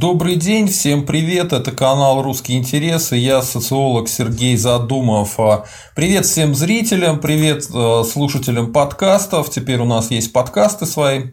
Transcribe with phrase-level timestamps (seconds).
[0.00, 5.40] Добрый день, всем привет, это канал «Русские интересы», я социолог Сергей Задумов.
[5.40, 5.64] А,
[5.96, 11.30] привет всем зрителям, привет э, слушателям подкастов, теперь у нас есть подкасты свои.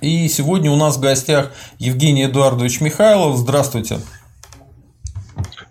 [0.00, 3.98] И сегодня у нас в гостях Евгений Эдуардович Михайлов, здравствуйте.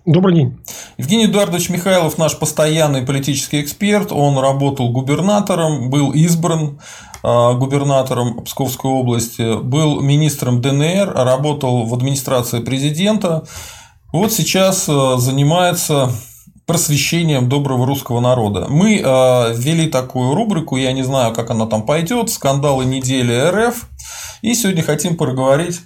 [0.06, 0.60] Добрый день.
[1.00, 4.12] Евгений Эдуардович Михайлов наш постоянный политический эксперт.
[4.12, 6.80] Он работал губернатором, был избран
[7.24, 13.48] а, губернатором Псковской области, был министром ДНР, работал в администрации президента.
[14.14, 16.12] Вот сейчас а, занимается
[16.68, 18.68] просвещением доброго русского народа.
[18.70, 23.90] Мы а, ввели такую рубрику, я не знаю, как она там пойдет, скандалы недели РФ.
[24.44, 25.82] И сегодня хотим поговорить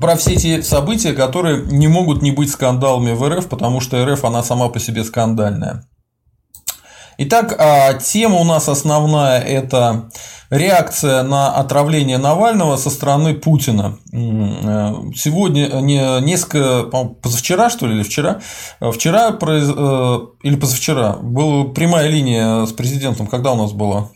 [0.00, 4.24] про все эти события, которые не могут не быть скандалами в РФ, потому что РФ,
[4.24, 5.84] она сама по себе скандальная.
[7.18, 10.10] Итак, а, тема у нас основная– это
[10.50, 13.98] реакция на отравление Навального со стороны Путина.
[14.12, 16.84] Э, сегодня, не, несколько,
[17.22, 18.40] позавчера, что ли, или вчера,
[18.80, 24.10] вчера э, или позавчера была прямая линия с президентом, когда у нас была?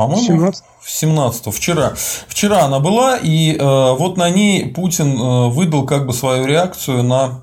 [0.00, 0.64] По-моему, 17.
[0.84, 1.92] 17 вчера.
[2.26, 7.42] Вчера она была, и э, вот на ней Путин выдал как бы свою реакцию на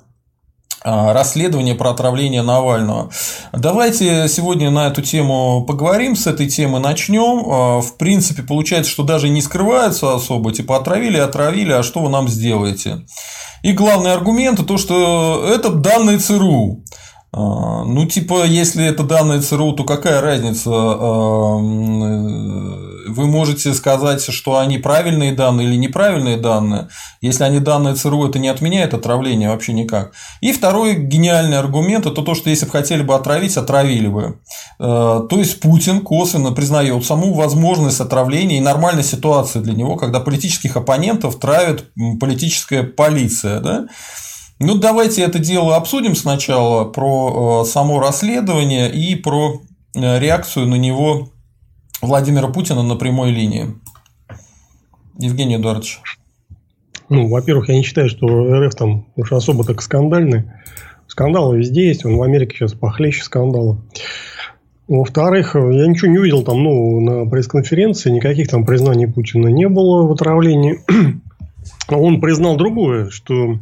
[0.84, 3.10] а, расследование про отравление Навального.
[3.52, 7.44] Давайте сегодня на эту тему поговорим, с этой темы начнем.
[7.46, 12.10] А, в принципе, получается, что даже не скрываются особо, типа отравили, отравили, а что вы
[12.10, 13.06] нам сделаете?
[13.64, 16.84] И главный аргумент– то, что это данные ЦРУ.
[17.38, 20.72] А, ну, типа, если это данные ЦРУ, то какая разница?
[20.74, 26.90] А, вы можете сказать, что они правильные данные или неправильные данные.
[27.22, 30.14] Если они данные ЦРУ, это не отменяет отравление вообще никак.
[30.42, 34.40] И второй гениальный аргумент– это то, что если бы хотели бы отравить, отравили бы.
[34.80, 40.20] А, то есть Путин косвенно признает саму возможность отравления и нормальной ситуации для него, когда
[40.20, 41.86] политических оппонентов травит
[42.20, 43.60] политическая полиция.
[43.60, 43.86] Да?
[44.60, 49.62] Ну, давайте это дело обсудим сначала про э, само расследование и про
[49.94, 51.30] э, реакцию на него
[52.02, 53.76] Владимира Путина на прямой линии.
[55.20, 56.02] Евгений Эдуардович.
[57.10, 60.46] Ну, во-первых, я не считаю, что РФ там уж особо так скандальный.
[61.08, 63.80] Скандалы везде есть, он в Америке сейчас похлеще скандала.
[64.88, 70.08] Во-вторых, я ничего не увидел там, ну, на пресс-конференции, никаких там признаний Путина не было
[70.08, 70.80] в отравлении.
[71.90, 73.60] Он признал другое, что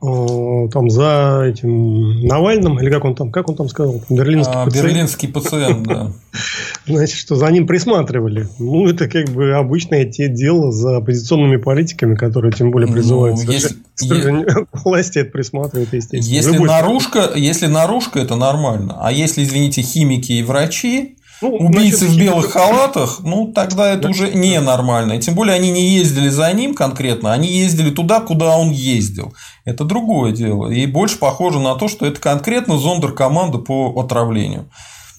[0.00, 4.86] там за этим Навальным, или как он там, как он там сказал, берлинский а, пациент.
[4.86, 6.12] Берлинский пациент, да.
[6.86, 8.48] Значит, что за ним присматривали.
[8.58, 13.50] Ну, это как бы обычное те дело за оппозиционными политиками, которые тем более призывают ну,
[13.50, 13.76] если,
[14.84, 16.34] власти это присматривают, естественно.
[16.34, 18.96] Если наружка, если наружка, это нормально.
[19.00, 24.02] А если, извините, химики и врачи, ну, Убийцы значит, в белых халатах, ну тогда это
[24.02, 25.14] да, уже ненормально.
[25.14, 29.34] И тем более они не ездили за ним конкретно, они ездили туда, куда он ездил.
[29.64, 30.70] Это другое дело.
[30.70, 34.68] И больше похоже на то, что это конкретно зондер команда по отравлению.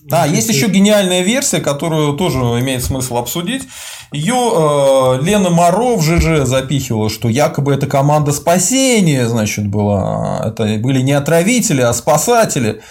[0.04, 3.64] Да, есть еще гениальная версия, которую тоже имеет смысл обсудить.
[4.12, 10.42] Ее э, Лена Моро в ЖЖ запихивала, что якобы это команда спасения, значит, была.
[10.46, 12.82] Это были не отравители, а спасатели.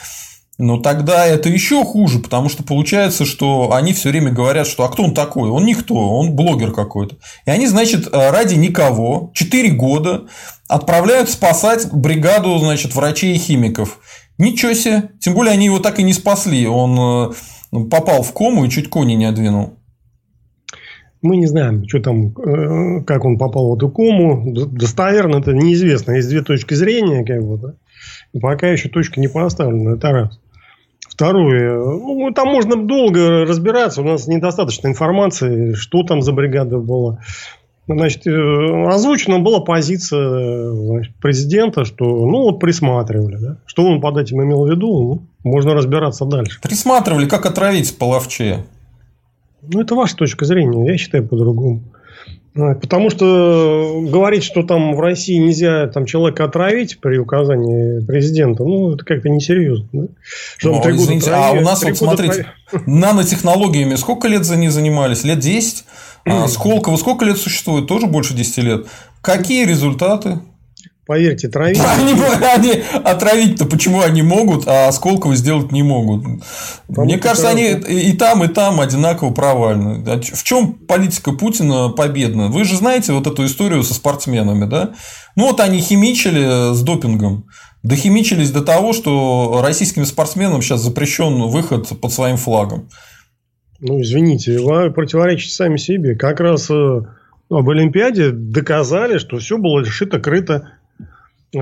[0.59, 4.89] Но тогда это еще хуже, потому что получается, что они все время говорят, что а
[4.89, 5.51] кто он такой?
[5.51, 7.17] Он никто, он блогер какой-то.
[7.47, 10.25] И они, значит, ради никого 4 года
[10.67, 14.01] отправляют спасать бригаду, значит, врачей и химиков.
[14.37, 15.11] Ничего себе.
[15.21, 16.67] Тем более они его так и не спасли.
[16.67, 17.33] Он
[17.73, 19.75] э, попал в кому и чуть кони не одвинул.
[21.23, 24.53] Мы не знаем, что там, э, как он попал в эту кому.
[24.53, 26.13] Достоверно это неизвестно.
[26.13, 28.41] Есть две точки зрения, как бы, да.
[28.41, 29.95] Пока еще точка не поставлена.
[29.95, 30.41] Это раз.
[31.19, 37.19] Второе, ну, там можно долго разбираться, у нас недостаточно информации, что там за бригада была.
[37.89, 43.37] Значит, э, озвучена была позиция значит, президента, что ну вот присматривали.
[43.37, 43.57] Да?
[43.67, 46.61] Что он под этим имел в виду, ну, можно разбираться дальше.
[46.63, 48.65] Присматривали, как отравить половче.
[49.63, 51.83] Ну, это ваша точка зрения, я считаю по-другому.
[52.81, 58.95] Потому что говорить, что там в России нельзя там, человека отравить при указании президента, ну,
[58.95, 59.87] это как-то несерьезно.
[59.93, 60.09] Да?
[60.57, 62.47] Что ну, извините, а у нас, вот смотрите,
[62.87, 65.23] нанотехнологиями сколько лет за ней занимались?
[65.23, 65.85] Лет 10?
[66.25, 67.87] А Сколково сколько лет существует?
[67.87, 68.87] Тоже больше 10 лет.
[69.21, 70.41] Какие результаты?
[71.09, 71.81] Поверьте, травить.
[71.81, 72.13] Они,
[72.55, 76.43] они отравить-то почему они могут, а Сколково сделать не могут?
[76.87, 80.05] Потому Мне кажется, они и там, и там одинаково провальны.
[80.07, 82.49] А в чем политика Путина победна?
[82.49, 84.91] Вы же знаете вот эту историю со спортсменами, да?
[85.35, 87.47] Ну вот они химичили с допингом.
[87.83, 92.91] Дохимичились до того, что российским спортсменам сейчас запрещен выход под своим флагом.
[93.81, 96.17] Ну, извините, вы противоречите сами себе.
[96.17, 97.01] Как раз э,
[97.49, 100.65] об Олимпиаде доказали, что все было шито-крыто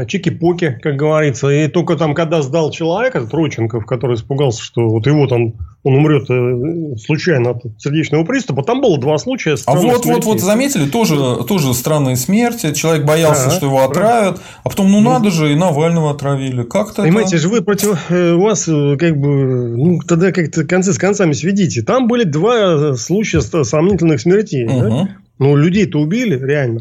[0.07, 1.49] чики-поки, как говорится.
[1.49, 5.55] И только там, когда сдал человек, этот Роченков, который испугался, что вот его там
[5.85, 9.57] он умрет э, случайно от сердечного приступа, там было два случая.
[9.67, 12.75] А вот, вот, вот, заметили, тоже, тоже странные смерти.
[12.75, 16.65] Человек боялся, а, что его отравят, а потом, ну, ну надо же, и Навального отравили.
[16.65, 17.43] Как-то Понимаете, это...
[17.43, 18.11] же вы против...
[18.11, 19.29] Э, у вас э, как бы...
[19.77, 21.83] Ну, тогда как-то концы с концами сведите.
[21.83, 24.67] Там были два случая сомнительных смертей.
[24.67, 24.81] Угу.
[24.81, 25.09] Да?
[25.39, 26.81] Ну, людей-то убили, реально.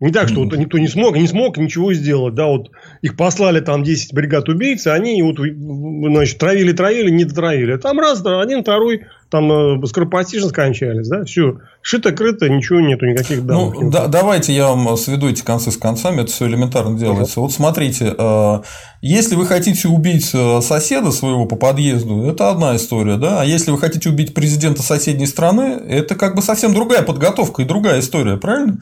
[0.00, 2.70] Не так, что вот никто не смог, не смог ничего сделать, да, вот
[3.02, 7.76] их послали там 10 бригад убийц, они вот, значит, травили, травили, не дотравили.
[7.78, 13.74] Там раз, один, второй, там э, скоропостижно скончались, да, все, шито-крыто, ничего нету, никаких данных.
[13.74, 17.34] Ну, да, давайте я вам сведу эти концы с концами, это все элементарно делается.
[17.34, 17.42] Ага.
[17.42, 18.60] Вот смотрите, э,
[19.02, 23.70] если вы хотите убить э, соседа своего по подъезду, это одна история, да, а если
[23.70, 28.36] вы хотите убить президента соседней страны, это как бы совсем другая подготовка и другая история,
[28.36, 28.78] правильно?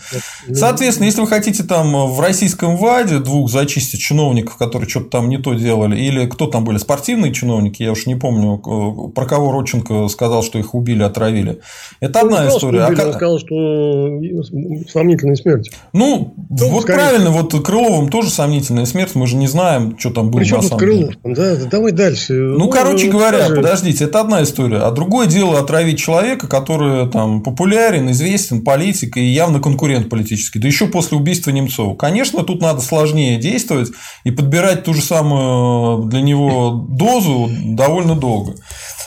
[0.53, 5.39] Соответственно, если вы хотите там в российском ВАДе двух зачистить чиновников, которые что-то там не
[5.39, 8.59] то делали, или кто там были, спортивные чиновники, я уж не помню,
[9.15, 11.61] про кого Родченко сказал, сказал, что их убили, отравили.
[12.01, 12.79] Это он одна сказал, история.
[12.79, 13.07] Что убили, а...
[13.07, 15.71] Он сказал, что сомнительная смерть.
[15.93, 16.99] Ну, ну вот скорее.
[16.99, 20.63] правильно, вот Крыловым тоже сомнительная смерть, мы же не знаем, что там было Причем на
[20.63, 21.15] самом Крылов?
[21.23, 21.35] деле.
[21.35, 22.33] Да, давай дальше.
[22.35, 23.57] Ну, ну короче говоря, скажи.
[23.57, 24.79] подождите, это одна история.
[24.79, 30.59] А другое дело отравить человека, который там популярен, известен, политик и явно конкурент политический.
[30.59, 31.95] Да еще после убийства Немцова.
[31.97, 33.91] Конечно, тут надо сложнее действовать
[34.25, 38.55] и подбирать ту же самую для него дозу довольно долго.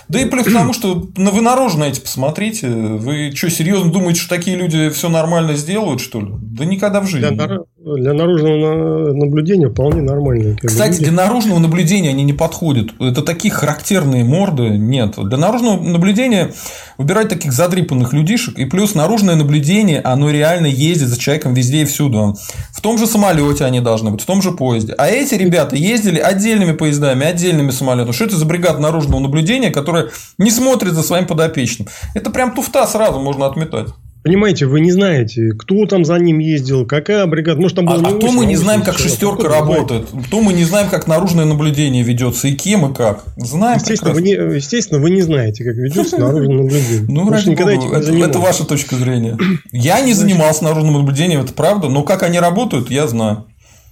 [0.09, 2.67] Да и плюс к тому, что ну, вы наружу на эти посмотрите.
[2.67, 6.29] Вы что, серьезно думаете, что такие люди все нормально сделают, что ли?
[6.31, 7.29] Да никогда в жизни.
[7.29, 7.59] Для,
[7.95, 10.57] для наружного наблюдения вполне нормально.
[10.61, 11.05] Кстати, люди.
[11.05, 12.89] для наружного наблюдения они не подходят.
[12.99, 15.15] Это такие характерные морды нет.
[15.17, 16.51] Для наружного наблюдения
[16.97, 18.57] выбирать таких задрипанных людишек.
[18.57, 22.35] И плюс наружное наблюдение, оно реально ездит за человеком везде и всюду.
[22.71, 24.93] В том же самолете они должны быть, в том же поезде.
[24.97, 28.13] А эти ребята ездили отдельными поездами, отдельными самолетами.
[28.13, 31.87] Что это за бригада наружного наблюдения, которая не смотрит за своим подопечным?
[32.15, 33.87] Это прям туфта сразу можно отметать.
[34.29, 37.59] Понимаете, вы не знаете, кто там за ним ездил, какая бригада.
[37.59, 40.05] Может, там было а, а то мы не знаем, как шестерка работает.
[40.29, 43.23] То мы не знаем, как наружное наблюдение ведется, и кем, и как.
[43.37, 47.05] Знаем естественно, вы не, естественно, вы не знаете, как ведется наружное наблюдение.
[47.07, 49.35] Ну, ради никогда богу, это, это ваша точка зрения.
[49.71, 53.47] Я не занимался наружным наблюдением, это правда, но как они работают, я знаю.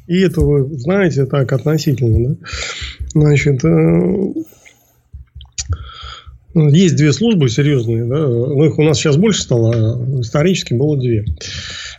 [0.06, 2.36] И это вы знаете так относительно, да?
[3.16, 4.34] Значит, э,
[6.58, 10.98] есть две службы серьезные, да, ну, их у нас сейчас больше стало, а исторически было
[10.98, 11.26] две.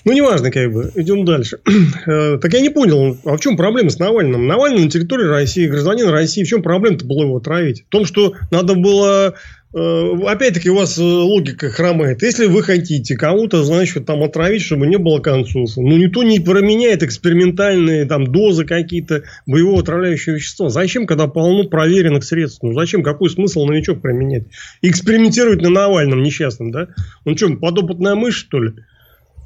[0.05, 1.59] Ну, неважно, как бы, идем дальше.
[2.07, 4.47] Э, так я не понял, а в чем проблема с Навальным?
[4.47, 7.85] Навальный на территории России, гражданин России, в чем проблема-то было его отравить?
[7.87, 9.35] В том, что надо было
[9.73, 12.23] опять-таки у вас э, логика хромает.
[12.23, 17.03] Если вы хотите кому-то, значит, там отравить, чтобы не было концов, ну, никто не променяет
[17.03, 20.71] экспериментальные там дозы какие-то боевого отравляющего вещества.
[20.71, 22.63] Зачем, когда полно проверенных средств?
[22.63, 23.03] Ну, зачем?
[23.03, 24.45] Какой смысл новичок применять?
[24.81, 26.89] Экспериментировать на Навальном несчастном, да?
[27.25, 28.73] Он что, подопытная мышь, что ли?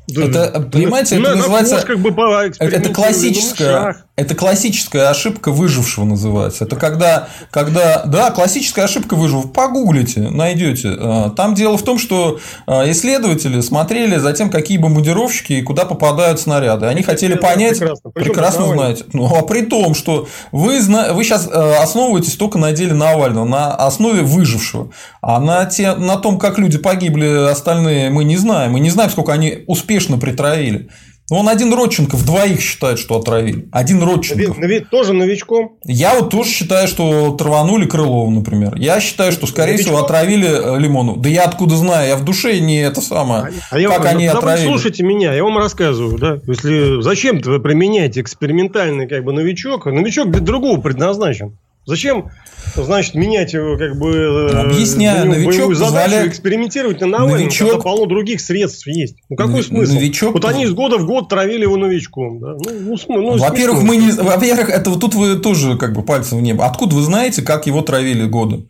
[0.08, 1.84] Это, понимаете, это называется...
[1.86, 6.64] Как бы это классическая, это классическая ошибка выжившего называется.
[6.64, 9.48] Это когда, когда, да, классическая ошибка выжившего.
[9.48, 10.90] Погуглите, найдете.
[10.98, 15.86] А, там дело в том, что а, исследователи смотрели за тем, какие бомбардировщики и куда
[15.86, 16.86] попадают снаряды.
[16.86, 19.04] Они хотели понять, прекрасно, прекрасно знаете.
[19.14, 23.74] Ну, а при том, что вы, вы сейчас а, основываетесь только на деле Навального, на
[23.74, 24.90] основе выжившего.
[25.22, 28.72] А на, те, на том, как люди погибли, остальные мы не знаем.
[28.72, 30.90] Мы не знаем, сколько они успешно притравили.
[31.30, 33.68] Он один Родченков двоих считает, что отравили.
[33.72, 34.58] Один Родченков.
[34.58, 35.78] Но ведь тоже новичком.
[35.84, 38.74] Я вот тоже считаю, что траванули Крылова, например.
[38.76, 39.94] Я считаю, что, скорее новичком?
[39.94, 41.16] всего, отравили э, Лимону.
[41.16, 42.08] Да я откуда знаю?
[42.08, 43.52] Я в душе не это самое.
[43.70, 44.66] А, а как я, они отравили.
[44.66, 46.18] Слушайте меня, я вам рассказываю.
[46.18, 46.38] Да?
[46.46, 51.56] Если зачем-то вы применяете экспериментальный как бы новичок, новичок для другого предназначен.
[51.84, 52.30] Зачем,
[52.76, 54.12] значит, менять его, как бы...
[54.52, 56.28] Э, Объясняю, новичок задачу позволяет...
[56.28, 57.70] экспериментировать на Навальном, новичок...
[57.70, 59.16] когда полно других средств есть.
[59.28, 59.94] Ну, какой Н- смысл?
[59.94, 60.34] Новичок...
[60.34, 62.38] Вот они из года в год травили его новичком.
[62.38, 62.54] Да?
[62.54, 64.12] Ну, ну, ну, во-первых, мы не...
[64.12, 66.66] Во-первых, это вот тут вы тоже как бы пальцем в небо.
[66.66, 68.66] Откуда вы знаете, как его травили годы?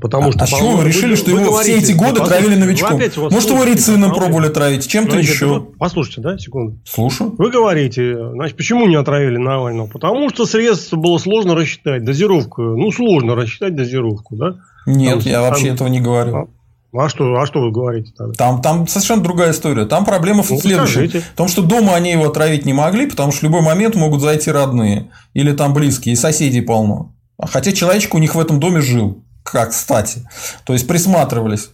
[0.00, 3.00] Потому а, что, а чего вы решили, что его говорите, все эти годы травили новичком?
[3.30, 5.66] Может, его рицином пробовали травить, чем-то еще?
[5.78, 6.78] Послушайте, да, секунду.
[6.84, 7.34] Слушаю.
[7.38, 9.86] Вы говорите, значит, почему не отравили Навального?
[9.86, 12.62] Потому что средства было сложно рассчитать, дозировку.
[12.62, 14.56] Ну, сложно рассчитать дозировку, да?
[14.86, 16.48] Нет, там, я там, вообще этого не говорю.
[16.92, 18.32] А, что, а что вы говорите тогда?
[18.34, 19.84] Там, там совершенно другая история.
[19.84, 21.08] Там проблема в ну, следующем.
[21.08, 21.20] Скажите.
[21.20, 24.22] В том, что дома они его отравить не могли, потому что в любой момент могут
[24.22, 27.14] зайти родные или там близкие, и соседей полно.
[27.38, 30.28] Хотя человечек у них в этом доме жил как кстати.
[30.64, 31.70] То есть присматривались.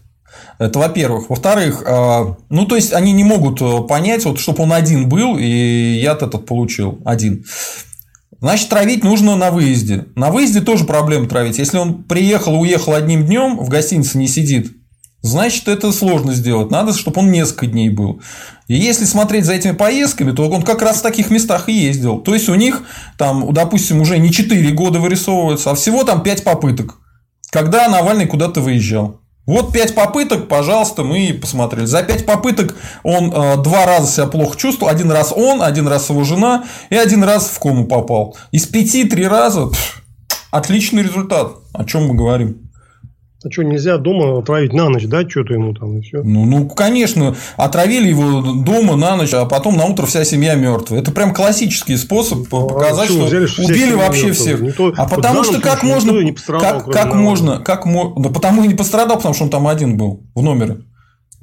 [0.58, 1.28] Это во-первых.
[1.28, 5.36] Во-вторых, э, ну, то есть, они не могут э, понять, вот, чтобы он один был,
[5.36, 7.44] и яд этот получил один.
[8.40, 10.06] Значит, травить нужно на выезде.
[10.14, 11.58] На выезде тоже проблема травить.
[11.58, 14.72] Если он приехал уехал одним днем, в гостинице не сидит,
[15.22, 16.70] значит, это сложно сделать.
[16.70, 18.20] Надо, чтобы он несколько дней был.
[18.68, 22.18] И если смотреть за этими поездками, то он как раз в таких местах и ездил.
[22.18, 22.82] То есть, у них
[23.16, 26.98] там, допустим, уже не 4 года вырисовывается, а всего там 5 попыток,
[27.52, 29.20] когда Навальный куда-то выезжал.
[29.44, 31.84] Вот пять попыток, пожалуйста, мы посмотрели.
[31.84, 34.90] За пять попыток он э, два раза себя плохо чувствовал.
[34.90, 38.36] Один раз он, один раз его жена и один раз в кому попал.
[38.52, 40.02] Из пяти три раза пфф,
[40.50, 41.56] отличный результат.
[41.74, 42.70] О чем мы говорим?
[43.44, 46.22] А что, нельзя дома отравить на ночь, да, что-то ему там и все?
[46.22, 51.00] Ну, ну, конечно, отравили его дома на ночь, а потом на утро вся семья мертвая.
[51.00, 54.60] Это прям классический способ а показать, что, взяли, что убили вообще всех.
[54.60, 58.68] Никто, а потому что как можно, не как, как можно, как можно, да потому и
[58.68, 60.78] не пострадал, потому что он там один был в номере.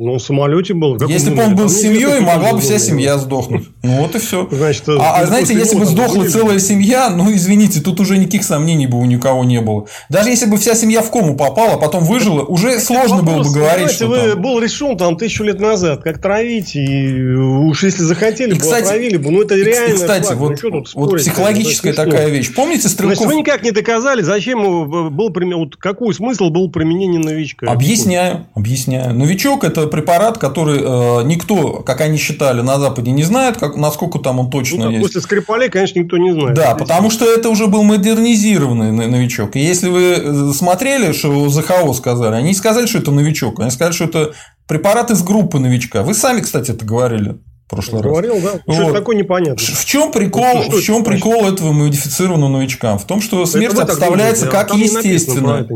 [0.02, 0.98] Ну, в самолете был.
[1.10, 3.66] Если бы он был с семьей, могла бы вся семья сдохнуть.
[3.84, 4.48] Ну вот и все.
[4.50, 8.88] Значит, а, а знаете, если бы сдохла целая семья, ну извините, тут уже никаких сомнений
[8.88, 9.88] бы у никого не было.
[10.08, 13.92] Даже если бы вся семья в кому попала, потом выжила, уже сложно было бы говорить,
[13.92, 14.42] что вы там...
[14.42, 19.32] был решен там тысячу лет назад, как травить, и уж если захотели, бы отравили бы.
[19.32, 19.96] Ну это реально.
[19.96, 22.54] Кстати, ну, вот, ну, вот психологическая такая вещь.
[22.56, 23.18] Помните Стрелков?
[23.18, 27.70] Значит, вы никак не доказали, зачем был вот какой смысл был применения новичка?
[27.70, 29.14] Объясняю, объясняю.
[29.14, 34.20] Новичок это препарат, который э, никто, как они считали, на Западе не знает, как, насколько
[34.20, 35.04] там он точно ну, есть.
[35.04, 36.56] После Скрипалей, конечно, никто не знает.
[36.56, 39.56] Да, потому что это уже был модернизированный новичок.
[39.56, 43.72] И если вы э, смотрели, что ЗХО сказали, они не сказали, что это новичок, они
[43.72, 44.34] сказали, что это
[44.68, 46.04] препарат из группы новичка.
[46.04, 47.38] Вы сами, кстати, это говорили
[47.70, 48.44] прошлый Говорил, раз.
[48.66, 48.74] да.
[48.74, 48.94] Что вот.
[48.94, 49.58] такое непонятно.
[49.58, 52.98] В чем прикол, ну, в чем прикол этого модифицированного новичка?
[52.98, 55.68] В том, что смерть это обставляется думаете, как а естественно.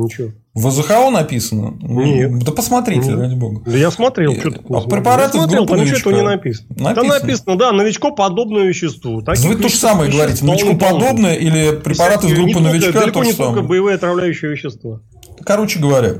[0.53, 1.73] В ЗХО написано?
[1.81, 2.43] Нет.
[2.43, 3.19] Да посмотрите, Нет.
[3.19, 3.61] ради бога.
[3.65, 4.81] Да я смотрел, что такое.
[4.81, 6.67] А препараты я смотрел, там ничего не написано.
[6.69, 6.95] написано.
[6.95, 9.21] Там написано, да, новичкоподобное вещество.
[9.21, 13.63] Таких Вы то же самое говорите, новичкоподобное или препараты из группы новичка, то же самое.
[13.63, 15.01] боевые отравляющие вещества.
[15.43, 16.17] Короче говоря,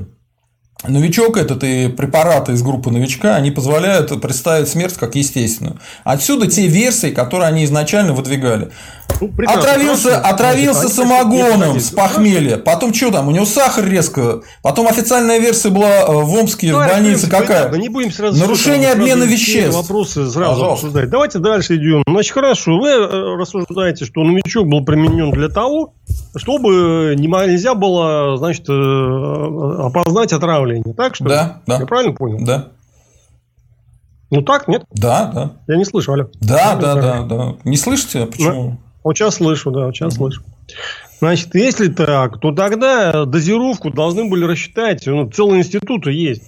[0.82, 5.80] Новичок этот и препараты из группы новичка, они позволяют представить смерть как естественную.
[6.02, 8.70] Отсюда те версии, которые они изначально выдвигали.
[9.20, 10.28] Ну, отравился хорошо.
[10.28, 12.56] отравился Значит, самогоном с похмелья.
[12.58, 13.28] Потом что там?
[13.28, 14.42] У него сахар резко.
[14.62, 17.70] Потом официальная версия была э, в Омске ну, в больнице какая?
[17.72, 19.76] Не будем сразу Нарушение там, обмена веществ.
[19.76, 20.86] Вопросы сразу Пожалуйста.
[20.86, 21.10] обсуждать.
[21.10, 22.02] Давайте дальше идем.
[22.08, 22.78] Значит, хорошо.
[22.78, 25.94] Вы э, рассуждаете, что новичок был применен для того,
[26.36, 30.94] чтобы нельзя было, значит, э, опознать отравление.
[30.94, 31.24] Так что?
[31.24, 31.78] Да, да.
[31.78, 32.44] Я правильно понял?
[32.44, 32.68] Да.
[34.30, 34.84] Ну так, нет?
[34.90, 35.52] Да, да.
[35.68, 36.24] Я не слышу, алло.
[36.40, 37.54] Да, да, да, да.
[37.64, 38.26] Не слышите?
[38.26, 38.78] Почему?
[39.04, 40.30] Вот сейчас слышу, да, вот сейчас угу.
[40.30, 40.42] слышу.
[41.20, 45.06] Значит, если так, то тогда дозировку должны были рассчитать.
[45.06, 46.42] Ну, целый институт есть.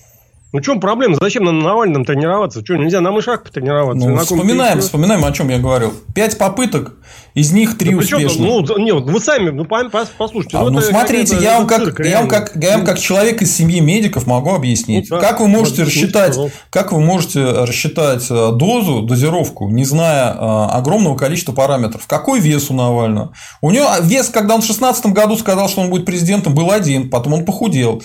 [0.57, 1.19] Ну, в чем проблема?
[1.21, 2.65] Зачем на Навальном тренироваться?
[2.65, 4.09] Что, нельзя на мышах потренироваться?
[4.09, 5.93] Ну, вспоминаем, вспоминаем, о чем я говорил.
[6.15, 6.95] Пять попыток,
[7.35, 8.39] из них три да успешных.
[8.39, 10.57] Ну, нет, вы сами, ну, послушайте.
[10.57, 13.55] А, ну, ну смотрите, я вам, как, я, вам как, я вам как человек из
[13.55, 15.11] семьи медиков могу объяснить.
[15.11, 16.39] Ну, да, как вы можете рассчитать,
[16.71, 22.07] как вы можете рассчитать э, дозу, дозировку, не зная э, огромного количества параметров?
[22.07, 23.35] Какой вес у Навального?
[23.61, 27.11] У него вес, когда он в 2016 году сказал, что он будет президентом, был один,
[27.11, 28.03] потом он похудел.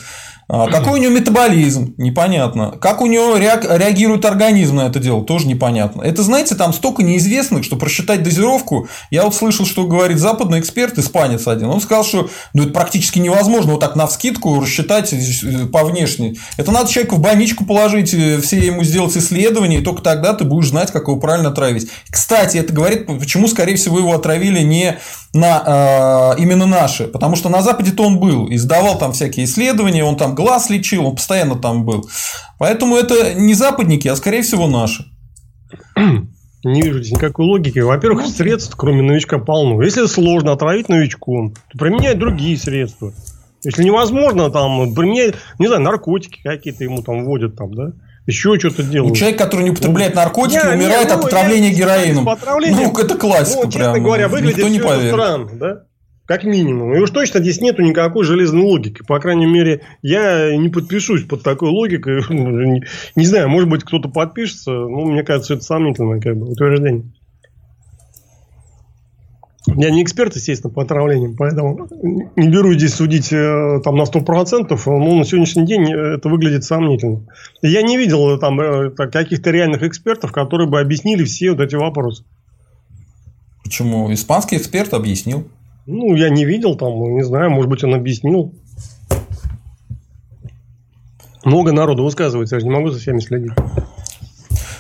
[0.54, 1.94] А, какой у него метаболизм?
[1.98, 2.72] Непонятно.
[2.82, 5.24] Как у него реагирует организм на это дело?
[5.24, 6.02] Тоже непонятно.
[6.02, 8.90] Это, знаете, там столько неизвестных, что просчитать дозировку.
[9.12, 11.70] Я вот слышал, что говорит западный эксперт, испанец один.
[11.70, 16.38] Он сказал, что ну, это практически невозможно вот так на вскидку рассчитать э, по внешней.
[16.58, 20.44] Это надо человека в больничку положить, э, все ему сделать исследования, и только тогда ты
[20.44, 21.88] будешь знать, как его правильно отравить.
[22.10, 24.98] Кстати, это говорит, почему, скорее всего, его отравили не
[25.34, 30.04] на э, именно наши, потому что на Западе-то он был, и сдавал там всякие исследования,
[30.04, 32.08] он там глаз лечил, он постоянно там был.
[32.60, 35.06] Поэтому это не западники, а скорее всего наши.
[36.64, 37.80] Не вижу здесь никакой логики.
[37.80, 39.82] Во-первых, средств, кроме новичка, полно.
[39.82, 43.14] Если сложно отравить новичком, то применяй другие средства.
[43.64, 47.94] Если невозможно, там, применяй, не знаю, наркотики какие-то ему там вводят, там, да?
[48.26, 49.16] еще что-то делают.
[49.18, 52.24] Человек, который не употребляет наркотики, не, умирает не, ну, от отравления героином.
[52.26, 54.04] Ну, это классика ну, честно прям.
[54.04, 55.12] говоря, выглядит Никто не поверит.
[55.12, 55.84] странно, да?
[56.32, 56.96] Как минимум.
[56.96, 59.04] И уж точно здесь нету никакой железной логики.
[59.06, 62.24] По крайней мере, я не подпишусь под такой логикой.
[62.30, 62.86] не,
[63.18, 64.72] не знаю, может быть, кто-то подпишется.
[64.72, 67.04] Ну, мне кажется, это сомнительное как бы, утверждение.
[69.76, 71.90] Я не эксперт, естественно, по отравлениям, поэтому
[72.38, 77.24] не беру здесь судить э, там на 100%, но на сегодняшний день это выглядит сомнительно.
[77.62, 82.24] Я не видел там э, каких-то реальных экспертов, которые бы объяснили все вот эти вопросы.
[83.66, 84.14] Почему?
[84.14, 85.46] Испанский эксперт объяснил.
[85.86, 88.54] Ну, я не видел там, не знаю, может быть, он объяснил.
[91.44, 93.54] Много народу высказывается, я же не могу за всеми следить.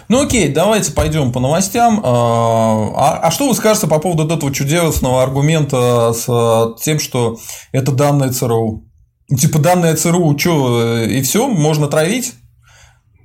[0.07, 2.01] Ну окей, давайте пойдем по новостям.
[2.03, 7.37] А, а, а что вы скажете по поводу этого чудесного аргумента с тем, что
[7.71, 8.83] это данные ЦРУ?
[9.39, 12.33] Типа данные ЦРУ, что, и все, можно травить?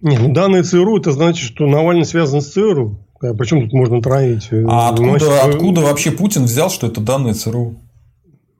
[0.00, 3.05] Не, ну данные ЦРУ, это значит, что Навальный связан с ЦРУ.
[3.22, 4.48] А почему тут можно травить?
[4.68, 7.76] А откуда, значит, откуда вообще Путин взял, что это данные ЦРУ?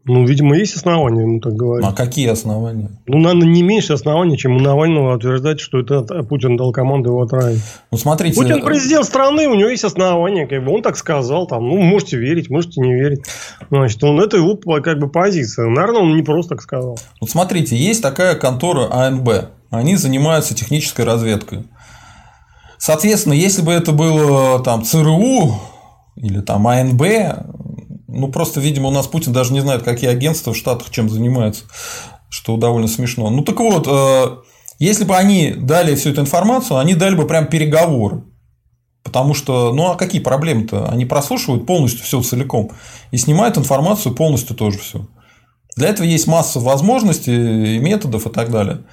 [0.08, 1.84] Ну, видимо, есть основания ему так говорить.
[1.84, 2.90] А какие основания?
[3.06, 7.22] Ну, наверное, не меньше оснований, чем у Навального утверждать, что это Путин дал команду его
[7.22, 7.58] отравить.
[7.90, 8.40] Ну, смотрите...
[8.40, 12.18] Путин президент страны, у него есть основания, как бы он так сказал, там, ну, можете
[12.18, 13.24] верить, можете не верить.
[13.68, 15.66] Значит, он, это его как бы позиция.
[15.66, 16.96] Наверное, он не просто так сказал.
[17.20, 19.28] Вот смотрите, есть такая контора АНБ.
[19.70, 21.64] Они занимаются технической разведкой.
[22.78, 25.60] Соответственно, если бы это было там ЦРУ
[26.16, 27.02] или там АНБ,
[28.08, 31.64] ну, просто, видимо, у нас Путин даже не знает, какие агентства в Штатах чем занимаются,
[32.28, 33.28] что довольно смешно.
[33.30, 34.36] Ну, так вот, э,
[34.78, 38.24] если бы они дали всю эту информацию, они дали бы прям переговоры.
[39.02, 40.88] Потому что, ну а какие проблемы-то?
[40.88, 42.72] Они прослушивают полностью все целиком
[43.12, 45.06] и снимают информацию полностью тоже все.
[45.76, 48.84] Для этого есть масса возможностей и методов и так далее.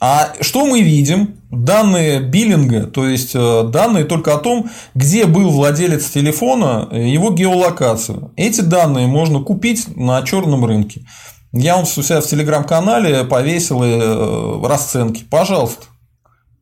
[0.00, 1.36] А что мы видим?
[1.50, 8.32] Данные биллинга, то есть э, данные только о том, где был владелец телефона, его геолокацию.
[8.36, 11.02] Эти данные можно купить на черном рынке.
[11.52, 15.24] Я вам у себя в телеграм-канале повесил э, расценки.
[15.28, 15.86] Пожалуйста.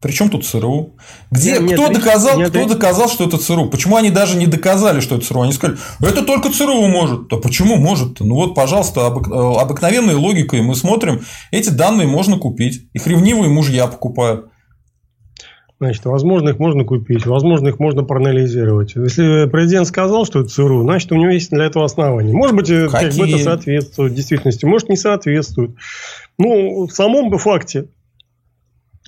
[0.00, 0.94] Причем тут ЦРУ?
[1.32, 2.68] Где, нет, кто, нет, доказал, нет, кто нет.
[2.68, 3.68] доказал, что это ЦРУ?
[3.68, 5.42] Почему они даже не доказали, что это ЦРУ?
[5.42, 7.32] Они сказали, это только ЦРУ может.
[7.32, 8.20] А почему может?
[8.20, 9.28] Ну вот, пожалуйста, обык...
[9.28, 12.88] Э, обыкновенной логикой мы смотрим, эти данные можно купить.
[12.92, 14.46] Их ревнивые мужья покупают.
[15.80, 18.94] Значит, возможно, их можно купить, возможно, их можно проанализировать.
[18.96, 22.32] Если президент сказал, что это ЦРУ, значит, у него есть для этого основания.
[22.32, 22.90] Может быть, Какие?
[22.90, 25.72] как бы это соответствует действительности, может, не соответствует.
[26.36, 27.88] Ну, в самом бы факте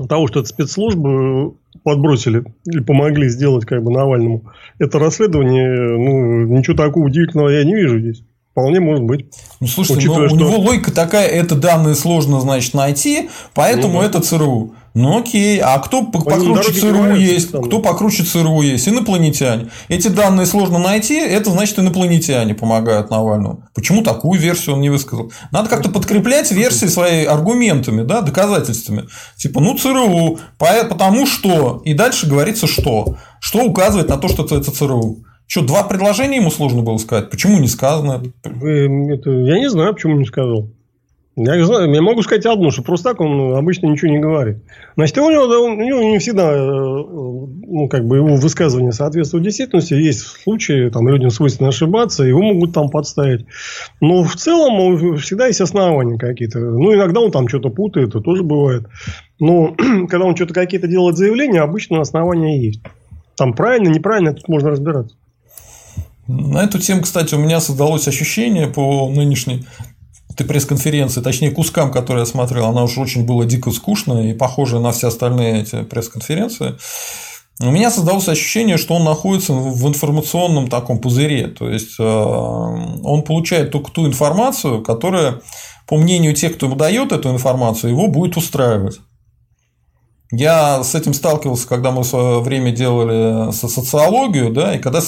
[0.07, 4.45] того, что это спецслужбы подбросили или помогли сделать как бы Навальному,
[4.79, 8.23] это расследование, ну, ничего такого удивительного я не вижу здесь.
[8.53, 9.27] Вполне может быть.
[9.61, 10.39] Ну, слушайте, Учитывая, ну, у что...
[10.39, 14.07] него логика такая, это данные сложно, значит, найти, поэтому ну, да.
[14.07, 14.75] это ЦРУ.
[14.95, 17.51] Ну окей, а кто покруче ЦРУ есть?
[17.51, 18.89] Кто покруче ЦРУ есть?
[18.89, 19.69] Инопланетяне.
[19.89, 23.65] Эти данные сложно найти, это значит инопланетяне помогают Навальному.
[23.75, 25.31] Почему такую версию он не высказал?
[25.53, 29.05] Надо как-то подкреплять версии своими аргументами, да, доказательствами.
[29.37, 31.83] Типа, ну ЦРУ, потому что.
[31.85, 33.17] И дальше говорится что.
[33.41, 35.25] Что указывает на то, что это ЦРУ.
[35.47, 37.31] Что, два предложения ему сложно было сказать?
[37.31, 38.23] Почему не сказано?
[38.45, 40.69] Я не знаю, почему не сказал.
[41.43, 44.59] Я, знаю, я могу сказать одну, что просто так он обычно ничего не говорит.
[44.95, 49.95] Значит, у него, у него не всегда э, ну, как бы его высказывания соответствуют действительности.
[49.95, 53.47] Есть случаи, там людям свойственно ошибаться, его могут там подставить.
[54.03, 56.59] Но в целом всегда есть основания какие-то.
[56.59, 58.87] Ну, иногда он там что-то путает, это тоже бывает.
[59.39, 59.75] Но
[60.09, 62.81] когда он что-то какие-то делает заявления, обычно основания есть.
[63.37, 65.17] Там правильно, неправильно, тут можно разбираться.
[66.27, 69.65] На эту тему, кстати, у меня создалось ощущение по нынешней
[70.41, 74.81] этой пресс-конференции, точнее кускам, которые я смотрел, она уж очень была дико скучная и похожая
[74.81, 76.77] на все остальные эти пресс-конференции.
[77.63, 81.49] У меня создалось ощущение, что он находится в информационном таком пузыре.
[81.49, 85.43] То есть э, он получает только ту информацию, которая,
[85.87, 89.01] по мнению тех, кто дает эту информацию, его будет устраивать.
[90.33, 95.01] Я с этим сталкивался, когда мы в свое время делали социологию, да, и когда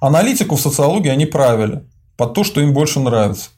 [0.00, 1.84] аналитику в социологии они правили
[2.16, 3.50] под то, что им больше нравится.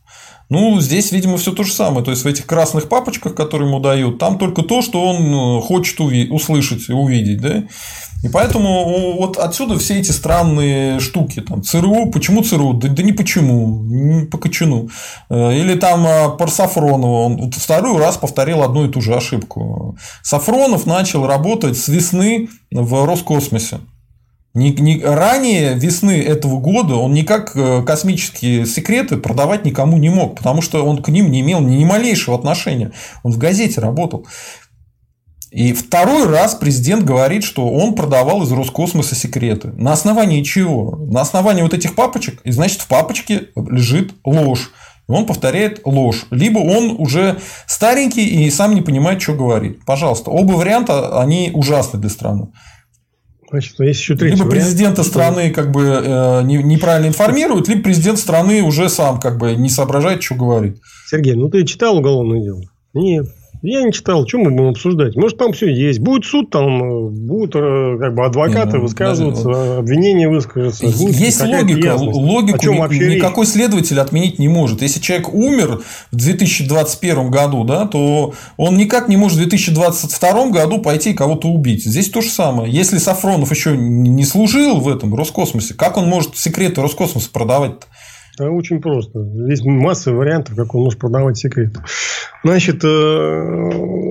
[0.49, 2.05] Ну, здесь, видимо, все то же самое.
[2.05, 5.61] То есть в этих красных папочках, которые ему дают, там только то, что он э,
[5.63, 7.41] хочет услышать и увидеть.
[7.41, 7.65] Да?
[8.23, 11.41] И поэтому вот отсюда все эти странные штуки.
[11.41, 12.75] Там, ЦРУ, почему ЦРУ?
[12.75, 14.89] Да, да не почему, не по кочану.
[15.29, 17.25] Э, или там э, про Сафронова.
[17.25, 19.97] Он второй раз повторил одну и ту же ошибку.
[20.23, 23.81] Сафронов начал работать с весны в Роскосмосе.
[24.57, 30.37] Не, не, ранее весны этого года он никак э, космические секреты продавать никому не мог,
[30.37, 32.93] потому что он к ним не имел ни малейшего отношения.
[33.23, 34.27] Он в газете работал.
[35.51, 39.73] И второй раз президент говорит, что он продавал из Роскосмоса секреты.
[39.73, 40.97] На основании чего?
[41.11, 42.41] На основании вот этих папочек.
[42.45, 44.71] И значит, в папочке лежит ложь.
[45.07, 46.25] И он повторяет ложь.
[46.31, 49.85] Либо он уже старенький и сам не понимает, что говорит.
[49.85, 52.49] Пожалуйста, оба варианта, они ужасны для страны.
[53.51, 55.09] Значит, есть еще третий либо президента вариант.
[55.09, 60.23] страны как бы э, неправильно информируют, либо президент страны уже сам как бы не соображает,
[60.23, 60.79] что говорит.
[61.09, 62.63] Сергей, ну ты читал уголовное дело?
[62.93, 63.27] Нет.
[63.69, 65.17] Я не читал, что мы будем обсуждать.
[65.17, 65.99] Может, там все есть.
[65.99, 70.87] Будет суд, там э, будут э, как бы адвокаты ну, высказываться, даже, обвинения выскажутся.
[70.87, 71.89] Есть логика.
[71.89, 72.17] Ясность.
[72.17, 73.53] Логику ни, никакой речь?
[73.53, 74.83] следователь отменить не может.
[74.83, 75.81] Если человек умер
[76.13, 81.85] в 2021 году, да, то он никак не может в 2022 году пойти кого-то убить.
[81.85, 82.73] Здесь то же самое.
[82.73, 87.73] Если Сафронов еще не служил в этом Роскосмосе, как он может секреты Роскосмоса продавать?
[87.73, 87.85] -то?
[88.39, 89.21] Да, очень просто.
[89.49, 91.81] Есть масса вариантов, как он может продавать секреты.
[92.45, 94.07] Значит, э,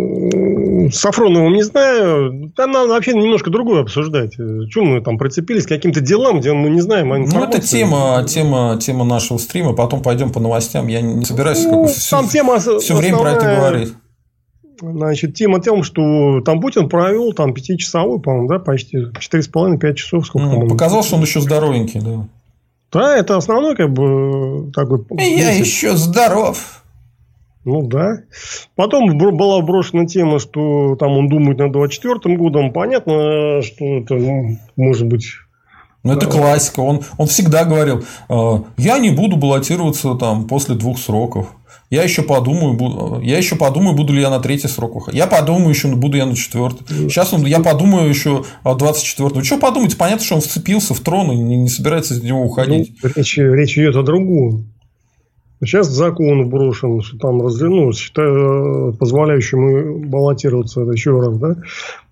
[0.92, 2.52] Сафроновым не знаю.
[2.56, 4.34] Там надо вообще немножко другое обсуждать.
[4.34, 8.26] Чем мы там прицепились к каким-то делам, где мы не знаем о Ну, это тема,
[8.28, 9.74] тема, тема нашего стрима.
[9.74, 10.88] Потом пойдем по новостям.
[10.88, 13.02] Я не собираюсь ну, все, там тема все основная...
[13.02, 13.94] время про это говорить.
[14.82, 20.28] Значит, тема тем, что там Путин провел там пятичасовой, по-моему, да, почти 4,5-5 часов.
[20.28, 22.28] Сколько, ну, показал, что он еще здоровенький, да.
[22.96, 25.06] Да, это основной как бы такой...
[25.20, 26.82] Я еще здоров.
[27.66, 28.20] Ну да.
[28.76, 32.72] Потом была брошена тема, что там он думает над 24 годом.
[32.72, 35.26] Понятно, что это ну, может быть
[36.04, 36.80] ну, это классика.
[36.80, 41.48] Он, он всегда говорил, «Э, я не буду баллотироваться там после двух сроков.
[41.90, 45.70] Я еще подумаю, буду, я еще подумаю, буду ли я на третий срок Я подумаю
[45.70, 46.86] еще, буду я на четвертый.
[47.10, 49.98] Сейчас он, я подумаю еще о 24 Что подумать?
[49.98, 52.96] Понятно, что он вцепился в трон и не, не собирается из него уходить.
[53.04, 54.66] Ну, речь, речь идет о другом.
[55.64, 61.56] Сейчас закон брошен, что там ну, считаю, позволяющий ему баллотироваться еще раз, да?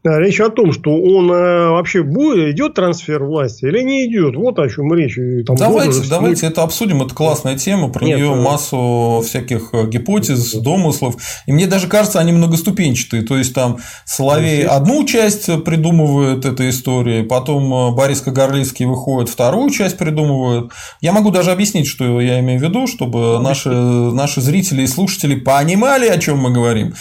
[0.04, 4.36] Речь о том, что он э, вообще будет, идет трансфер власти или не идет.
[4.36, 5.16] Вот о чем речь.
[5.46, 7.02] Там давайте, годы, давайте это обсудим.
[7.04, 7.88] Это классная тема.
[7.88, 8.36] Про Нет, нее э...
[8.36, 11.16] массу всяких э, гипотез, домыслов.
[11.46, 13.24] И мне даже кажется, они многоступенчатые.
[13.24, 19.70] То есть там Соловей одну часть придумывает этой истории, потом э, Борис Кагарлицкий выходит, вторую
[19.70, 20.72] часть придумывает.
[21.00, 25.36] Я могу даже объяснить, что я имею в виду, чтобы наши, наши зрители и слушатели
[25.36, 26.94] понимали, о чем мы говорим.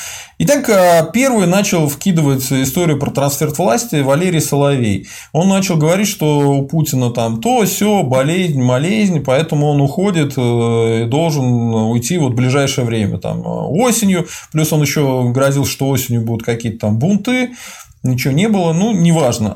[0.44, 5.06] Итак, первый начал вкидывать историю про трансфер власти Валерий Соловей.
[5.30, 11.06] Он начал говорить, что у Путина там то, все, болезнь, болезнь, поэтому он уходит э,
[11.06, 14.26] должен уйти вот в ближайшее время, там, э, осенью.
[14.50, 17.50] Плюс он еще грозил, что осенью будут какие-то там бунты
[18.02, 19.54] ничего не было, ну, неважно.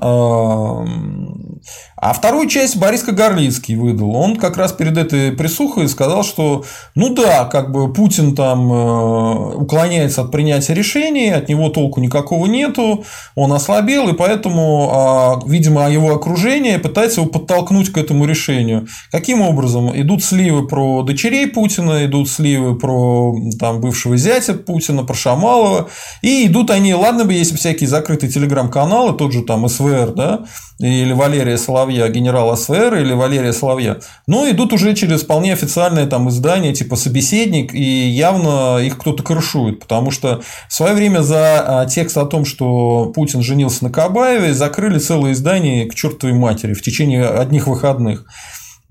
[1.99, 4.15] А, вторую часть Борис Кагарлицкий выдал.
[4.15, 9.55] Он как раз перед этой присухой сказал, что, ну да, как бы Путин там э,
[9.55, 13.05] уклоняется от принятия решений, от него толку никакого нету,
[13.35, 18.87] он ослабел, и поэтому, а, видимо, его окружение пытается его подтолкнуть к этому решению.
[19.11, 19.91] Каким образом?
[19.99, 25.89] Идут сливы про дочерей Путина, идут сливы про там, бывшего зятя Путина, про Шамалова,
[26.21, 30.45] и идут они, ладно бы, если всякие закрытые телеграм-каналы, тот же там СВР, да,
[30.79, 31.57] или Валерия
[31.87, 36.97] Соловья, генерал СВР, или Валерия Соловья, но идут уже через вполне официальные там издания, типа
[36.97, 42.27] «Собеседник», и явно их кто-то крышует, потому что в свое время за а, текст о
[42.27, 47.69] том, что Путин женился на Кабаеве, закрыли целое издание к чертовой матери в течение одних
[47.69, 48.25] выходных.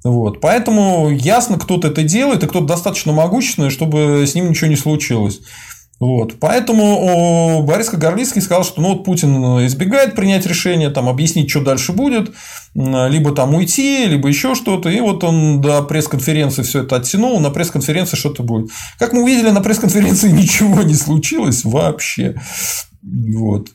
[0.06, 0.40] Вот.
[0.40, 5.42] Поэтому ясно, кто-то это делает, и кто-то достаточно могущественный, чтобы с ним ничего не случилось.
[6.00, 6.36] Вот.
[6.42, 11.94] Поэтому Борис Кагарлицкий сказал, что ну, вот Путин избегает принять решение, там, объяснить, что дальше
[11.94, 12.32] будет,
[12.74, 14.90] либо там уйти, либо еще что-то.
[14.90, 18.72] И вот он до пресс-конференции все это оттянул, на пресс-конференции что-то будет.
[19.00, 22.36] Как мы увидели, на пресс-конференции ничего не случилось вообще.
[23.02, 23.70] Вот.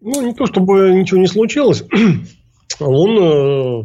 [0.00, 1.84] Ну, не то чтобы ничего не случилось,
[2.80, 3.84] он э,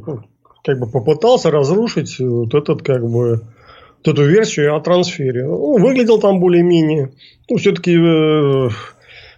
[0.63, 3.41] как бы попытался разрушить вот этот как бы
[4.07, 5.45] эту версию о трансфере.
[5.45, 7.11] Ну, выглядел там более-менее.
[7.49, 8.69] Ну, все-таки э,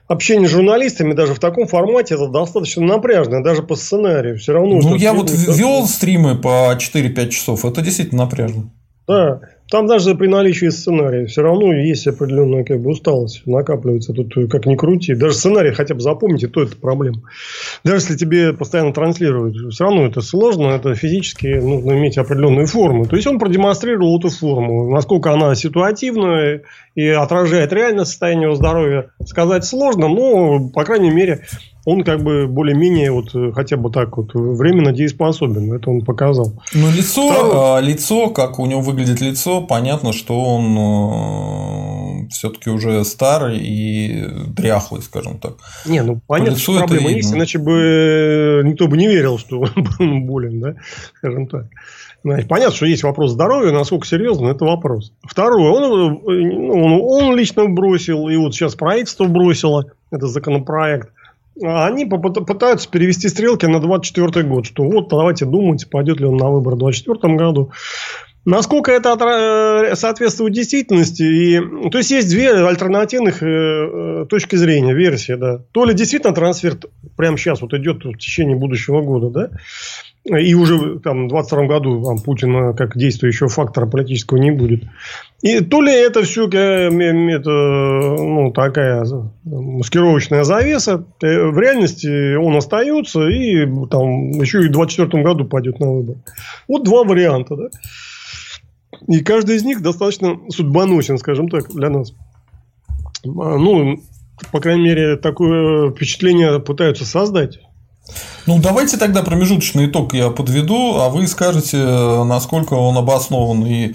[0.07, 4.37] общение с журналистами даже в таком формате это достаточно напряжно, даже по сценарию.
[4.37, 4.79] Все равно.
[4.81, 8.71] Ну, я вот вел стримы по 4-5 часов, это действительно напряжно.
[9.07, 9.41] Да.
[9.69, 14.13] Там даже при наличии сценария все равно есть определенная как бы, усталость, накапливается.
[14.13, 15.13] Тут как ни крути.
[15.13, 17.21] Даже сценарий хотя бы запомните, то это проблема.
[17.83, 23.05] Даже если тебе постоянно транслируют, все равно это сложно, это физически нужно иметь определенную форму.
[23.05, 24.89] То есть он продемонстрировал эту форму.
[24.89, 26.63] Насколько она ситуативная
[26.95, 31.43] и отражает реальное состояние здоровья, сказать сложно, но, по крайней мере,
[31.87, 35.71] он как бы более-менее вот э, хотя бы так вот временно дееспособен.
[35.71, 36.51] Это он показал.
[36.73, 37.79] Ну, лицо, Второе...
[37.79, 45.01] лицо, как у него выглядит лицо, понятно, что он э, все-таки уже старый и дряхлый,
[45.01, 45.53] скажем так.
[45.85, 49.61] Не, ну понятно, что проблема есть, иначе бы э, никто бы не верил, что
[49.99, 50.75] он болен, да,
[51.15, 51.67] скажем так.
[52.21, 55.13] Значит, понятно, что есть вопрос здоровья, насколько серьезно, это вопрос.
[55.23, 61.11] Второе, он, он, он лично бросил, и вот сейчас правительство бросило этот законопроект
[61.61, 66.49] они пытаются перевести стрелки на 24 год, что вот давайте думать, пойдет ли он на
[66.49, 67.71] выборы в 24 году.
[68.47, 69.17] Насколько это
[69.89, 71.21] э, соответствует действительности?
[71.21, 75.33] И, то есть, есть две альтернативных э, э, точки зрения, версии.
[75.33, 75.65] Да.
[75.73, 76.77] То ли действительно трансфер
[77.17, 79.57] прямо сейчас вот идет в течение будущего года, да,
[80.29, 84.83] и уже там, в 2022 году там, Путина как действующего фактора политического не будет.
[85.41, 89.05] И то ли это все это, ну, такая
[89.45, 95.91] маскировочная завеса, в реальности он остается и там еще и в 2024 году пойдет на
[95.91, 96.17] выбор.
[96.67, 97.55] Вот два варианта.
[97.55, 97.69] Да?
[99.07, 102.13] И каждый из них достаточно судьбоносен, скажем так, для нас.
[103.23, 104.01] А, ну,
[104.51, 107.59] по крайней мере, такое впечатление пытаются создать.
[108.47, 111.77] Ну, давайте тогда промежуточный итог я подведу, а вы скажете,
[112.23, 113.93] насколько он обоснован и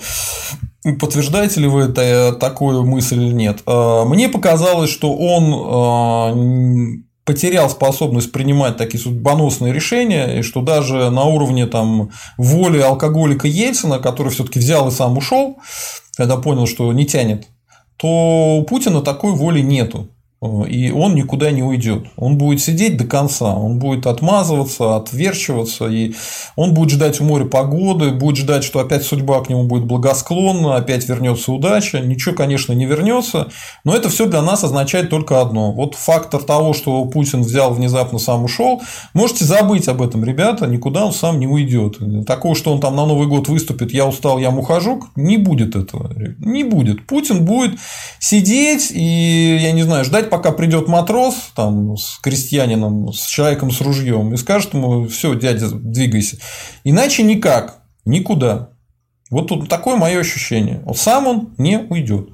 [1.00, 3.60] подтверждаете ли вы это, такую мысль или нет.
[3.64, 6.34] А, мне показалось, что он а,
[7.24, 14.00] потерял способность принимать такие судьбоносные решения, и что даже на уровне там, воли алкоголика Ельцина,
[14.00, 15.60] который все-таки взял и сам ушел,
[16.14, 17.46] когда понял, что не тянет,
[17.96, 20.08] то у Путина такой воли нету.
[20.68, 22.06] И он никуда не уйдет.
[22.16, 26.14] Он будет сидеть до конца, он будет отмазываться, отверчиваться, и
[26.56, 30.74] он будет ждать у моря погоды, будет ждать, что опять судьба к нему будет благосклонна,
[30.74, 32.00] опять вернется удача.
[32.00, 33.50] Ничего, конечно, не вернется,
[33.84, 35.70] но это все для нас означает только одно.
[35.70, 38.82] Вот фактор того, что Путин взял внезапно сам ушел,
[39.14, 41.98] можете забыть об этом, ребята, никуда он сам не уйдет.
[42.26, 46.10] Такого, что он там на Новый год выступит, я устал, я мухожук, не будет этого.
[46.38, 47.06] Не будет.
[47.06, 47.78] Путин будет
[48.18, 53.82] сидеть и, я не знаю, ждать пока придет матрос там, с крестьянином, с человеком с
[53.82, 56.38] ружьем и скажет ему, все, дядя, двигайся.
[56.84, 58.70] Иначе никак, никуда.
[59.28, 60.80] Вот тут такое мое ощущение.
[60.86, 62.30] Вот сам он не уйдет.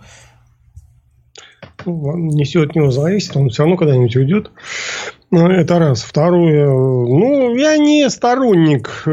[1.87, 4.53] Ну, не все от него зависит, он все равно когда-нибудь уйдет.
[5.33, 6.03] Ну, это раз.
[6.03, 6.69] Второе.
[6.69, 9.09] Ну, я не сторонник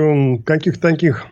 [0.45, 1.25] каких-то таких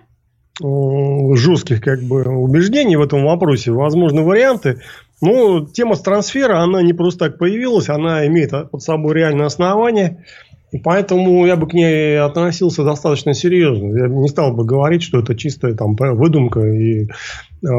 [0.59, 3.71] жестких как бы убеждений в этом вопросе.
[3.71, 4.81] Возможны варианты.
[5.21, 10.25] Ну, тема трансфера, она не просто так появилась, она имеет под собой реальное основание.
[10.73, 13.95] И поэтому я бы к ней относился достаточно серьезно.
[13.95, 17.07] Я не стал бы говорить, что это чистая там, выдумка и э,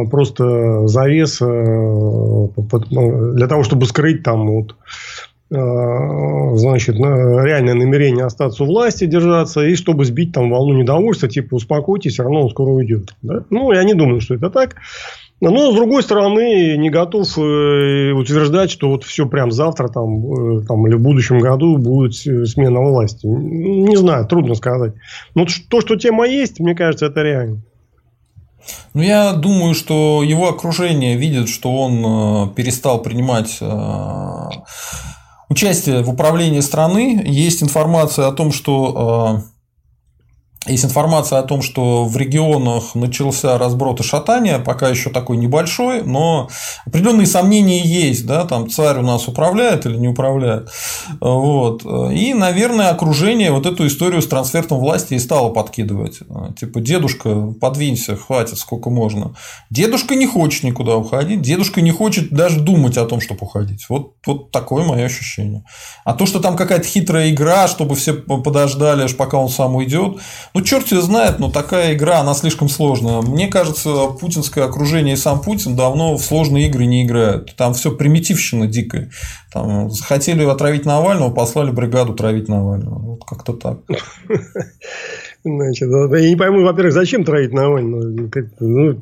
[0.09, 1.45] просто завес э,
[3.35, 4.77] для того, чтобы скрыть там вот,
[5.51, 11.57] э, значит, реальное намерение остаться у власти, держаться, и чтобы сбить там волну недовольства, типа
[11.57, 13.17] успокойтесь, все равно он скоро уйдет.
[13.23, 13.45] Да?
[13.51, 14.77] Ну, я не думаю, что это так.
[15.41, 20.67] Но, с другой стороны, не готов э, утверждать, что вот все прям завтра там, э,
[20.67, 23.27] там, или в будущем году будет смена власти.
[23.27, 24.95] Не знаю, трудно сказать.
[25.35, 27.63] Но то, что тема есть, мне кажется, это реально.
[28.95, 33.61] Ну, я думаю, что его окружение видит, что он э, перестал принимать
[35.51, 37.23] участие в управлении страны.
[37.27, 39.43] Есть информация о том, что
[40.67, 46.03] есть информация о том, что в регионах начался разброд и шатание, пока еще такой небольшой,
[46.03, 46.49] но
[46.87, 50.71] определенные сомнения есть, да, там царь у нас управляет или не управляет.
[51.21, 51.85] Вот.
[52.13, 56.21] И, наверное, окружение вот эту историю с трансфертом власти и стало подкидывать.
[56.59, 59.35] Типа, дедушка, подвинься, хватит, сколько можно.
[59.71, 63.87] Дедушка не хочет никуда уходить, дедушка не хочет даже думать о том, чтобы уходить.
[63.89, 65.65] Вот, вот такое мое ощущение.
[66.05, 70.19] А то, что там какая-то хитрая игра, чтобы все подождали, аж пока он сам уйдет,
[70.55, 73.23] ну, черт ее знает, но такая игра, она слишком сложная.
[73.23, 77.57] Мне кажется, путинское окружение и сам Путин давно в сложные игры не играют.
[77.57, 79.11] Там все примитивщина дикая.
[79.53, 82.99] Там хотели отравить Навального, послали бригаду травить Навального.
[83.01, 83.79] Вот как-то так.
[85.45, 88.31] Значит, я не пойму, во-первых, зачем травить Навального?
[88.61, 88.99] Ну,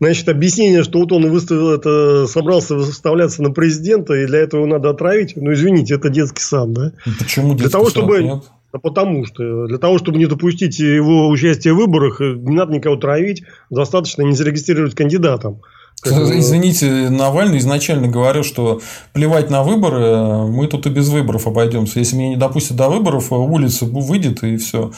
[0.00, 4.90] значит, объяснение, что вот он выставил это, собрался выставляться на президента, и для этого надо
[4.90, 5.34] отравить.
[5.36, 6.92] Ну, извините, это детский сад, да?
[7.18, 7.92] Почему детский Для того, сад?
[7.94, 8.44] чтобы Нет?
[8.74, 12.96] Да потому что для того, чтобы не допустить его участия в выборах, не надо никого
[12.96, 15.62] травить, достаточно не зарегистрировать кандидатом.
[16.04, 18.80] Извините, Навальный изначально говорил, что
[19.12, 22.00] плевать на выборы, мы тут и без выборов обойдемся.
[22.00, 24.90] Если меня не допустят до выборов, улица выйдет и все.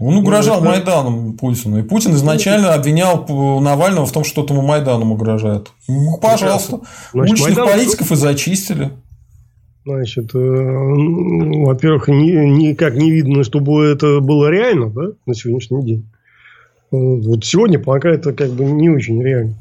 [0.00, 1.78] Он ну, угрожал ну, Майданом Путину.
[1.78, 3.26] И Путин изначально обвинял
[3.60, 5.68] Навального в том, что этому Майданом угрожает.
[5.86, 6.80] Ну, пожалуйста.
[7.12, 7.68] Значит, Уличных Майдан...
[7.68, 8.92] политиков и зачистили.
[9.86, 16.10] Значит, э, во-первых, ни, никак не видно, чтобы это было реально да, на сегодняшний день.
[16.90, 19.54] Вот сегодня пока это как бы не очень реально.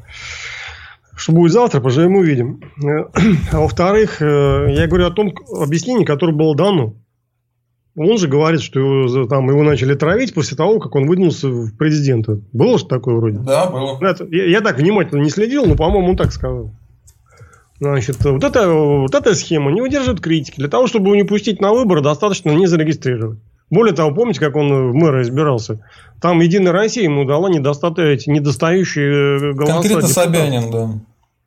[1.15, 2.59] Что будет завтра, поживем увидим.
[3.51, 6.95] А во-вторых, э, я говорю о том объяснении, которое было дано.
[7.95, 11.77] Он же говорит, что его, там, его начали травить после того, как он выдвинулся в
[11.77, 12.41] президенты.
[12.51, 13.37] Было же такое вроде?
[13.37, 13.99] Да, было.
[14.31, 16.71] Я, я так внимательно не следил, но, по-моему, он так сказал.
[17.79, 20.55] Значит, вот, это, вот эта схема не выдерживает критики.
[20.57, 23.39] Для того, чтобы его не пустить на выборы, достаточно не зарегистрировать.
[23.69, 25.79] Более того, помните, как он в мэра избирался?
[26.21, 29.73] Там Единая Россия ему дала недостающие голоса.
[29.73, 30.11] Конкретно депутатов.
[30.11, 30.89] Собянин, да.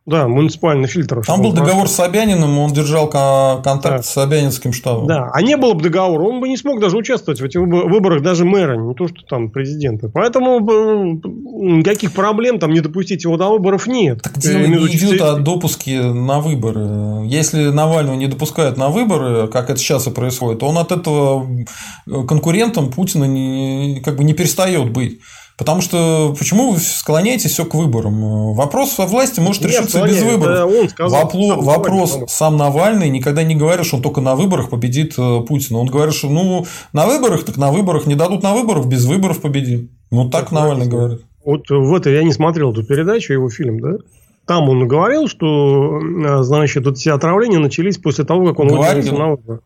[0.09, 1.23] Да, муниципальный фильтр.
[1.27, 4.03] Там был договор с Собяниным, он держал контакт да.
[4.03, 5.07] с Собянинским штабом.
[5.07, 8.23] Да, а не было бы договора, он бы не смог даже участвовать в этих выборах,
[8.23, 10.09] даже мэра, не то, что там президента.
[10.09, 14.23] Поэтому никаких проблем там не допустить его до выборов нет.
[14.23, 17.27] Так дело не идет о допуске на выборы.
[17.27, 21.47] Если Навального не допускают на выборы, как это сейчас и происходит, то он от этого
[22.27, 25.21] конкурентом Путина не, как бы не перестает быть.
[25.59, 28.55] Потому что почему вы склоняетесь все к выборам?
[28.55, 30.71] Вопрос во власти может Нет, решиться без выборов.
[30.73, 32.29] он сказал, Вопло, сам вопрос Навальный.
[32.29, 35.81] сам Навальный никогда не говорил, что он только на выборах победит э, Путина.
[35.81, 39.40] Он говорит, что ну на выборах, так на выборах не дадут на выборах, без выборов
[39.40, 39.90] победим.
[40.12, 41.21] Ну так, так Навальный так, говорит.
[41.44, 43.94] Вот в это я не смотрел эту передачу, его фильм, да?
[44.47, 49.18] Там он говорил, что э, значит, вот все отравления начались после того, как он говорил
[49.18, 49.61] на выборах.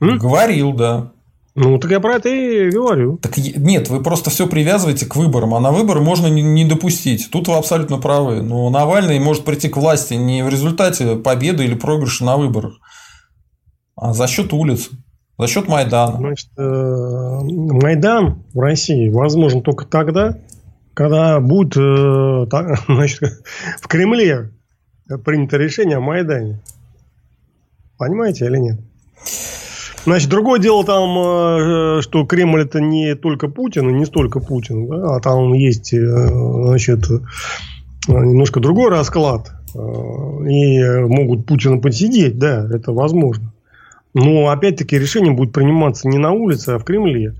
[0.00, 1.12] Говорил, да.
[1.56, 3.18] Ну, так я про это и говорю.
[3.18, 7.30] Так нет, вы просто все привязываете к выборам, а на выборы можно не допустить.
[7.30, 8.42] Тут вы абсолютно правы.
[8.42, 12.80] Но Навальный может прийти к власти не в результате победы или проигрыша на выборах,
[13.94, 14.90] а за счет улиц,
[15.38, 16.16] за счет Майдана.
[16.16, 20.36] Значит, э, Майдан в России возможен только тогда,
[20.92, 22.46] когда будет э,
[22.88, 23.44] значит,
[23.80, 24.50] в Кремле
[25.24, 26.60] принято решение о Майдане.
[27.96, 28.80] Понимаете или нет?
[30.04, 34.86] Значит, другое дело там, э, что Кремль это не только Путин, и не столько Путин,
[34.86, 37.08] да, а там есть, э, значит,
[38.08, 39.52] немножко другой расклад.
[39.74, 39.78] Э,
[40.46, 43.52] и могут Путина подсидеть, да, это возможно.
[44.12, 47.34] Но опять-таки решение будет приниматься не на улице, а в Кремле.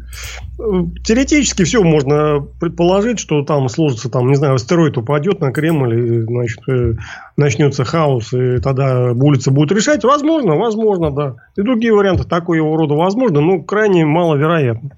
[0.57, 6.23] Теоретически все можно предположить, что там сложится, там, не знаю, астероид упадет на Кремль, и
[6.23, 6.95] значит, э,
[7.37, 10.05] начнется хаос, и тогда улица будет решать.
[10.05, 11.35] Возможно, возможно, да.
[11.57, 14.91] И другие варианты такого рода возможно, но крайне маловероятно.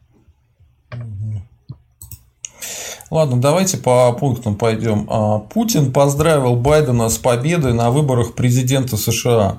[3.11, 5.07] Ладно, давайте по пунктам пойдем.
[5.09, 9.59] А, Путин поздравил Байдена с победой на выборах президента США.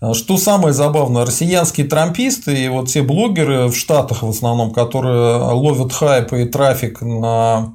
[0.00, 5.36] А что самое забавное, россиянские трамписты и вот те блогеры в Штатах в основном, которые
[5.36, 7.74] ловят хайп и трафик на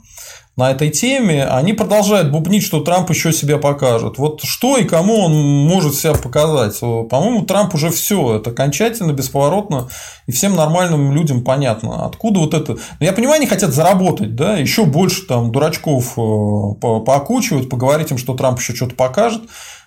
[0.57, 4.17] на этой теме, они продолжают бубнить, что Трамп еще себя покажет.
[4.17, 5.34] Вот что и кому он
[5.65, 6.77] может себя показать?
[6.79, 9.88] По-моему, Трамп уже все, это окончательно, бесповоротно,
[10.27, 12.73] и всем нормальным людям понятно, откуда вот это.
[12.73, 18.17] Ну, я понимаю, они хотят заработать, да, еще больше там дурачков э, поокучивать, поговорить им,
[18.17, 19.43] что Трамп еще что-то покажет.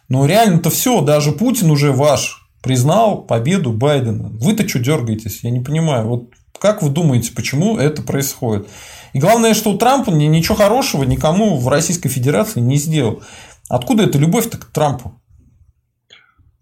[0.08, 4.30] Но реально-то все, даже Путин уже ваш признал победу Байдена.
[4.30, 5.40] Вы-то что дергаетесь?
[5.42, 6.06] Я не понимаю.
[6.06, 8.68] Вот как вы думаете, почему это происходит?
[9.12, 13.22] И главное, что Трамп ничего хорошего никому в Российской Федерации не сделал.
[13.68, 15.20] Откуда эта любовь-то к Трампу?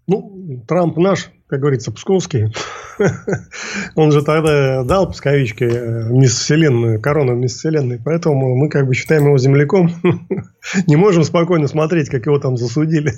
[0.07, 2.51] Ну, Трамп наш, как говорится, псковский.
[3.95, 8.01] Он же тогда дал псковичке э, мисс Вселенную, корону мисс Вселенной.
[8.03, 9.91] Поэтому мы как бы считаем его земляком.
[10.87, 13.13] Не можем спокойно смотреть, как его там засудили.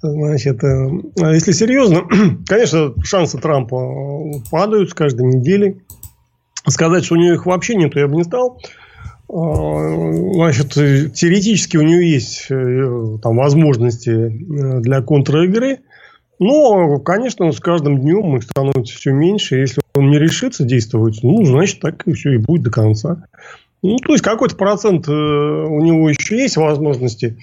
[0.00, 0.88] Значит, э,
[1.34, 2.04] если серьезно,
[2.46, 5.82] конечно, шансы Трампа падают с каждой недели.
[6.66, 8.58] Сказать, что у него их вообще нет, я бы не стал.
[9.28, 10.72] А, значит,
[11.12, 14.30] теоретически у него есть э, там возможности
[14.80, 15.80] для контр-игры.
[16.40, 19.56] Но, конечно, с каждым днем их становится все меньше.
[19.56, 23.22] Если он не решится действовать, ну, значит, так и все и будет до конца.
[23.82, 27.38] Ну, то есть, какой-то процент э, у него еще есть возможности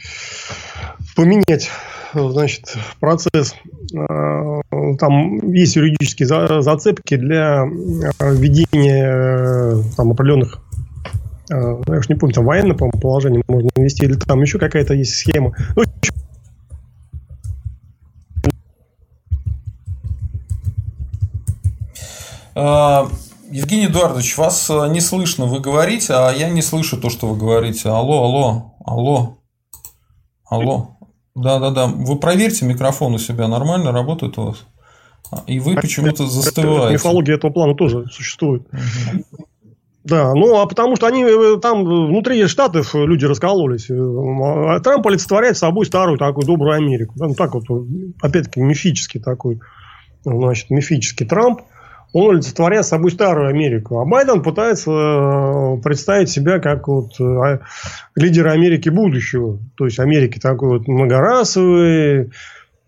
[1.16, 1.70] поменять
[2.14, 3.56] значит, процесс.
[3.92, 6.28] Там есть юридические
[6.62, 7.66] зацепки для
[8.20, 10.60] введения там, определенных
[11.50, 15.16] я уж не помню, там военное, по-моему, положение можно ввести, или там еще какая-то есть
[15.16, 15.56] схема.
[15.76, 15.84] Ну,
[23.50, 27.38] Евгений Эдуардович, вас э, не слышно, вы говорите, а я не слышу то, что вы
[27.38, 27.88] говорите.
[27.88, 29.38] Алло, алло, алло,
[30.50, 30.98] алло.
[31.34, 31.88] Да, да, да.
[31.88, 34.66] Вы проверьте микрофон у себя, нормально работает у вас?
[35.46, 36.94] И вы почему-то застываете.
[36.94, 38.68] Мифология этого плана тоже существует.
[38.74, 39.46] Угу.
[40.04, 43.90] Да, ну а потому что они э, там внутри штатов люди раскололись.
[43.90, 47.14] А Трамп олицетворяет собой старую такую добрую Америку.
[47.18, 47.64] Ну так вот,
[48.22, 49.60] опять-таки, мифический такой,
[50.26, 51.62] значит, мифический Трамп.
[52.14, 54.00] Он олицетворяет собой старую Америку.
[54.00, 57.60] А Байден пытается э, представить себя как вот э,
[58.16, 59.60] лидера Америки будущего.
[59.76, 62.32] То есть Америки такой вот многорасовый,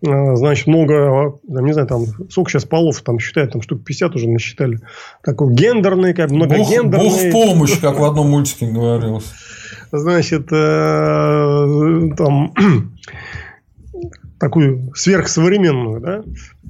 [0.06, 4.28] а, значит, много, не знаю, там, сколько сейчас полов там считают, там штук 50 уже
[4.28, 4.80] насчитали.
[5.22, 7.10] Такой гендерный, как многогендерный.
[7.10, 9.30] Бог, бог в помощь, как в одном мультике говорилось.
[9.92, 12.54] Значит, э, там
[14.40, 16.22] такую сверхсовременную, да,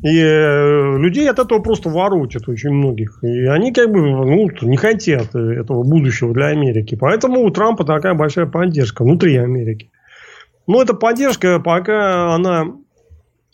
[0.03, 3.21] И э, людей от этого просто воротят очень многих.
[3.23, 6.97] И они как бы ну, не хотят этого будущего для Америки.
[7.01, 9.91] Поэтому у Трампа такая большая поддержка внутри Америки.
[10.66, 12.73] Но эта поддержка, пока она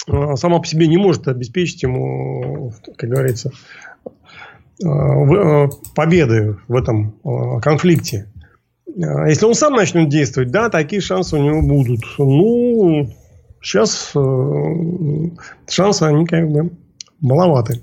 [0.09, 3.51] э, сама по себе не может обеспечить ему, как говорится,
[4.83, 8.29] э, победы в этом конфликте.
[8.87, 12.01] Если он сам начнет действовать, да, такие шансы у него будут.
[12.17, 13.11] Ну,
[13.67, 15.31] Сейчас э,
[15.69, 16.71] шансы, они как бы
[17.21, 17.83] маловаты.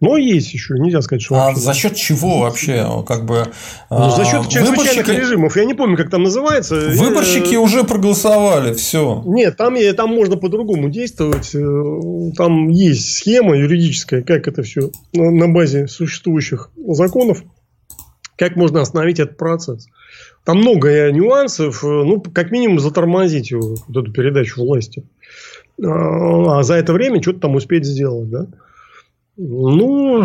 [0.00, 1.34] Но есть еще, нельзя сказать, что...
[1.34, 2.86] А за счет чего вообще?
[3.06, 3.44] Как бы,
[3.90, 5.10] ну, за счет а, чрезвычайных выборщики...
[5.10, 5.56] режимов.
[5.56, 6.76] Я не помню, как там называется.
[6.94, 7.60] Выборщики я...
[7.60, 9.22] уже проголосовали, все.
[9.26, 11.54] Нет, там, там можно по-другому действовать.
[11.54, 17.42] Э, там есть схема юридическая, как это все на базе существующих законов,
[18.38, 19.88] как можно остановить этот процесс.
[20.48, 25.04] Там много нюансов, э, ну, как минимум затормозить его, вот эту передачу власти.
[25.84, 28.46] А, а за это время что-то там успеть сделать, да?
[29.36, 30.24] Ну,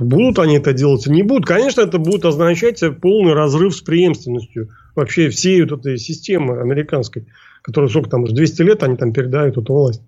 [0.00, 1.46] будут они это делать или не будут.
[1.46, 7.26] Конечно, это будет означать полный разрыв с преемственностью вообще всей вот этой системы американской,
[7.62, 10.02] которая сколько там уже 200 лет они там передают эту власть.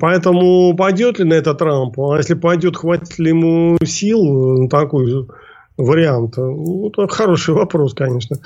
[0.00, 1.98] Поэтому пойдет ли на это Трамп?
[1.98, 5.26] А если пойдет, хватит ли ему сил на такой
[5.76, 6.36] вариант?
[6.36, 8.36] Ну, это хороший вопрос, конечно.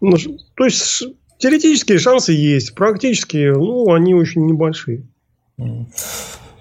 [0.00, 0.16] Ну,
[0.54, 1.02] то есть
[1.38, 5.02] Теоретические шансы есть, практически, ну, они очень небольшие.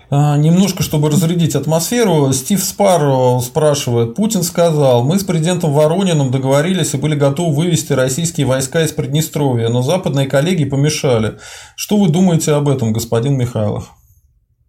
[0.10, 6.94] А, немножко, чтобы разрядить атмосферу, Стив Спарро спрашивает, Путин сказал, мы с президентом Ворониным договорились
[6.94, 11.38] и были готовы вывести российские войска из Приднестровья, но западные коллеги помешали.
[11.76, 13.92] Что вы думаете об этом, господин Михайлов?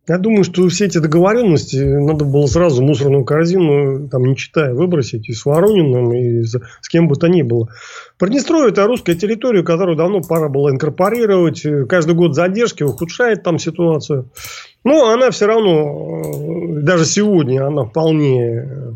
[0.09, 5.29] Я думаю, что все эти договоренности надо было сразу мусорную корзину, там, не читая, выбросить
[5.29, 7.69] и с Ворониным, и с, кем бы то ни было.
[8.17, 11.67] Приднестровье– это русская территория, которую давно пора было инкорпорировать.
[11.89, 14.31] Каждый год задержки ухудшает там ситуацию.
[14.85, 16.23] Но она все равно,
[16.79, 18.93] э, даже сегодня, она вполне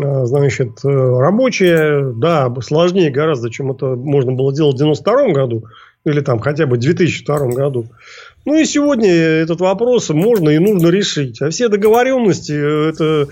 [0.00, 2.12] э, значит, э, рабочая.
[2.12, 5.64] Да, сложнее гораздо, чем это можно было делать в 92 году
[6.06, 7.86] или там хотя бы в 2002 году.
[8.46, 11.42] Ну и сегодня этот вопрос можно и нужно решить.
[11.42, 12.52] А все договоренности
[12.90, 13.28] это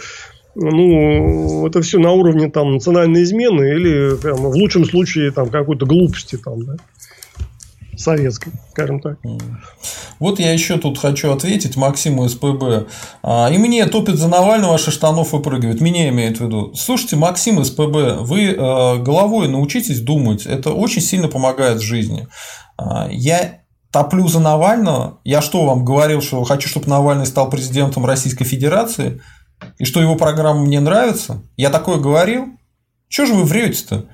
[0.57, 5.87] ну, это все на уровне там национальной измены или прям, в лучшем случае там какой-то
[5.87, 6.77] глупости там, да
[7.97, 9.19] советской, скажем так.
[10.19, 12.89] Вот я еще тут хочу ответить Максиму СПБ.
[13.23, 15.81] А, и мне топит за Навального, аж штанов выпрыгивает.
[15.81, 16.73] Меня имеет в виду.
[16.75, 18.57] Слушайте, Максим СПБ, вы э,
[18.99, 20.47] головой научитесь думать.
[20.47, 22.27] Это очень сильно помогает в жизни.
[22.77, 23.64] А, я
[23.95, 25.21] топлю за Навального.
[25.23, 29.23] Я что вам говорил, что хочу, чтобы Навальный стал президентом Российской Федерации?
[29.79, 31.45] И что его программа мне нравится?
[31.57, 32.49] Я такое говорил?
[33.09, 34.07] Чего же вы врете-то?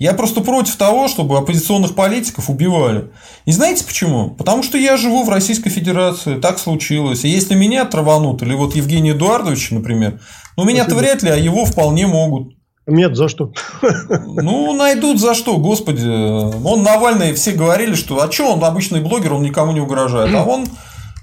[0.00, 3.12] Я просто против того, чтобы оппозиционных политиков убивали.
[3.44, 4.30] И знаете почему?
[4.30, 7.24] Потому что я живу в Российской Федерации, так случилось.
[7.24, 10.20] И если меня траванут, или вот Евгений Эдуардович, например,
[10.56, 12.57] ну меня-то вряд ли, а его вполне могут.
[12.88, 13.52] Нет, за что?
[14.10, 16.08] Ну, найдут за что, господи.
[16.08, 20.34] Он Навальный, все говорили, что а что он обычный блогер, он никому не угрожает.
[20.34, 20.66] А он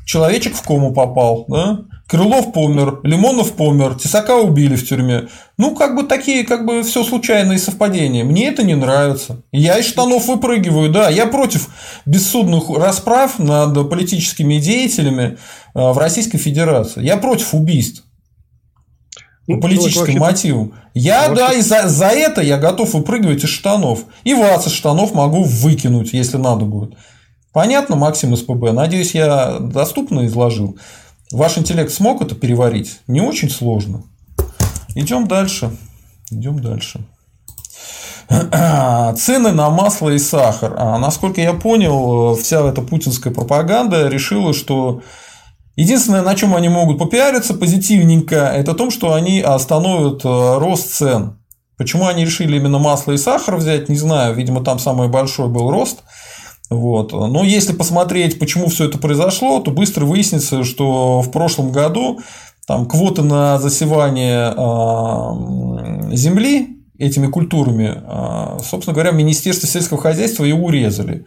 [0.05, 1.80] человечек в кому попал, да?
[2.07, 5.28] Крылов помер, Лимонов помер, Тесака убили в тюрьме.
[5.57, 8.24] Ну, как бы такие, как бы все случайные совпадения.
[8.24, 9.41] Мне это не нравится.
[9.51, 11.09] Я из штанов выпрыгиваю, да.
[11.09, 11.68] Я против
[12.05, 15.39] бессудных расправ над политическими деятелями
[15.74, 17.03] э, в Российской Федерации.
[17.03, 18.05] Я против убийств.
[19.48, 20.74] Ну, политическим мотивом.
[20.93, 21.36] Я, вообще...
[21.36, 24.06] да, и за, за это я готов выпрыгивать из штанов.
[24.24, 26.96] И вас из штанов могу выкинуть, если надо будет.
[27.54, 28.72] Понятно, Максим СПБ?
[28.74, 30.78] Надеюсь, я доступно изложил.
[31.32, 33.00] Ваш интеллект смог это переварить?
[33.08, 34.04] Не очень сложно.
[34.96, 35.72] Идем дальше.
[36.32, 37.06] Идем дальше.
[38.30, 40.74] Цены на масло и сахар.
[40.78, 45.02] А, насколько я понял, вся эта путинская пропаганда решила, что
[45.76, 51.39] Единственное, на чем они могут попиариться позитивненько, это то, что они остановят э, рост цен.
[51.78, 54.36] Почему они решили именно масло и сахар взять, не знаю.
[54.36, 56.03] Видимо, там самый большой был рост.
[56.69, 57.11] Вот.
[57.11, 62.19] Но если посмотреть, почему все это произошло, то быстро выяснится, что в прошлом году
[62.65, 70.53] там квоты на засевание э, земли этими культурами, э, собственно говоря, Министерство сельского хозяйства и
[70.53, 71.26] урезали.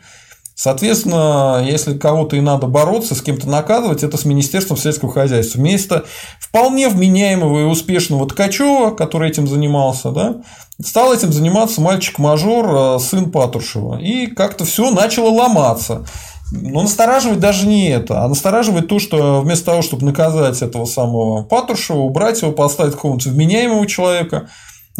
[0.60, 5.60] Соответственно, если кого-то и надо бороться, с кем-то наказывать, это с Министерством сельского хозяйства.
[5.60, 6.04] Вместо
[6.40, 10.38] вполне вменяемого и успешного Ткачева, который этим занимался, да,
[10.84, 14.00] стал этим заниматься мальчик-мажор, э, сын Патрушева.
[14.00, 16.04] И как-то все начало ломаться.
[16.50, 21.44] Но настораживает даже не это, а настораживает то, что вместо того, чтобы наказать этого самого
[21.44, 24.48] Патрушева, убрать его, поставить какого-то вменяемого человека,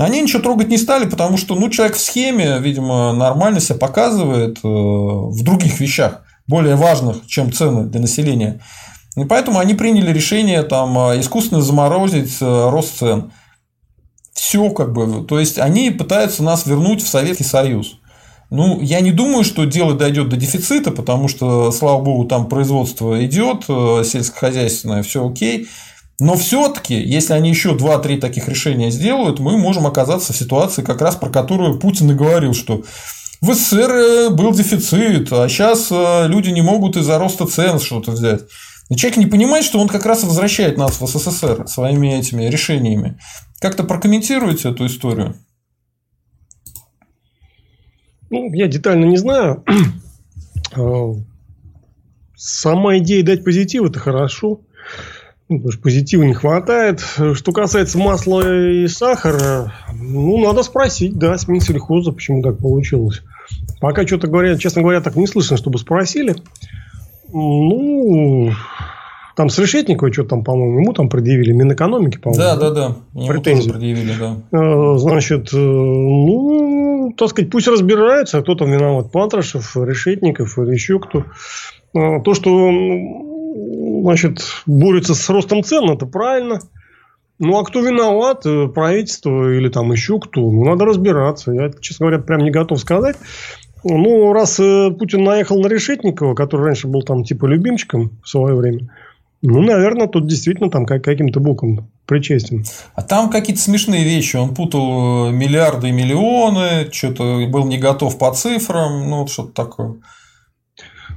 [0.04, 4.58] они ничего трогать не стали, потому что ну, человек в схеме, видимо, нормально себя показывает
[4.58, 8.60] э, в других вещах, более важных, чем цены для населения.
[9.16, 13.32] И поэтому они приняли решение там искусственно заморозить рост цен.
[14.32, 15.24] Все как бы.
[15.26, 17.98] То есть они пытаются нас вернуть в Советский Союз.
[18.50, 23.22] Ну, я не думаю, что дело дойдет до дефицита, потому что, слава богу, там производство
[23.24, 25.68] идет, э, сельскохозяйственное, все окей.
[26.20, 31.00] Но все-таки, если они еще 2-3 таких решения сделают, мы можем оказаться в ситуации, как
[31.00, 32.82] раз про которую Путин и говорил, что
[33.40, 38.10] в СССР э, был дефицит, а сейчас э, люди не могут из-за роста цен что-то
[38.10, 38.42] взять.
[38.90, 43.18] И человек не понимает, что он как раз возвращает нас в СССР своими этими решениями.
[43.60, 45.36] Как-то прокомментируете эту историю?
[48.30, 49.62] Ну, я детально не знаю.
[50.72, 51.12] А,
[52.36, 54.62] сама идея дать позитив– это хорошо.
[55.48, 57.00] Ну, потому что позитива не хватает.
[57.00, 63.22] Что касается масла и сахара, ну, надо спросить, да, с Минсельхоза, почему так получилось.
[63.80, 66.36] Пока что-то говорят, честно говоря, так не слышно, чтобы спросили.
[67.32, 68.52] Ну,
[69.36, 72.42] там с Решетниковой что-то там, по-моему, ему там предъявили, Минэкономики, по-моему.
[72.42, 72.96] Да, да, да.
[73.14, 73.70] Ему Претензии.
[73.70, 74.36] предъявили, да.
[74.52, 80.98] А, значит, э, ну, так сказать, пусть разбираются, кто там виноват, Патрушев, Решетников или еще
[80.98, 81.24] кто.
[81.94, 82.50] А, то, что
[84.02, 86.60] значит, борется с ростом цен, это правильно.
[87.38, 88.44] Ну, а кто виноват?
[88.46, 90.40] Э, правительство или там еще кто?
[90.40, 91.52] Ну, надо разбираться.
[91.52, 93.16] Я, честно говоря, прям не готов сказать.
[93.84, 98.56] Ну, раз э, Путин наехал на Решетникова, который раньше был там типа любимчиком в свое
[98.56, 98.88] время,
[99.40, 102.64] ну, наверное, тут действительно там как, каким-то боком причастен.
[102.94, 104.34] А там какие-то смешные вещи.
[104.36, 109.52] Он путал э, миллиарды и миллионы, что-то был не готов по цифрам, ну, вот что-то
[109.52, 109.94] такое.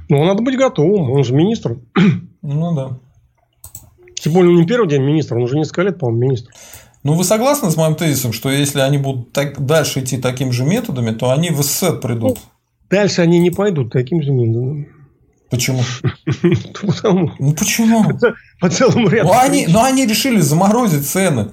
[0.08, 1.78] Ну, надо быть готовым, он же министр.
[2.42, 2.98] Ну, да.
[4.16, 6.52] Тем более, он не первый день министр, он уже несколько лет, по-моему, министр.
[7.02, 10.64] Ну, вы согласны с моим тезисом, что если они будут так, дальше идти такими же
[10.64, 12.38] методами, то они в СССР придут?
[12.38, 12.50] Ну,
[12.90, 14.86] дальше они не пойдут таким же методом.
[15.50, 15.82] Почему?
[16.80, 17.32] Потому...
[17.38, 18.04] Ну почему?
[18.60, 19.28] По целому ряду.
[19.28, 21.50] Ну они, ну они решили заморозить цены.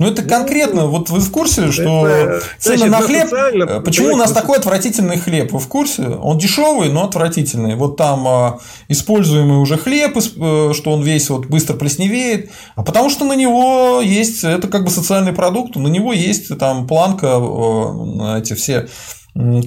[0.00, 3.32] Ну, это конкретно, вот вы в курсе, что это, цены значит, на хлеб...
[3.34, 5.52] Э, почему у нас такой отвратительный хлеб?
[5.52, 6.04] Вы в курсе?
[6.08, 7.74] Он дешевый, но отвратительный.
[7.76, 12.50] Вот там а, используемый уже хлеб, э, что он весь вот быстро плесневеет.
[12.76, 16.86] А потому что на него есть, это как бы социальный продукт, на него есть там
[16.86, 18.88] планка, э, эти все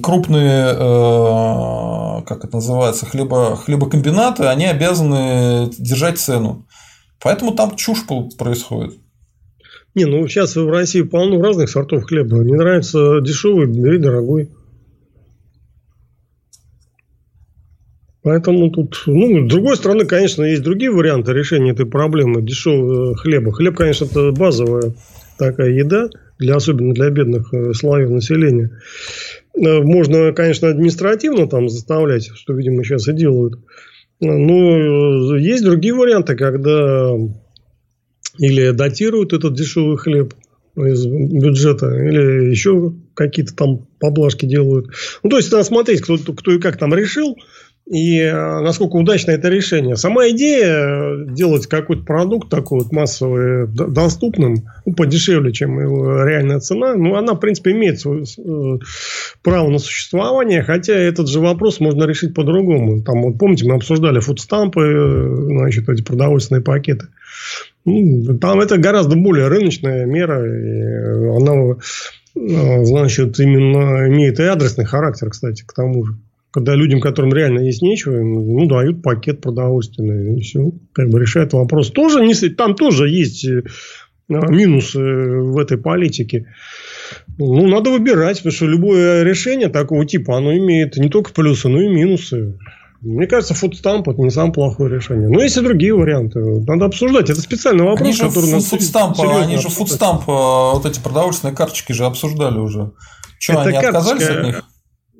[0.02, 6.66] крупные, э, как это называется, хлебо, хлебокомбинаты, они обязаны держать цену.
[7.22, 8.04] Поэтому там чушь
[8.36, 9.03] происходит.
[9.94, 12.38] Не, ну сейчас в России полно разных сортов хлеба.
[12.38, 14.50] Мне нравится дешевый, бери дорогой.
[18.24, 23.52] Поэтому тут, ну, с другой стороны, конечно, есть другие варианты решения этой проблемы дешевого хлеба.
[23.52, 24.94] Хлеб, конечно, это базовая
[25.38, 28.70] такая еда, для, особенно для бедных э, слоев населения.
[29.54, 33.60] Э, можно, конечно, административно там заставлять, что, видимо, сейчас и делают.
[34.20, 37.12] Но есть другие варианты, когда
[38.38, 40.34] или датируют этот дешевый хлеб
[40.76, 44.88] из бюджета, или еще какие-то там поблажки делают.
[45.22, 47.36] Ну, то есть, надо смотреть, кто, кто и как там решил
[47.86, 49.96] и э, насколько удачно это решение.
[49.96, 54.56] Сама идея делать какой-то продукт такой вот массовый, доступным,
[54.86, 58.78] ну, подешевле, чем его реальная цена, ну, она, в принципе, имеет свое, э,
[59.42, 63.02] право на существование, хотя этот же вопрос можно решить по-другому.
[63.02, 67.08] Там, вот помните, мы обсуждали фудстампы, э, значит, эти продовольственные пакеты.
[67.84, 71.76] Там это гораздо более рыночная мера, и она,
[72.34, 76.14] значит, именно имеет и адресный характер, кстати, к тому же
[76.54, 80.70] когда людям, которым реально есть нечего, ну, дают пакет продовольственный, и все.
[80.92, 81.90] Как бы решает вопрос.
[81.90, 83.64] Тоже не, там тоже есть э,
[84.28, 86.46] минусы в этой политике.
[87.38, 91.80] Ну, надо выбирать, потому что любое решение такого типа, оно имеет не только плюсы, но
[91.80, 92.56] и минусы.
[93.04, 95.28] Мне кажется, фудстамп это не самое плохое решение.
[95.28, 96.40] Но есть и другие варианты.
[96.40, 97.28] Надо обсуждать.
[97.28, 101.92] Это специальный вопрос, они же который фуд, фудстамп, Они же фудстамп, вот эти продовольственные карточки
[101.92, 102.92] же обсуждали уже.
[103.38, 104.64] Что, они карточка, отказались от них?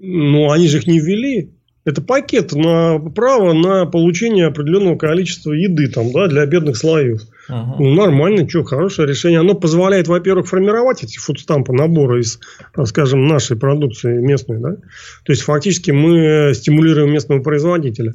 [0.01, 1.55] Ну, они же их не ввели.
[1.85, 7.20] Это пакет на право на получение определенного количества еды там, да, для бедных слоев.
[7.49, 9.40] Ну, нормально, что, хорошее решение.
[9.40, 12.38] Оно позволяет, во-первых, формировать эти фудстампы, наборы из,
[12.84, 14.59] скажем, нашей продукции местной.
[14.59, 14.76] Да?
[15.24, 18.14] То есть, фактически мы стимулируем местного производителя.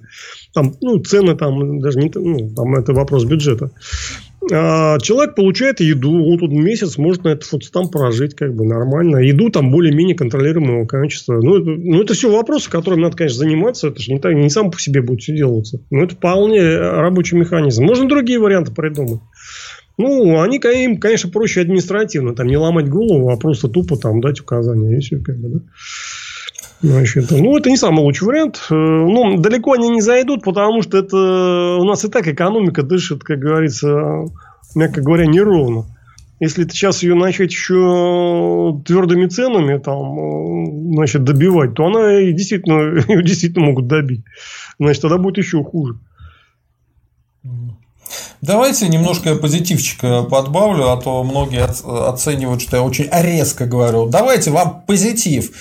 [0.53, 2.11] Там, ну, цены там даже не...
[2.13, 3.71] Ну, там это вопрос бюджета.
[4.51, 9.17] А человек получает еду, он тут месяц может на этот фудстамп прожить как бы нормально.
[9.17, 11.39] Еду там более-менее контролируемого качества.
[11.41, 13.87] Ну это, ну, это все вопросы, которыми надо, конечно, заниматься.
[13.87, 15.81] Это же не, так, не сам по себе будет все делаться.
[15.89, 17.83] Но это вполне рабочий механизм.
[17.83, 19.21] Можно другие варианты придумать.
[19.97, 22.33] Ну, они, им, конечно, проще административно.
[22.33, 24.97] Там не ломать голову, а просто тупо там дать указания.
[24.97, 25.59] И все, как бы, да.
[26.81, 28.67] Значит, ну, это не самый лучший вариант.
[28.69, 33.23] Э, ну, далеко они не зайдут, потому что это у нас и так экономика дышит,
[33.23, 34.25] как говорится,
[34.75, 35.85] мягко говоря, неровно.
[36.39, 42.31] Если ты сейчас ее начать еще твердыми ценами там, э, значит, добивать, то она и
[42.31, 44.23] действительно, ее действительно могут добить.
[44.79, 45.99] Значит, тогда будет еще хуже.
[48.41, 51.63] Давайте немножко позитивчика подбавлю, а то многие
[52.09, 54.07] оценивают, что я очень резко говорю.
[54.07, 55.51] Давайте вам позитив.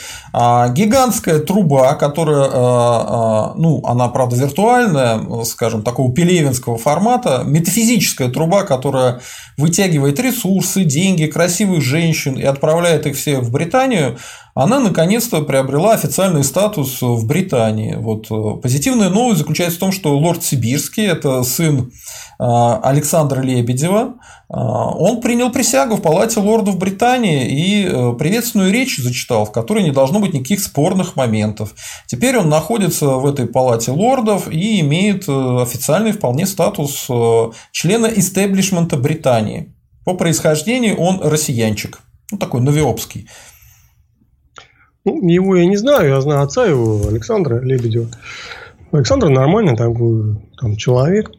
[0.41, 8.29] А, гигантская труба, которая, а, а, ну, она, правда, виртуальная, скажем, такого пелевинского формата, метафизическая
[8.29, 9.21] труба, которая
[9.57, 14.17] вытягивает ресурсы, деньги, красивых женщин и отправляет их всех в Британию,
[14.55, 17.97] она наконец-то приобрела официальный статус в Британии.
[17.97, 18.27] Вот.
[18.31, 21.91] Э, позитивная новость заключается в том, что лорд Сибирский, это сын
[22.39, 24.15] Александра Лебедева,
[24.51, 30.21] он принял присягу в Палате лордов Британии и приветственную речь зачитал, в которой не должно
[30.21, 31.75] быть никаких спорных моментов.
[32.07, 37.09] Теперь он находится в этой Палате лордов и имеет официальный вполне статус
[37.73, 39.75] члена истеблишмента Британии.
[40.07, 43.29] По происхождению он россиянчик, ну такой новиопский.
[45.05, 48.09] Ну, его я не знаю, я знаю отца его, Александра Лебедева.
[48.93, 51.31] Александр нормальный такой там, человек,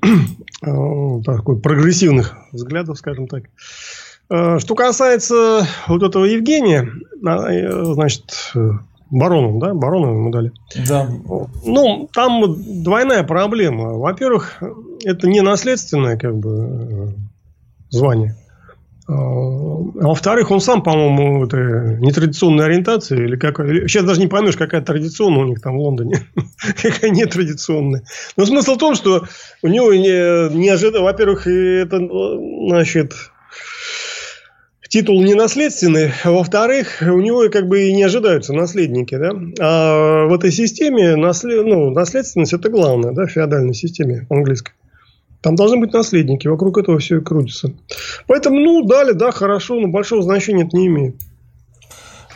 [0.62, 3.46] а, такой прогрессивных взглядов, скажем так.
[4.30, 6.90] А, что касается вот этого Евгения,
[7.26, 8.54] а, значит,
[9.10, 10.52] Барону, да, Барону ему дали.
[10.88, 11.10] Да.
[11.66, 13.98] Ну, там двойная проблема.
[13.98, 14.62] Во-первых,
[15.04, 17.16] это не наследственное, как бы,
[17.90, 18.36] звание.
[19.10, 21.58] А, во-вторых, он сам, по-моему, это
[22.00, 23.58] нетрадиционной ориентации, или как...
[23.58, 26.28] Сейчас даже не поймешь, какая традиционная у них там в Лондоне.
[26.82, 28.04] какая нетрадиционная.
[28.38, 29.24] Но смысл в том, что
[29.64, 31.04] у него не, не ожидал...
[31.04, 32.08] Во-первых, это,
[32.68, 33.14] значит,
[34.90, 39.32] титул не наследственный, а во-вторых, у него как бы и не ожидаются наследники, да.
[39.60, 41.66] А в этой системе наслед...
[41.66, 44.74] ну, наследственность это главное, да, в феодальной системе английской.
[45.42, 47.74] Там должны быть наследники, вокруг этого все и крутится.
[48.28, 51.16] Поэтому, ну, дали, да, хорошо, но большого значения это не имеет.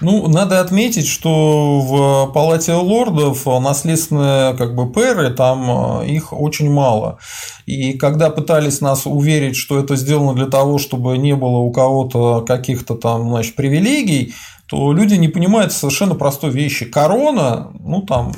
[0.01, 6.69] Ну, надо отметить, что в Палате лордов наследственные как бы пэры, там э, их очень
[6.69, 7.19] мало.
[7.65, 12.41] И когда пытались нас уверить, что это сделано для того, чтобы не было у кого-то
[12.41, 14.33] каких-то там, значит, привилегий,
[14.67, 16.85] то люди не понимают совершенно простой вещи.
[16.85, 18.33] Корона, ну там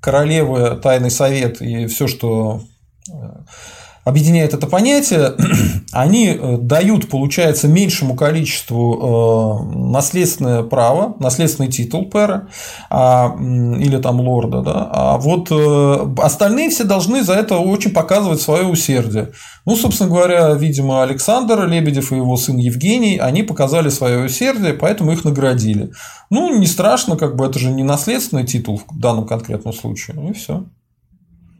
[0.00, 2.62] королевы, тайный совет и все, что
[3.08, 3.14] э,
[4.06, 5.34] объединяет это понятие,
[5.92, 12.48] они э, дают, получается, меньшему количеству э, наследственное право, наследственный титул пэра
[12.88, 18.40] а, или там лорда, да, а вот э, остальные все должны за это очень показывать
[18.40, 19.32] свое усердие.
[19.64, 25.10] Ну, собственно говоря, видимо, Александр Лебедев и его сын Евгений, они показали свое усердие, поэтому
[25.10, 25.90] их наградили.
[26.30, 30.30] Ну, не страшно, как бы это же не наследственный титул в данном конкретном случае, ну
[30.30, 30.64] и все.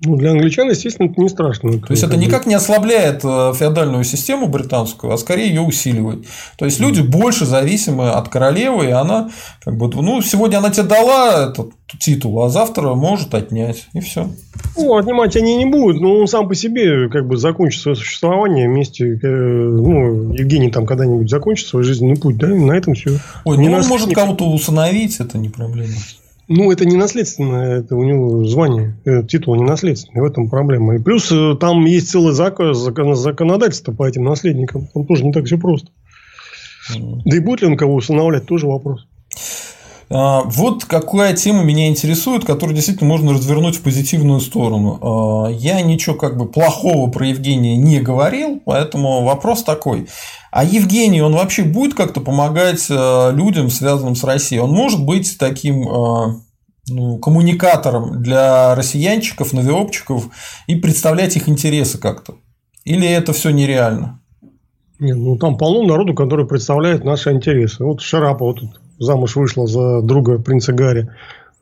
[0.05, 1.79] Ну, для англичан, естественно, это не страшно.
[1.81, 6.27] То есть это никак не ослабляет э, феодальную систему британскую, а скорее ее усиливает.
[6.59, 9.31] То есть люди больше зависимы от королевы, и она
[9.65, 14.29] как бы, ну, сегодня она тебе дала этот титул, а завтра может отнять, и все.
[14.77, 18.69] Ну, отнимать они не будут, но он сам по себе как бы закончит свое существование
[18.69, 23.19] вместе, э, ну, Евгений там когда-нибудь закончит свой жизненный путь, да, и на этом все.
[23.45, 25.95] Ой, ну, он может кого-то усыновить, это не проблема.
[26.49, 28.97] Ну, это не наследственное, это у него звание,
[29.29, 30.95] титул не наследственный, в этом проблема.
[30.95, 34.89] И плюс э, там есть целый закон, законодательство по этим наследникам.
[34.95, 35.91] Он тоже не так все просто.
[37.25, 39.07] Да и будет ли он кого усыновлять, тоже вопрос.
[40.09, 44.99] А, вот какая тема меня интересует, которую действительно можно развернуть в позитивную сторону.
[45.03, 50.07] А, я ничего как бы плохого про Евгения не говорил, поэтому вопрос такой.
[50.57, 54.63] А Евгений, он вообще будет как-то помогать э, людям, связанным с Россией?
[54.63, 56.35] Он может быть таким э,
[56.89, 60.31] ну, коммуникатором для россиянчиков, новиопчиков
[60.67, 62.37] и представлять их интересы как-то?
[62.85, 64.23] Или это все нереально?
[64.99, 67.85] Нет, ну там полно народу, который представляет наши интересы.
[67.85, 71.11] Вот Шарапова тут замуж вышла за друга принца Гарри.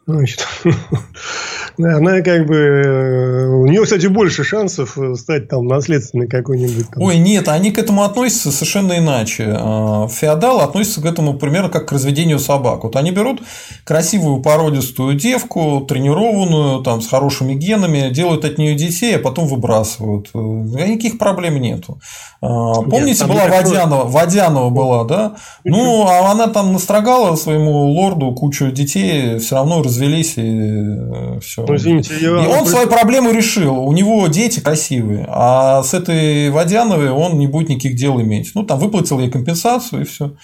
[0.07, 0.47] Значит,
[1.79, 2.57] она как бы...
[2.57, 6.91] Э, у нее, кстати, больше шансов э, стать там наследственной какой-нибудь.
[6.91, 7.03] Там.
[7.03, 9.55] Ой, нет, они к этому относятся совершенно иначе.
[9.57, 12.85] А, феодалы относятся к этому примерно как к разведению собак.
[12.85, 13.41] Вот они берут
[13.85, 20.29] красивую породистую девку, тренированную, там, с хорошими генами, делают от нее детей, а потом выбрасывают.
[20.35, 21.99] Э, никаких проблем нету.
[22.41, 25.37] Помните, нет, была Водянова, Водянова была, да?
[25.65, 31.65] Ну, а она там настрогала своему лорду кучу детей, все равно развелись и все.
[31.67, 32.45] Ну, извините, я...
[32.45, 33.79] И он свои проблемы решил.
[33.79, 38.53] У него дети красивые, а с этой Водяновой он не будет никаких дел иметь.
[38.55, 40.37] Ну, там выплатил ей компенсацию и все.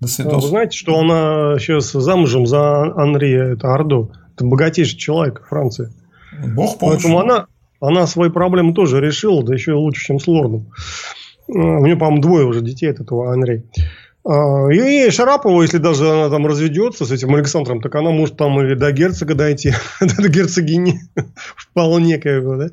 [0.00, 0.44] До свидос.
[0.44, 4.10] Вы знаете, что она сейчас замужем за Андрея, это Ордо.
[4.34, 5.92] Это богатейший человек Франции.
[6.54, 6.96] Бог помощь.
[6.96, 7.46] Поэтому она,
[7.80, 10.70] она свои проблемы тоже решила, да еще и лучше, чем с лордом.
[11.48, 13.64] Э, у нее, по-моему, двое уже детей от этого Анри.
[14.28, 18.60] А, и Шарапова, если даже она там разведется с этим Александром, так она может там
[18.60, 21.00] и до герцога дойти, до герцогини
[21.56, 22.68] вполне как бы, да.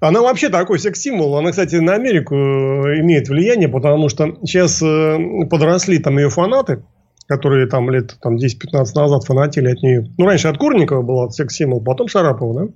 [0.00, 1.36] Она вообще такой секс-символ.
[1.36, 5.18] Она, кстати, на Америку э, имеет влияние, потому что сейчас э,
[5.50, 6.82] подросли там ее фанаты,
[7.28, 10.10] которые там лет там, 10-15 назад фанатели от нее.
[10.16, 12.72] Ну, раньше от Курникова была секс-символ, потом Шарапова, да.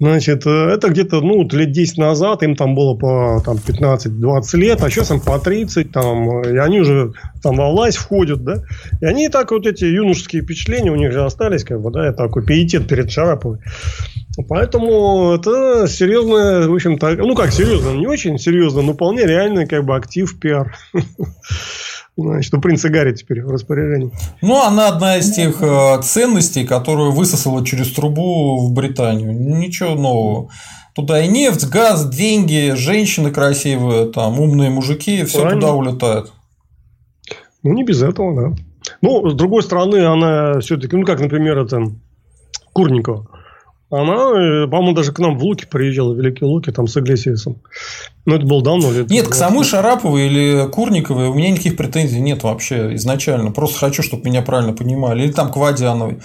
[0.00, 4.80] Значит, э, это где-то, ну, лет 10 назад им там было по там, 15-20 лет,
[4.82, 8.62] а сейчас им по 30, там, и они уже там во власть входят, да.
[9.00, 12.44] И они так вот эти юношеские впечатления у них же остались, как бы, да, такой
[12.44, 13.58] пиетет перед Шараповой.
[14.48, 19.84] Поэтому это серьезно, в общем-то, ну как серьезно, не очень серьезно, но вполне реальный как
[19.84, 20.76] бы актив пиар.
[22.20, 24.10] Значит, у принца Гарри теперь в распоряжении.
[24.42, 29.32] Ну, она одна из тех э, ценностей, которую высосала через трубу в Британию.
[29.32, 30.50] Ничего нового.
[30.96, 36.32] Туда и нефть, газ, деньги, женщины красивые, там умные мужики, все туда улетает.
[37.62, 38.56] Ну, не без этого, да.
[39.00, 41.92] Ну, с другой стороны, она все-таки, ну, как, например, это
[42.72, 43.28] Курникова.
[43.90, 47.56] Она, э, по-моему, даже к нам в Луки приезжала, в Великие Луки, там с Иглесиасом.
[48.26, 48.92] Но это было давно.
[48.92, 53.50] Лет нет, к самой Шараповой или Курниковой у меня никаких претензий нет вообще изначально.
[53.50, 55.22] Просто хочу, чтобы меня правильно понимали.
[55.22, 56.18] Или там к Вадяновой.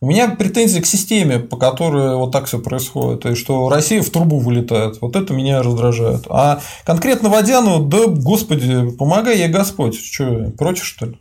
[0.00, 3.26] У меня претензии к системе, по которой вот так все происходит.
[3.26, 5.02] И что Россия в трубу вылетает.
[5.02, 6.24] Вот это меня раздражает.
[6.30, 10.02] А конкретно Водяну, да, господи, помогай ей Господь.
[10.02, 11.18] Что, против, что ли?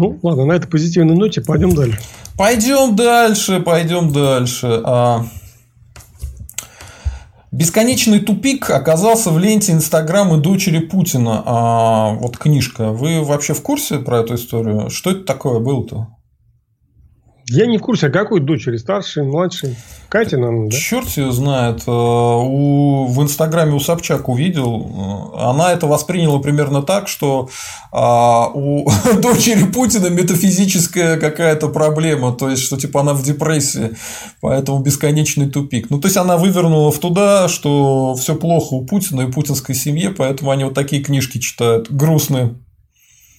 [0.00, 2.00] Ну, ладно, на этой позитивной ноте пойдем дальше.
[2.38, 4.80] Пойдем дальше, пойдем дальше.
[4.82, 5.26] А...
[7.52, 11.42] Бесконечный тупик оказался в ленте Инстаграма дочери Путина.
[11.44, 12.92] А, вот книжка.
[12.92, 14.88] Вы вообще в курсе про эту историю?
[14.88, 16.06] Что это такое было-то?
[17.52, 18.76] Я не в курсе, а какой дочери?
[18.76, 19.76] Старший, младший?
[20.08, 20.76] Катя, наверное, да?
[20.76, 21.82] Черт ее знает.
[21.84, 25.32] Э, у, в Инстаграме у Собчак увидел.
[25.34, 27.48] Э, она это восприняла примерно так, что
[27.90, 28.88] а, у
[29.20, 32.32] дочери Путина метафизическая какая-то проблема.
[32.32, 33.96] То есть, что типа она в депрессии.
[34.40, 35.90] Поэтому бесконечный тупик.
[35.90, 40.10] Ну, то есть, она вывернула в туда, что все плохо у Путина и путинской семье,
[40.10, 41.90] поэтому они вот такие книжки читают.
[41.90, 42.54] Грустные.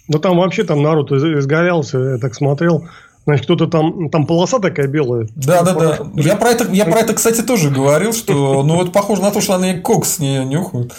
[0.10, 2.90] Ну, там вообще там народ изгорялся, я так смотрел.
[3.26, 5.28] Значит, кто-то там, там полоса такая белая.
[5.36, 6.00] Да, да, да.
[6.16, 9.42] Я про, это, я про это, кстати, тоже говорил, что ну это похоже на то,
[9.42, 10.94] что они кокс не нюхают.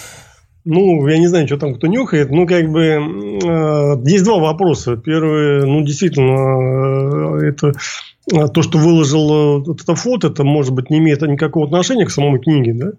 [0.64, 2.30] Ну, я не знаю, что там кто нюхает.
[2.30, 4.96] Ну, как бы, э, есть два вопроса.
[4.96, 7.72] Первый, ну, действительно, э, это
[8.32, 12.12] э, то, что выложил вот это фото, это, может быть, не имеет никакого отношения к
[12.12, 12.92] самой книге, да?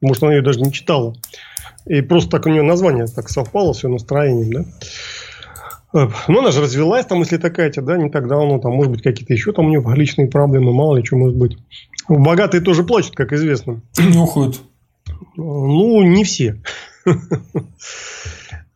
[0.00, 1.14] Может, она ее даже не читала.
[1.86, 4.64] И просто так у нее название так совпало с ее настроением, да?
[5.94, 9.32] Ну, она же развелась, там, если такая, да, не так давно, там, может быть, какие-то
[9.32, 11.56] еще там у нее личные проблемы, мало ли что может быть.
[12.08, 13.80] Богатые тоже плачут, как известно.
[13.96, 14.60] Нюхают.
[15.36, 16.60] Ну, не все.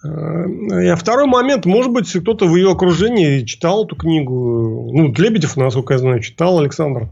[0.01, 4.93] А второй момент, может быть, кто-то в ее окружении читал эту книгу.
[4.93, 7.09] Ну, Лебедев, насколько я знаю, читал Александр.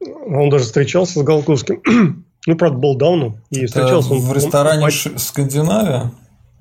[0.00, 1.82] Он даже встречался с Голковским.
[2.48, 3.34] Ну, правда, был давно.
[3.50, 4.90] И встречался он в ресторане он...
[4.92, 6.12] Скандинавия?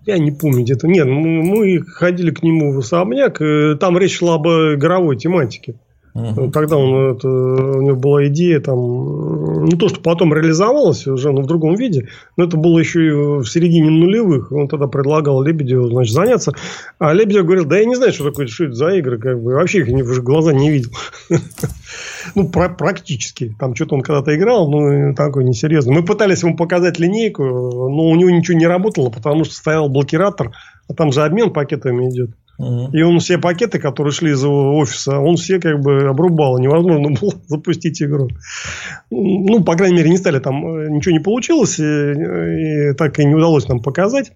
[0.05, 0.87] Я не помню где-то.
[0.87, 3.41] Нет, мы ходили к нему в особняк.
[3.41, 5.79] Э, там речь шла об игровой тематике.
[6.15, 6.49] Uh-huh.
[6.49, 11.41] Тогда он, это, у него была идея, там, ну, то, что потом реализовалось уже, но
[11.41, 12.07] в другом виде,
[12.37, 14.49] но это было еще и в середине нулевых.
[14.53, 16.53] Он тогда предлагал Лебедеву, значит, заняться.
[16.99, 19.55] А Лебедев говорил, да я не знаю, что такое, что это за игры, как бы,
[19.55, 20.91] вообще их в глаза не видел.
[22.33, 23.55] Ну, практически.
[23.59, 25.93] Там что-то он когда-то играл, ну, такой несерьезный.
[25.93, 30.51] Мы пытались ему показать линейку, но у него ничего не работало, потому что стоял блокиратор,
[30.89, 32.31] а там же обмен пакетами идет.
[32.57, 36.57] И он все пакеты, которые шли из его офиса, он все как бы обрубал.
[36.57, 38.29] Невозможно было запустить игру.
[39.11, 43.25] Ну, по крайней мере, не стали там, э, ничего не получилось, и, и так и
[43.25, 44.31] не удалось нам показать.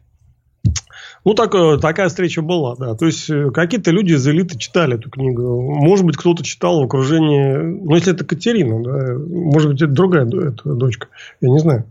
[1.25, 1.51] Ну, так,
[1.81, 2.95] такая встреча была, да.
[2.95, 5.61] То есть, э, какие-то люди из элиты читали эту книгу.
[5.61, 7.55] Может быть, кто-то читал в окружении...
[7.55, 9.15] Ну, если это Катерина, да.
[9.27, 11.07] Может быть, это другая это дочка.
[11.41, 11.85] Я не знаю.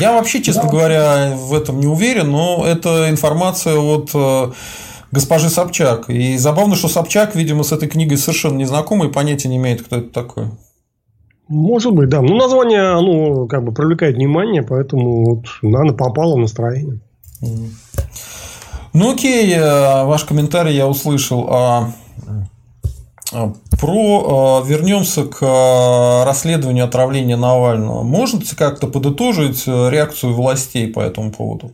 [0.00, 0.70] Я вообще, честно да.
[0.70, 4.52] говоря, в этом не уверен, но это информация от э,
[5.10, 6.10] госпожи Собчак.
[6.10, 9.82] И забавно, что Собчак, видимо, с этой книгой совершенно не знакома и понятия не имеет,
[9.82, 10.46] кто это такой.
[11.48, 12.20] Может быть, да.
[12.20, 17.00] Ну, название, оно как бы привлекает внимание, поэтому вот, наверное, попало в настроение.
[18.92, 21.46] Ну, окей, э, ваш комментарий я услышал.
[21.50, 21.92] А,
[23.32, 28.02] а про а, вернемся к расследованию отравления Навального.
[28.02, 31.72] Можете как-то подытожить реакцию властей по этому поводу?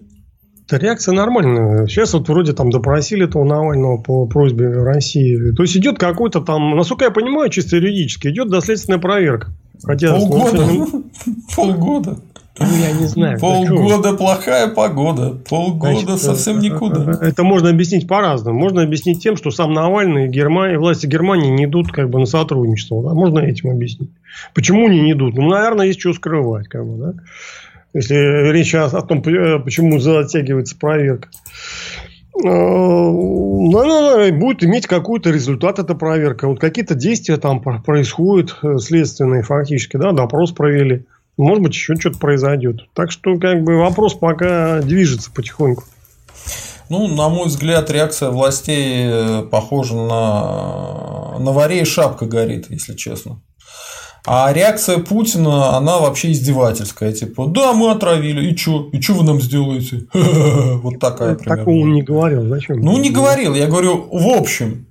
[0.75, 1.87] Да реакция нормальная.
[1.87, 5.53] Сейчас вот вроде там допросили этого Навального по просьбе России.
[5.53, 9.53] То есть идет какой-то там, насколько я понимаю, чисто юридически, идет доследственная проверка.
[9.85, 10.67] Хотя Полгода.
[11.55, 12.19] Полгода.
[12.59, 13.39] Ну, я не знаю.
[13.39, 15.39] Полгода плохая погода.
[15.49, 17.19] Полгода Значит, совсем никуда.
[17.21, 18.59] Это можно объяснить по-разному.
[18.59, 22.27] Можно объяснить тем, что сам Навальный и Германия, власти Германии не идут как бы на
[22.27, 23.01] сотрудничество.
[23.01, 23.15] Да?
[23.15, 24.11] Можно этим объяснить.
[24.55, 25.35] Почему они не идут?
[25.37, 26.67] Ну, наверное, есть что скрывать.
[26.67, 27.15] Как бы, да?
[27.95, 28.15] Если
[28.51, 31.29] речь о, о том, э, почему затягивается проверка.
[32.37, 36.49] Наверное, будет иметь какой-то результат эта проверка.
[36.49, 41.05] Вот какие-то действия там происходят э, следственные фактически, да, допрос провели.
[41.37, 42.89] Может быть, еще что-то произойдет.
[42.95, 45.85] Так что, как бы, вопрос пока движется потихоньку.
[46.91, 53.41] Ну, на мой взгляд, реакция властей э, похожа на на варе шапка горит, если честно.
[54.27, 57.13] А реакция Путина, она вообще издевательская.
[57.13, 58.89] Типа, да, мы отравили, и что?
[58.91, 60.07] И что вы нам сделаете?
[60.15, 61.57] Вот такая примерно.
[61.57, 62.81] Такого он не говорил, зачем?
[62.81, 64.87] Ну, не говорил, я говорю, в общем.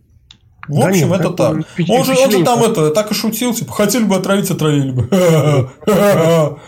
[0.67, 1.55] В да общем, нет, это так.
[1.89, 5.09] Он же, он же там это так и шутил, типа, хотели бы отравить, отравили бы.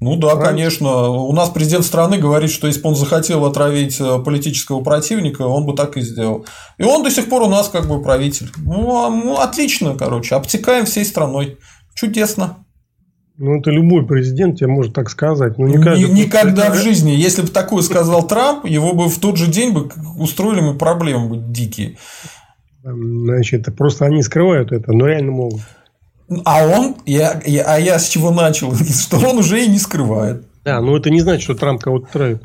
[0.00, 1.08] Ну да, конечно.
[1.08, 5.64] У нас президент страны говорит, что если бы он захотел отравить э, политического противника, он
[5.64, 6.44] бы так и сделал.
[6.76, 8.50] И он до сих пор у нас как бы правитель.
[8.58, 11.56] Ну, ну отлично, короче, обтекаем всей страной.
[11.94, 12.58] Чудесно.
[13.36, 15.58] Ну, это любой президент тебе может так сказать.
[15.58, 17.10] Но не каждый Никогда в жизни.
[17.10, 21.36] Если бы такое сказал Трамп, его бы в тот же день бы устроили мы проблемы
[21.38, 21.96] дикие.
[22.84, 25.62] Значит, просто они скрывают это, но реально могут.
[26.44, 30.46] А он, я, я, а я с чего начал, что он уже и не скрывает.
[30.64, 32.42] Да, но это не значит, что Трамп кого-то травит.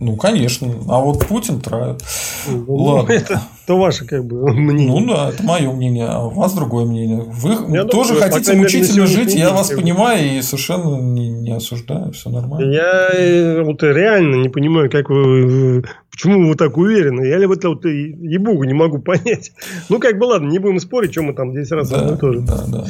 [0.00, 0.68] Ну, конечно.
[0.88, 2.02] А вот Путин травит.
[2.46, 3.12] Ну, Ладно.
[3.12, 5.00] Это, это ваше как бы мнение.
[5.00, 7.24] Ну да, это мое мнение, а у вас другое мнение.
[7.26, 12.12] Вы я тоже думаю, хотите мучительно жить, я вас понимаю и совершенно не, не осуждаю,
[12.12, 12.72] все нормально.
[12.72, 15.82] Я э, вот реально не понимаю, как вы
[16.18, 17.24] Почему вы так уверены?
[17.28, 19.52] Я ли в это вот ебугу не могу понять.
[19.88, 22.40] Ну, как бы ладно, не будем спорить, чем мы там 10 раз да, тоже.
[22.40, 22.84] Да, да.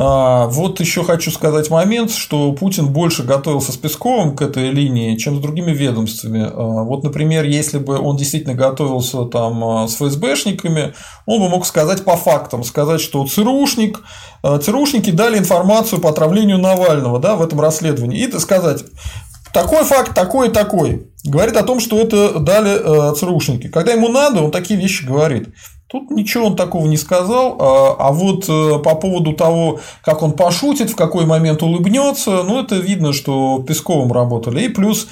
[0.00, 5.16] А, вот еще хочу сказать момент, что Путин больше готовился с Песковым к этой линии,
[5.16, 6.48] чем с другими ведомствами.
[6.48, 10.94] А, вот, например, если бы он действительно готовился там а, с ФСБшниками,
[11.26, 14.00] он бы мог сказать по фактам, сказать, что ЦРУшник,
[14.42, 18.84] ЦРУшники дали информацию по отравлению Навального да, в этом расследовании, и сказать,
[19.52, 21.08] такой факт, такой и такой.
[21.24, 23.66] Говорит о том, что это дали ЦРУшники.
[23.66, 25.48] Когда ему надо, он такие вещи говорит.
[25.88, 30.32] Тут ничего он такого не сказал, а, а вот э, по поводу того, как он
[30.32, 34.64] пошутит, в какой момент улыбнется, ну, это видно, что Песковым работали.
[34.64, 35.08] И плюс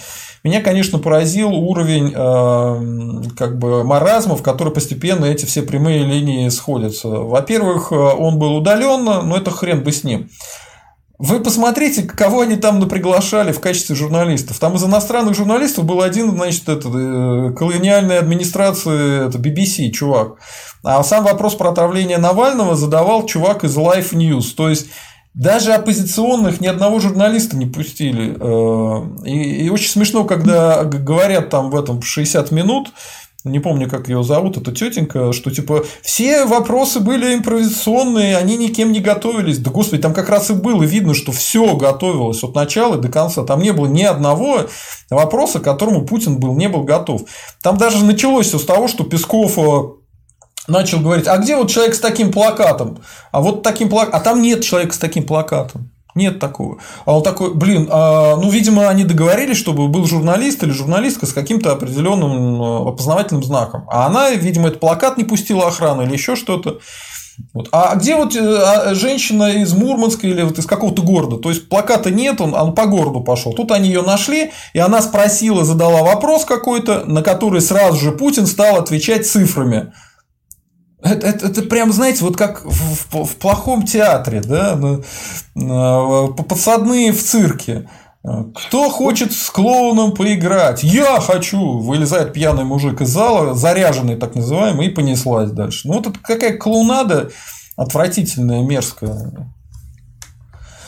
[0.47, 6.49] меня, конечно, поразил уровень э, как бы маразма, в который постепенно эти все прямые линии
[6.51, 7.09] сходятся.
[7.09, 10.29] Во-первых, э, он был удаленно, но это хрен бы с ним.
[11.19, 14.59] Вы посмотрите, кого они там наприглашали в качестве журналистов.
[14.59, 20.35] Там из иностранных журналистов был один, значит, это, э, колониальной администрации, это BBC, чувак.
[20.85, 24.55] А сам вопрос про отравление Навального задавал чувак из Life News.
[24.55, 24.89] То есть,
[25.33, 28.37] даже оппозиционных ни одного журналиста не пустили.
[28.39, 32.93] Э, и, и очень смешно, когда говорят там в этом 60 минут,
[33.47, 38.93] не помню, как ее зовут, эта тетенька, что типа все вопросы были импровизационные, они никем
[38.93, 39.59] не готовились.
[39.59, 43.45] Да господи, там как раз и было видно, что все готовилось от начала до конца.
[43.45, 44.67] Там не было ни одного
[45.11, 47.23] вопроса, к которому Путин был, не был готов.
[47.63, 49.83] Там даже началось все с того, что Песков э,
[50.67, 52.99] начал говорить, а где вот человек с таким плакатом?
[53.33, 55.91] А вот таким плакатом, а там нет человека с таким плакатом.
[56.17, 56.79] Нет такого.
[57.05, 61.33] А он такой, блин, а, ну, видимо, они договорились, чтобы был журналист или журналистка с
[61.35, 63.85] каким-то определенным э, опознавательным знаком.
[63.89, 66.81] А она, видимо, этот плакат не пустила охрану или еще что-то.
[67.53, 67.69] Вот.
[67.71, 71.37] А где вот э, а, женщина из Мурманска или вот из какого-то города?
[71.37, 73.53] То есть плаката нет, он, он по городу пошел.
[73.53, 78.47] Тут они ее нашли, и она спросила, задала вопрос какой-то, на который сразу же Путин
[78.47, 79.93] стал отвечать цифрами.
[81.07, 84.79] Это, это, это прям, знаете, вот как в, в, в плохом театре, да,
[85.55, 87.89] подсадные в цирке.
[88.23, 90.83] Кто хочет с клоуном поиграть?
[90.83, 91.79] Я хочу!
[91.79, 95.87] Вылезает пьяный мужик из зала, заряженный так называемый, и понеслась дальше.
[95.87, 97.31] Ну, вот это какая клоунада
[97.77, 99.55] отвратительная, мерзкая.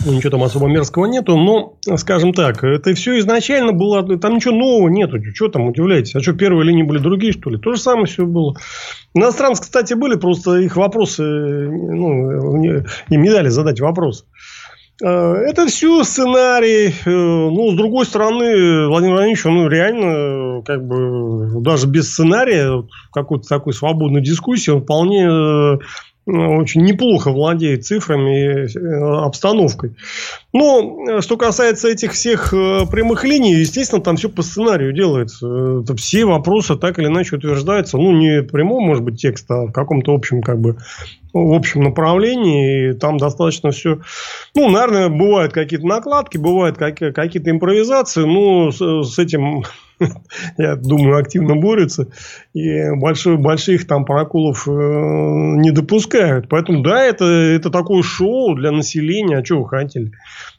[0.05, 4.55] Ну, ничего там особо мерзкого нету, но, скажем так, это все изначально было, там ничего
[4.55, 7.59] нового нету, что там удивляетесь, а что, первые линии были другие, что ли?
[7.59, 8.55] То же самое все было.
[9.15, 14.25] Иностранцы, кстати, были, просто их вопросы, ну, им не дали задать вопрос.
[15.03, 16.89] А, это все сценарий.
[16.89, 23.49] Э, ну, с другой стороны, Владимир Владимирович, ну, реально, как бы, даже без сценария, какой-то
[23.49, 25.79] такой свободной дискуссии, он вполне э,
[26.29, 29.95] очень неплохо владеет цифрами и э, обстановкой.
[30.53, 35.81] Но э, что касается этих всех э, прямых линий, естественно, там все по сценарию делается.
[35.83, 37.97] Это все вопросы так или иначе утверждаются.
[37.97, 40.77] Ну, не прямом, может быть, текст, а в каком-то общем, как бы,
[41.33, 42.91] в общем направлении.
[42.91, 44.01] И там достаточно все...
[44.55, 48.25] Ну, наверное, бывают какие-то накладки, бывают какие-то импровизации.
[48.25, 49.65] Но с, с этим
[50.59, 52.09] я думаю, активно борются.
[52.55, 56.49] И большой, больших там проколов э, не допускают.
[56.49, 59.39] Поэтому, да, это, это такое шоу для населения.
[59.39, 60.13] А что вы хотели?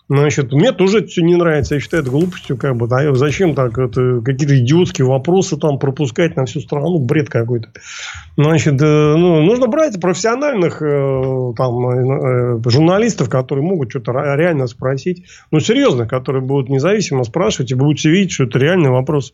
[0.10, 1.76] Значит, мне тоже это все не нравится.
[1.76, 2.58] Я считаю это глупостью.
[2.58, 6.98] Как бы, да, зачем так это, какие-то идиотские вопросы там пропускать на всю страну?
[6.98, 7.70] Бред какой-то.
[8.36, 15.26] Значит, э, ну, нужно брать профессиональных э, там, э, журналистов, которые могут что-то реально спросить.
[15.52, 19.34] Ну, серьезно, которые будут независимо спрашивать и будете видеть, что это реальный вопрос.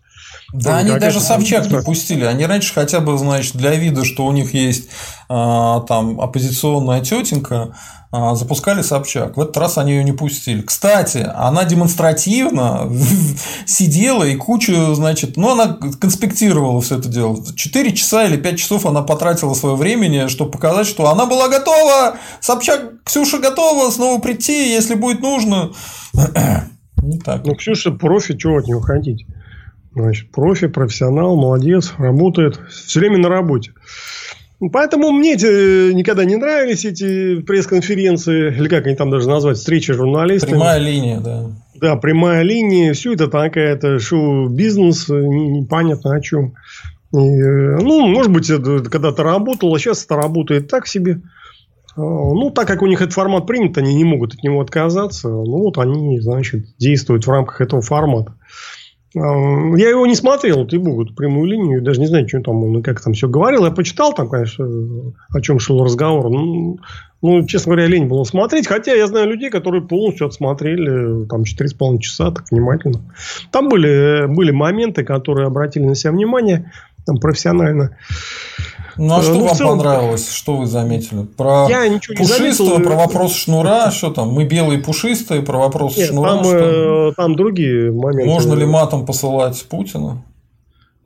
[0.54, 2.26] Да, ну, они даже Собчак не пустили.
[2.26, 4.90] Они раньше хотя бы, значит, для вида, что у них есть
[5.30, 7.76] а, там оппозиционная тетенька,
[8.36, 9.38] запускали Собчак.
[9.38, 10.62] В этот раз они ее не пустили.
[10.62, 12.90] Кстати, она демонстративно
[13.66, 17.38] сидела и кучу, значит, ну, она конспектировала все это дело.
[17.56, 22.18] Четыре часа или пять часов она потратила свое времени, чтобы показать, что она была готова,
[22.42, 25.72] Собчак, Ксюша готова снова прийти, если будет нужно.
[27.02, 27.46] Не так.
[27.46, 29.26] Ну, Ксюша профи, чего от нее хотите?
[29.94, 33.72] Значит, профи, профессионал, молодец, работает, все время на работе.
[34.72, 39.94] Поэтому мне эти, никогда не нравились эти пресс-конференции, или как они там даже назвать, встречи
[39.94, 40.50] журналистов.
[40.50, 41.52] Прямая линия, да.
[41.76, 42.94] Да, прямая линия.
[42.94, 46.54] Все это такая-то шоу-бизнес, непонятно о чем.
[47.14, 51.22] И, ну, может быть, это когда-то работало, сейчас это работает так себе.
[51.98, 55.30] А, ну, так как у них этот формат принят, они не могут от него отказаться.
[55.30, 58.36] Ну, вот они, значит, действуют в рамках этого формата.
[59.16, 62.82] Я его не смотрел, ты богу, прямую линию, даже не знаю, что там он и
[62.82, 63.64] как там все говорил.
[63.64, 64.68] Я почитал там, конечно,
[65.30, 66.30] о чем шел разговор.
[66.30, 66.80] Ну,
[67.22, 68.68] ну, честно говоря, лень было смотреть.
[68.68, 73.00] Хотя я знаю людей, которые полностью отсмотрели там 4,5 часа так внимательно.
[73.52, 76.74] Там были, были моменты, которые обратили на себя внимание
[77.06, 77.98] там, профессионально.
[78.98, 79.78] Ну а э, что ну, вам целом...
[79.78, 80.32] понравилось?
[80.32, 81.24] Что вы заметили?
[81.24, 82.90] Про я ничего пушистого, заметил.
[82.90, 84.30] про вопрос шнура, что там?
[84.30, 86.30] Мы белые пушистые, про вопрос Нет, шнура.
[86.32, 87.10] Там, что?
[87.10, 88.26] Э, там другие моменты.
[88.26, 90.24] Можно ли матом посылать Путина?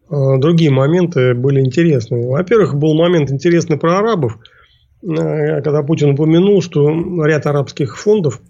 [0.09, 2.27] Э, другие моменты были интересные.
[2.27, 4.37] Во-первых, был момент интересный про арабов,
[5.01, 6.89] когда Путин упомянул, что
[7.25, 8.41] ряд арабских фондов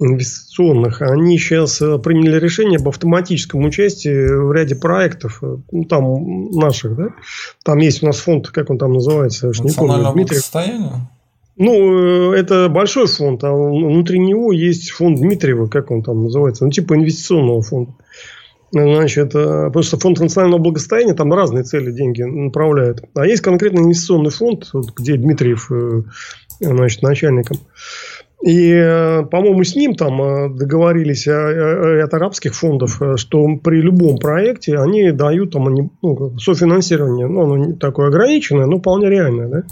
[0.00, 6.50] инвестиционных, они сейчас э, приняли решение об автоматическом участии в ряде проектов, э, ну, там
[6.52, 7.08] наших, да?
[7.64, 9.48] Там есть у нас фонд, как он там называется?
[9.48, 11.10] Национального благосостояния?
[11.56, 16.64] Ну, э, это большой фонд, а внутри него есть фонд Дмитриева, как он там называется,
[16.64, 17.92] ну, типа инвестиционного фонда.
[18.70, 23.02] Значит, потому что фонд национального благосостояния там разные цели деньги направляют.
[23.14, 25.70] А есть конкретно инвестиционный фонд, где Дмитриев
[26.60, 27.56] значит, начальником.
[28.44, 34.18] И, э, по-моему, с ним там э, договорились от арабских фондов, э, что при любом
[34.18, 37.26] проекте они дают там ну, софинансирование.
[37.26, 39.48] Ну, оно не такое ограниченное, но вполне реальное.
[39.48, 39.62] Да?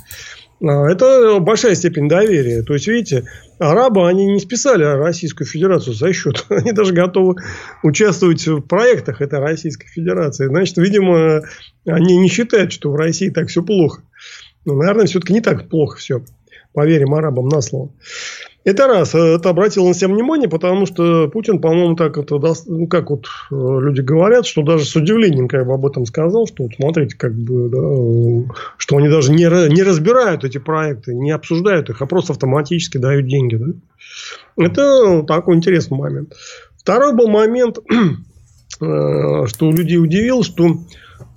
[0.63, 2.63] А, это большая степень доверия.
[2.63, 3.25] То есть, видите,
[3.61, 6.45] арабы, они не списали Российскую Федерацию за счет.
[6.51, 7.37] Они даже готовы
[7.85, 10.47] участвовать в проектах этой Российской Федерации.
[10.47, 11.43] Значит, видимо,
[11.87, 14.03] они не считают, что в России так все плохо.
[14.65, 16.25] Но, наверное, все-таки не так плохо все.
[16.73, 17.91] Поверим арабам на слово.
[18.67, 19.15] Это раз.
[19.15, 22.37] Это обратило на себя внимание, потому что Путин, по-моему, так это,
[22.67, 26.49] ну, как вот э, люди говорят, что даже с удивлением как бы об этом сказал,
[26.49, 31.31] что вот смотрите, как бы, да, что они даже не, не разбирают эти проекты, не
[31.31, 33.55] обсуждают их, а просто автоматически дают деньги.
[33.55, 33.67] Да?
[34.57, 36.35] Это такой интересный момент.
[36.77, 37.79] Второй был момент,
[38.81, 40.77] э, что людей удивил, что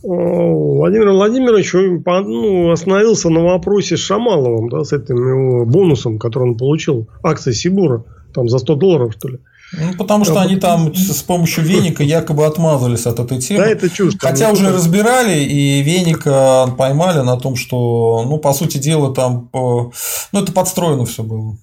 [0.01, 6.57] Владимир Владимирович ну, остановился на вопросе с Шамаловым, да, с этим его бонусом, который он
[6.57, 9.39] получил, акции Сибура, там за 100 долларов, что ли.
[9.71, 13.59] Ну, потому что а, они там с помощью веника якобы отмазались от этой темы.
[13.59, 14.15] Да, это чушь.
[14.19, 19.91] Хотя уже разбирали, и веника поймали на том, что, ну, по сути дела, там, ну,
[20.33, 21.57] это подстроено все было.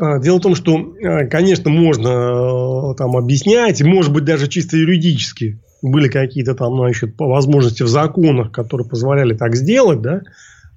[0.00, 5.60] А, дело в том, что, а, конечно, можно там объяснять, может быть, даже чисто юридически
[5.82, 10.22] были какие-то там, значит, возможности в законах, которые позволяли так сделать, да,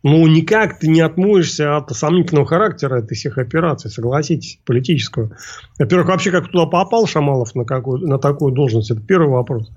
[0.04, 5.32] но никак ты не отмоешься от сомнительного характера этих всех операций, согласитесь, политического.
[5.80, 9.72] Во-первых, вообще как туда попал Шамалов на, какую, на такую должность, это первый вопрос.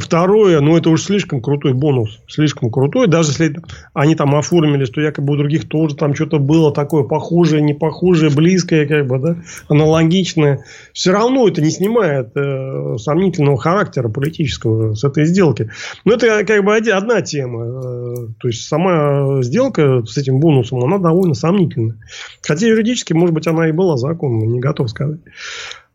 [0.00, 3.56] Второе, ну это уж слишком крутой бонус, слишком крутой, даже если
[3.92, 8.30] они там оформили, что якобы у других тоже там что-то было такое похожее, не похожее,
[8.30, 9.36] близкое, как бы, да,
[9.68, 15.70] аналогичное, все равно это не снимает э, сомнительного характера политического с этой сделки.
[16.04, 20.98] Но это как бы одна тема, э, то есть сама сделка с этим бонусом, она
[20.98, 21.98] довольно сомнительная.
[22.42, 25.20] Хотя юридически, может быть, она и была законной, не готов сказать.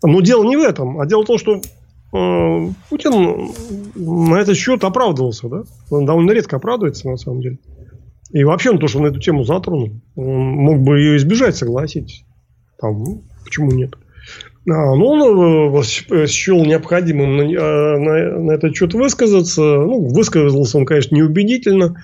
[0.01, 1.61] Но дело не в этом, а дело в том, что
[2.11, 3.51] Путин
[3.95, 5.63] на этот счет оправдывался, да?
[5.91, 7.59] Он довольно редко оправдывается, на самом деле.
[8.31, 12.23] И вообще, он то, что он эту тему затронул, он мог бы ее избежать, согласитесь.
[12.79, 13.95] Там, ну, почему нет?
[14.67, 19.61] А, но он э, счел необходимым на, э, на, на этот счет высказаться.
[19.61, 21.95] Ну, высказался он, конечно, неубедительно.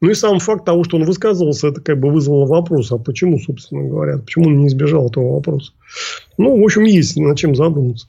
[0.00, 3.38] Ну и сам факт того, что он высказывался, это как бы вызвало вопрос, а почему,
[3.38, 5.72] собственно говоря, почему он не избежал этого вопроса.
[6.36, 8.08] Ну, в общем, есть над чем задуматься.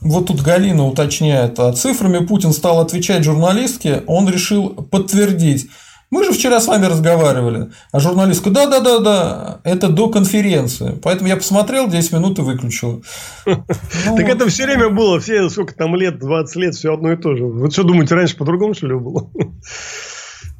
[0.00, 5.68] Вот тут Галина уточняет, а цифрами Путин стал отвечать журналистке, он решил подтвердить.
[6.10, 10.96] Мы же вчера с вами разговаривали, а журналистка, да-да-да-да, это до конференции.
[11.02, 13.02] Поэтому я посмотрел 10 минут и выключил.
[13.44, 17.34] Так это все время было, все сколько там лет, 20 лет, все одно и то
[17.34, 17.46] же.
[17.46, 19.28] Вы что думаете, раньше по-другому, что ли, было?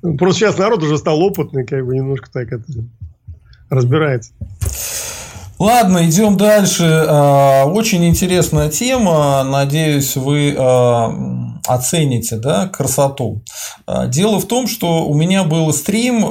[0.18, 2.64] Просто сейчас народ уже стал опытный, как бы немножко так это
[3.70, 4.32] разбирается.
[5.59, 7.07] Ладно, идем дальше.
[7.09, 9.44] А, очень интересная тема.
[9.44, 11.14] Надеюсь, вы а,
[11.66, 13.42] оцените да, красоту.
[13.86, 16.22] А, дело в том, что у меня был стрим,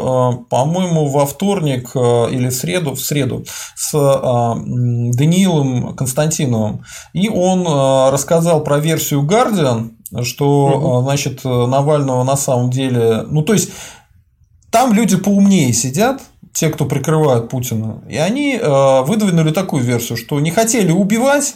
[0.50, 3.46] по-моему, во вторник или в среду, в среду
[3.76, 6.84] с Даниилом Константиновым.
[7.14, 7.66] И он
[8.12, 9.92] рассказал про версию Guardian,
[10.24, 11.02] что угу.
[11.04, 13.24] значит, Навального на самом деле.
[13.30, 13.70] Ну, то есть,
[14.70, 16.22] там люди поумнее сидят,
[16.54, 21.56] те, кто прикрывают Путина, и они э, выдвинули такую версию, что не хотели убивать,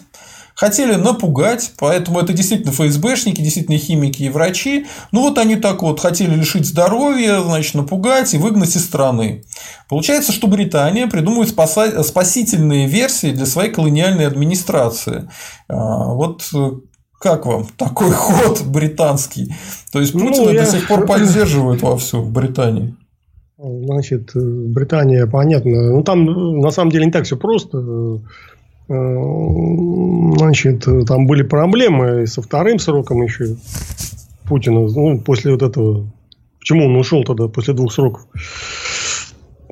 [0.57, 4.87] хотели напугать, поэтому это действительно ФСБшники, действительно химики и врачи.
[5.11, 9.43] Ну вот они так вот хотели лишить здоровья, значит, напугать и выгнать из страны.
[9.87, 15.29] Получается, что Британия придумывает спасительные версии для своей колониальной администрации.
[15.69, 16.71] А, вот э,
[17.19, 19.55] как вам такой ход британский?
[19.91, 20.65] То есть Путина ну, я...
[20.65, 22.95] до сих пор поддерживают вовсю в Британии.
[23.57, 25.93] Значит, Британия, понятно.
[25.93, 28.19] Ну, там на самом деле не так все просто.
[28.87, 28.93] Э,
[30.37, 33.55] значит, там были проблемы со вторым сроком еще
[34.47, 34.81] Путина.
[34.81, 36.07] Ну, после вот этого.
[36.59, 38.27] Почему он ушел тогда после двух сроков?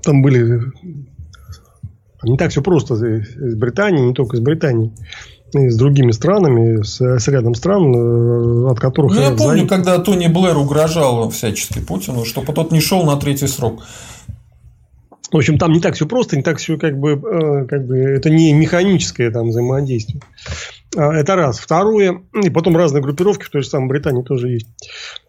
[0.02, 0.62] Там были
[2.24, 4.92] не так все просто из Британии, не только из Британии
[5.60, 9.14] и с другими странами, с, с рядом стран, э, от которых...
[9.14, 9.70] Ну, я помню, зависит...
[9.70, 13.84] когда Тони Блэр угрожал всячески Путину, чтобы тот не шел на третий срок.
[15.32, 17.98] В общем, там не так все просто, не так все как бы, э, как бы
[17.98, 20.22] это не механическое там взаимодействие.
[20.96, 21.60] А, это раз.
[21.60, 24.68] Второе, и потом разные группировки в той же самой Британии тоже есть.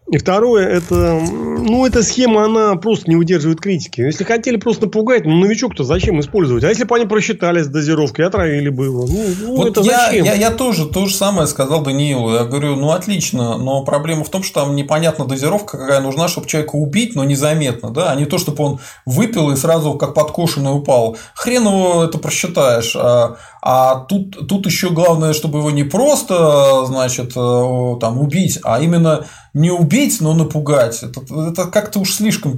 [0.09, 3.99] И второе, это, ну, эта схема, она просто не выдерживает критики.
[3.99, 6.63] Если хотели просто напугать, ну, новичок-то зачем использовать?
[6.63, 9.05] А если бы они просчитали с дозировкой, отравили бы его?
[9.05, 10.25] Ну, ну вот это я, зачем?
[10.25, 12.33] Я, я тоже то же самое сказал Даниилу.
[12.33, 16.47] Я говорю, ну, отлично, но проблема в том, что там непонятна дозировка, какая нужна, чтобы
[16.47, 20.73] человека убить, но незаметно, да, а не то, чтобы он выпил и сразу как подкошенный
[20.73, 21.17] упал.
[21.33, 22.95] Хрен его это просчитаешь.
[22.95, 28.79] А, а тут, тут еще главное, чтобы его не просто, значит, э, там, убить, а
[28.79, 29.25] именно
[29.57, 31.03] не убить, но напугать.
[31.03, 32.57] Это, это как-то уж слишком,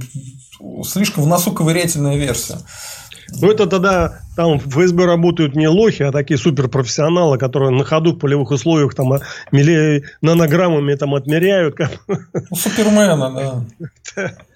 [0.84, 2.58] слишком в носу ковырятельная версия.
[3.40, 8.12] Ну, это тогда там в ФСБ работают не лохи, а такие суперпрофессионалы, которые на ходу
[8.12, 9.20] в полевых условиях там а,
[9.52, 10.04] мили...
[10.20, 11.76] нанограммами там отмеряют.
[12.08, 13.64] Ну, супермена,
[14.16, 14.34] да.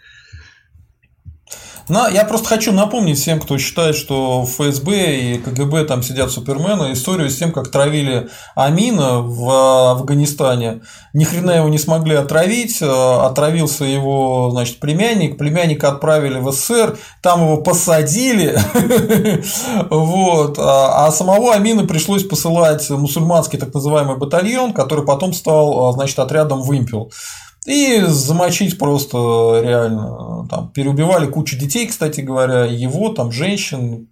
[1.89, 6.30] Но я просто хочу напомнить всем, кто считает, что в ФСБ и КГБ там сидят
[6.30, 10.80] супермены, историю с тем, как травили Амина в Афганистане.
[11.12, 16.99] Ни хрена его не смогли отравить, э, отравился его, значит, племянник, племянника отправили в СССР,
[17.22, 18.59] там его посадили,
[19.91, 26.18] вот, а, а самого Амина пришлось посылать мусульманский так называемый батальон, который потом стал, значит,
[26.18, 27.12] отрядом «Вымпел».
[27.67, 30.47] И замочить просто реально.
[30.51, 34.09] Там переубивали кучу детей, кстати говоря, его, там, женщин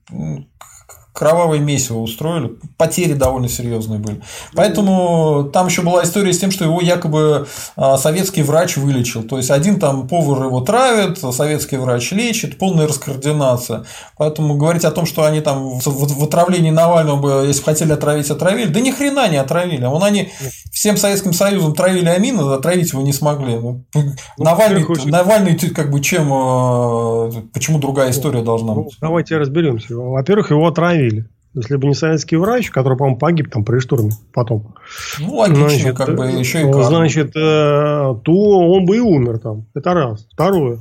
[1.23, 4.21] кровавое месиво устроили, потери довольно серьезные были.
[4.57, 7.47] Поэтому там еще была история с тем, что его якобы
[7.77, 9.23] а, советский врач вылечил.
[9.23, 13.85] То есть один там повар его травит, советский врач лечит, полная раскоординация.
[14.19, 18.29] Поэтому говорить о том, что они там в отравлении Навального бы, если бы хотели отравить,
[18.29, 19.85] отравили, да ни хрена не отравили.
[19.85, 20.33] Вон они
[20.73, 23.55] всем Советским Союзом травили Амина, отравить его не смогли.
[23.55, 28.97] Ну, ну Навальный, Навальный как бы чем, а, почему другая история должна ну, быть?
[29.01, 29.95] Давайте разберемся.
[29.95, 31.12] Во-первых, его отравили.
[31.55, 34.75] Если бы не советский врач, который, по-моему, погиб там при штурме потом.
[35.21, 36.85] Ну, логично, значит, как бы еще и карма.
[36.85, 39.67] Значит, то он бы и умер там.
[39.75, 40.27] Это раз.
[40.33, 40.79] Второе.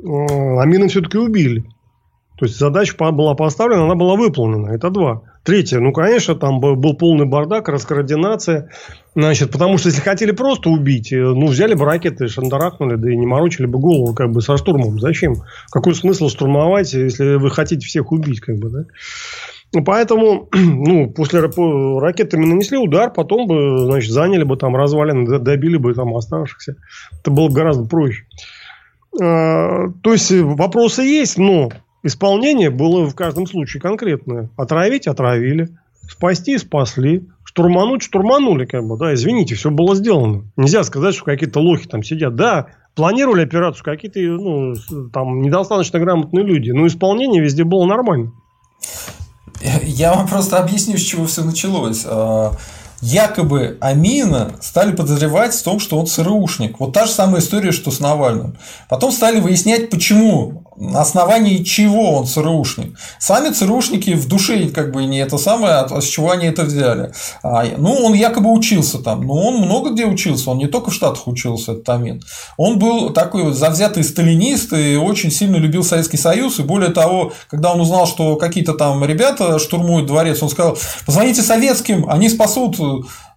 [0.00, 1.64] Амина все-таки убили.
[2.38, 4.68] То есть задача была поставлена, она была выполнена.
[4.68, 5.22] Это два.
[5.42, 8.70] Третье, ну, конечно, там был полный бардак, раскоординация.
[9.16, 13.16] Значит, потому что если хотели просто убить, э, ну, взяли бы ракеты, шандарахнули, да и
[13.16, 15.00] не морочили бы голову как бы со штурмом.
[15.00, 15.36] Зачем?
[15.72, 18.84] Какой смысл штурмовать, если вы хотите всех убить, как бы, да?
[19.84, 25.94] Поэтому, ну, после ракетами нанесли удар, потом бы, значит, заняли бы там развалины, добили бы
[25.94, 26.76] там оставшихся.
[27.20, 28.24] Это было бы гораздо проще.
[29.20, 31.70] А, то есть, вопросы есть, но
[32.02, 34.50] Исполнение было в каждом случае конкретное.
[34.56, 35.68] Отравить– отравили.
[36.08, 37.26] Спасти– спасли.
[37.44, 40.44] Штурмануть– штурманули, как бы, да, извините, все было сделано.
[40.56, 42.36] Нельзя сказать, что какие-то лохи там сидят.
[42.36, 44.74] Да, планировали операцию какие-то, ну,
[45.12, 48.32] там, недостаточно грамотные люди, но исполнение везде было нормально.
[49.60, 52.02] Я вам просто объясню, с чего все началось.
[52.04, 52.54] А,
[53.00, 56.78] якобы Амина стали подозревать в том, что он ЦРУшник.
[56.80, 58.56] Вот та же самая история, что с Навальным.
[58.88, 62.96] Потом стали выяснять, почему, на основании чего он ЦРУшник.
[63.18, 67.12] Сами ЦРУшники в душе как бы не это самое, а с чего они это взяли.
[67.42, 70.94] А, ну, он якобы учился там, но он много где учился, он не только в
[70.94, 72.22] Штатах учился, этот Амин.
[72.56, 77.72] Он был такой завзятый сталинист и очень сильно любил Советский Союз, и более того, когда
[77.72, 82.78] он узнал, что какие-то там ребята штурмуют дворец, он сказал, позвоните советским, они спасут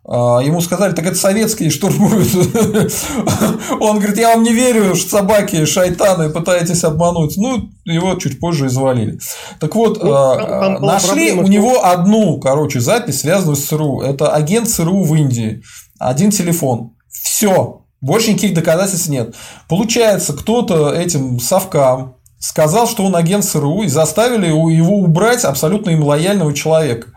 [0.03, 2.27] ему сказали, так это советские штурмуют.
[3.79, 7.37] Он говорит, я вам не верю, что собаки, шайтаны, пытаетесь обмануть.
[7.37, 9.19] Ну, его чуть позже извалили.
[9.59, 14.01] Так вот, ну, а, нашли у него одну, короче, запись, связанную с ЦРУ.
[14.01, 15.61] Это агент ЦРУ в Индии.
[15.99, 16.93] Один телефон.
[17.09, 17.83] Все.
[18.01, 19.35] Больше никаких доказательств нет.
[19.69, 26.03] Получается, кто-то этим совкам сказал, что он агент ЦРУ, и заставили его убрать абсолютно им
[26.03, 27.09] лояльного человека.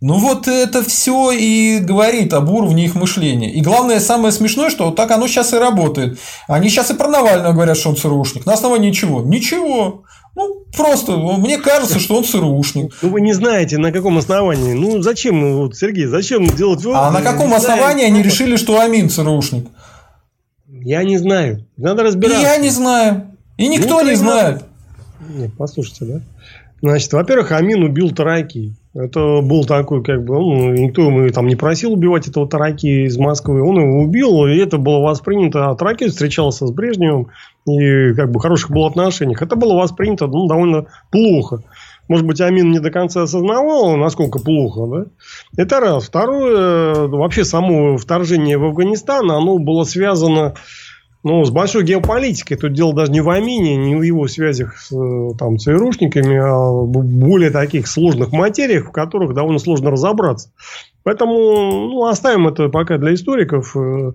[0.00, 3.52] Ну вот это все и говорит об уровне их мышления.
[3.52, 6.18] И главное, самое смешное, что так оно сейчас и работает.
[6.46, 8.44] Они сейчас и про Навального говорят, что он ЦРУшник.
[8.44, 9.22] На основании чего?
[9.22, 10.02] Ничего.
[10.36, 12.92] Ну, просто мне кажется, что он ЦРУшник.
[13.00, 14.72] Ну, вы не знаете, на каком основании.
[14.72, 17.00] Ну, зачем, вот, Сергей, зачем делать выводы?
[17.00, 19.68] А на каком основании они решили, что Амин ЦРУшник?
[20.66, 21.66] Я не знаю.
[21.76, 22.40] Надо разбираться.
[22.40, 23.36] И я не знаю.
[23.56, 24.64] И никто ну, не знает.
[25.28, 26.20] Нет, послушайте, да?
[26.84, 28.74] Значит, во-первых, Амин убил Тараки.
[28.92, 33.16] Это был такой, как бы, ну, никто ему там не просил убивать этого Тараки из
[33.16, 33.62] Москвы.
[33.62, 35.70] Он его убил, и это было воспринято.
[35.70, 37.28] А Тараки встречался с Брежневым,
[37.66, 39.40] и как бы хороших было отношениях.
[39.40, 41.62] Это было воспринято ну, довольно плохо.
[42.06, 45.62] Может быть, Амин не до конца осознавал, насколько плохо, да?
[45.62, 46.04] Это раз.
[46.04, 50.52] Второе, вообще само вторжение в Афганистан, оно было связано
[51.24, 52.58] ну, с большой геополитикой.
[52.58, 54.90] Тут дело даже не в Амине, не в его связях с
[55.38, 60.50] там, ЦРУшниками, а в более таких сложных материях, в которых довольно сложно разобраться.
[61.02, 63.74] Поэтому ну, оставим это пока для историков.
[63.74, 64.12] Э,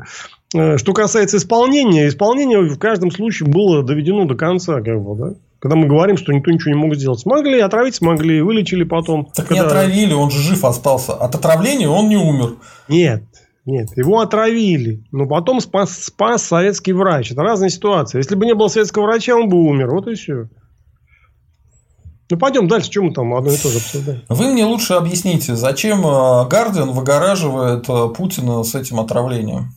[0.53, 4.80] э, что касается исполнения, исполнение в каждом случае было доведено до конца.
[4.81, 5.34] Как бы, да?
[5.57, 7.19] Когда мы говорим, что никто ничего не мог сделать.
[7.19, 9.26] Смогли, отравить смогли, вылечили потом.
[9.36, 9.64] Так когда...
[9.64, 11.14] не отравили, он же жив остался.
[11.14, 12.53] От отравления он не умер.
[12.88, 13.23] Нет,
[13.65, 17.31] нет, его отравили, но потом спас, спас советский врач.
[17.31, 18.19] Это разная ситуация.
[18.19, 19.91] Если бы не было советского врача, он бы умер.
[19.91, 20.48] Вот и все.
[22.31, 24.22] Ну, пойдем дальше, чем мы там одно и то же обсуждаем.
[24.30, 29.73] Вы мне лучше объясните, зачем э, Гардиан выгораживает э, Путина с этим отравлением?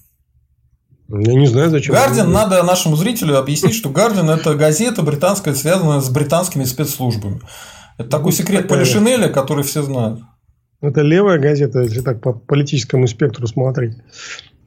[1.09, 1.95] Я не знаю, зачем.
[1.95, 7.41] Гардиан, надо нашему зрителю объяснить, что Гардиан– это газета британская, связанная с британскими спецслужбами.
[7.97, 10.21] Это такой секрет Полишинеля, который все знают.
[10.83, 13.97] Это левая газета, если так по политическому спектру смотреть.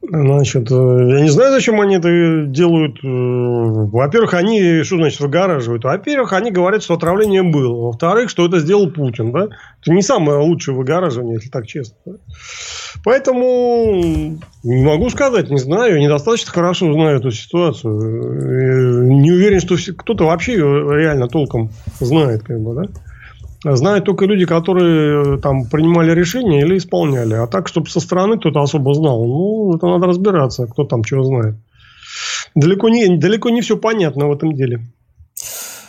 [0.08, 2.98] Значит, э, я не знаю, зачем они это делают.
[3.02, 5.84] Э, во-первых, они, что значит, выгораживают?
[5.84, 7.86] Во-первых, они говорят, что отравление было.
[7.86, 9.32] Во-вторых, что это сделал Путин.
[9.32, 9.48] Да?
[9.82, 11.96] Это не самое лучшее выгораживание, если так честно.
[13.04, 15.98] Поэтому не могу сказать, не знаю.
[15.98, 17.92] недостаточно хорошо знаю эту ситуацию.
[17.92, 21.70] Э, не уверен, что кто-то вообще реально толком
[22.00, 22.42] знает.
[22.44, 22.82] Как бы, да?
[23.64, 27.34] Знают только люди, которые э, там принимали решения или исполняли.
[27.34, 31.22] А так, чтобы со стороны кто-то особо знал, ну, это надо разбираться, кто там чего
[31.24, 31.56] знает.
[32.54, 34.80] Далеко не, далеко не все понятно в этом деле.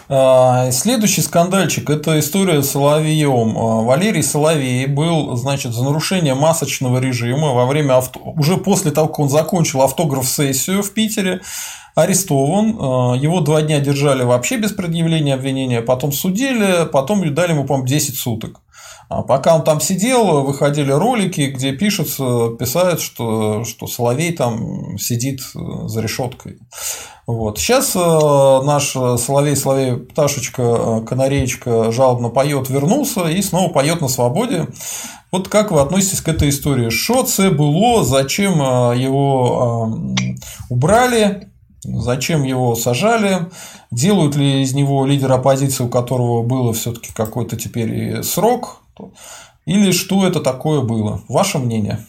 [0.09, 3.57] А, следующий скандальчик– это история с Соловьем.
[3.57, 8.19] А, Валерий Соловей был, значит, за нарушение масочного режима во время авто...
[8.21, 11.41] уже после того, как он закончил автограф-сессию в Питере,
[11.93, 12.77] арестован.
[12.79, 17.87] А, его два дня держали вообще без предъявления обвинения, потом судили, потом дали ему, по-моему,
[17.87, 18.61] 10 суток.
[19.09, 25.39] А пока он там сидел, выходили ролики, где пишется, писают, что, что Соловей там сидит
[25.53, 26.57] за решеткой.
[27.25, 27.57] Вот.
[27.57, 34.09] Сейчас э, наш Соловей, Соловей, Пташечка, э, Канареечка жалобно поет, вернулся и снова поет на
[34.09, 34.67] свободе.
[35.31, 36.89] Вот как вы относитесь к этой истории?
[36.89, 38.03] Что это было?
[38.03, 40.15] Зачем э, его
[40.69, 41.49] убрали?
[41.83, 43.47] Зачем его сажали?
[43.91, 48.81] Делают ли из него лидера оппозиции, у которого было все-таки какой-то теперь срок?
[49.65, 51.21] Или что это такое было?
[51.27, 51.99] Ваше мнение?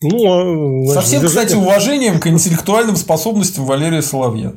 [0.00, 4.52] Ну, а, значит, Совсем, кстати, уважением к интеллектуальным способностям Валерия Соловья.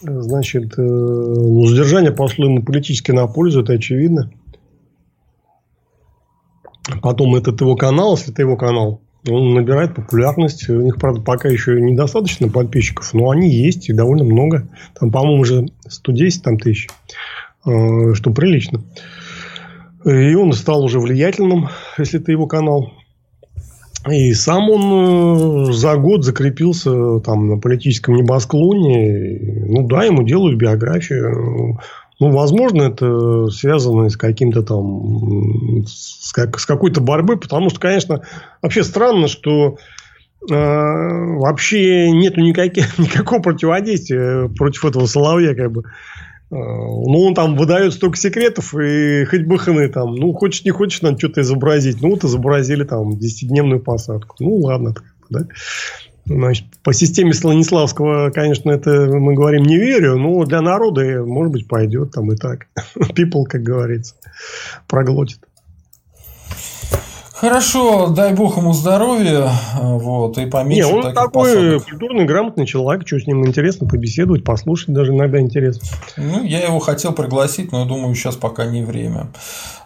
[0.00, 4.30] Значит, э, ну, задержание пошло ему политически на пользу, это очевидно.
[7.02, 10.68] Потом этот его канал, если это его канал, он набирает популярность.
[10.70, 14.68] У них, правда, пока еще недостаточно подписчиков, но они есть и довольно много.
[14.98, 16.88] Там, по-моему, уже 110 там, тысяч,
[17.66, 18.82] э, что прилично.
[20.04, 21.68] И он стал уже влиятельным,
[21.98, 22.92] если это его канал.
[24.08, 29.66] И сам он э, за год закрепился там на политическом небосклоне.
[29.66, 31.78] Ну да, ему делают биографию.
[32.20, 38.22] Ну, возможно, это связано с каким-то там, с, как, с какой-то борьбой, потому что, конечно,
[38.60, 39.78] вообще странно, что
[40.50, 45.82] э, вообще нету никаких, никакого противодействия против этого Соловья, как бы.
[46.50, 50.14] Э, ну, он там выдает столько секретов, и хоть бы хны там.
[50.14, 52.00] Ну, хочешь не хочешь, надо что-то изобразить.
[52.00, 54.36] Ну, вот изобразили там 10-дневную посадку.
[54.40, 54.94] Ну, ладно,
[55.30, 55.46] да.
[56.24, 61.68] Значит, по системе Станиславского, конечно, это мы говорим не верю, но для народа, может быть,
[61.68, 62.66] пойдет там и так.
[63.16, 64.14] People, как говорится,
[64.86, 65.40] проглотит.
[67.40, 69.48] Хорошо, дай бог ему здоровья,
[69.80, 71.84] вот, и поменьше Не, он такой посадок.
[71.84, 75.86] культурный, грамотный человек, что с ним интересно побеседовать, послушать даже иногда интересно.
[76.16, 79.28] Ну, я его хотел пригласить, но думаю, сейчас пока не время.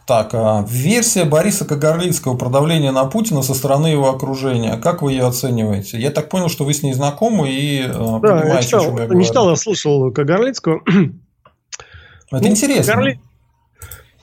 [0.06, 4.78] Так, а, версия Бориса Кагарлицкого про давление на Путина со стороны его окружения.
[4.78, 5.98] Как вы ее оцениваете?
[5.98, 8.84] Я так понял, что вы с ней знакомы и а, да, понимаете, я читал, о
[8.84, 9.18] чем я говорю.
[9.18, 10.80] Не читал, я слушал Кагарлицкого.
[10.86, 12.94] Это ну, интересно.
[12.94, 13.20] Кагарли...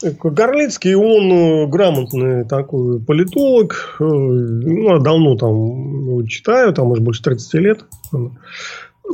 [0.01, 7.53] Горлицкий, он э, грамотный такой политолог, э, ну, давно там читаю, там уже больше 30
[7.55, 7.85] лет.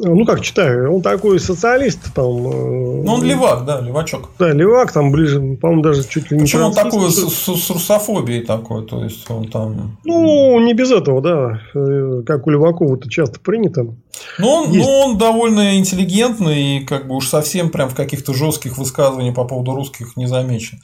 [0.01, 2.25] Ну, как читаю, он такой социалист там.
[2.25, 4.29] Э, ну, он левак, да, левачок.
[4.37, 7.69] Да, левак, там ближе, по-моему, даже чуть ли не Причем он такой с, с, с
[7.69, 9.97] русофобией такой, то есть он там...
[10.03, 11.61] Ну, не без этого, да,
[12.25, 13.95] как у Левакова это часто принято.
[14.37, 14.85] Ну, он, Есть...
[14.85, 19.45] но он довольно интеллигентный и как бы уж совсем прям в каких-то жестких высказываниях по
[19.45, 20.79] поводу русских не замечен.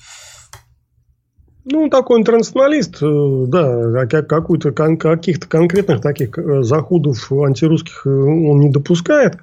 [1.64, 8.60] Ну, такой интернационалист, э, да, а какой-то каких-то конкретных таких э, заходов антирусских э, он
[8.60, 9.38] не допускает.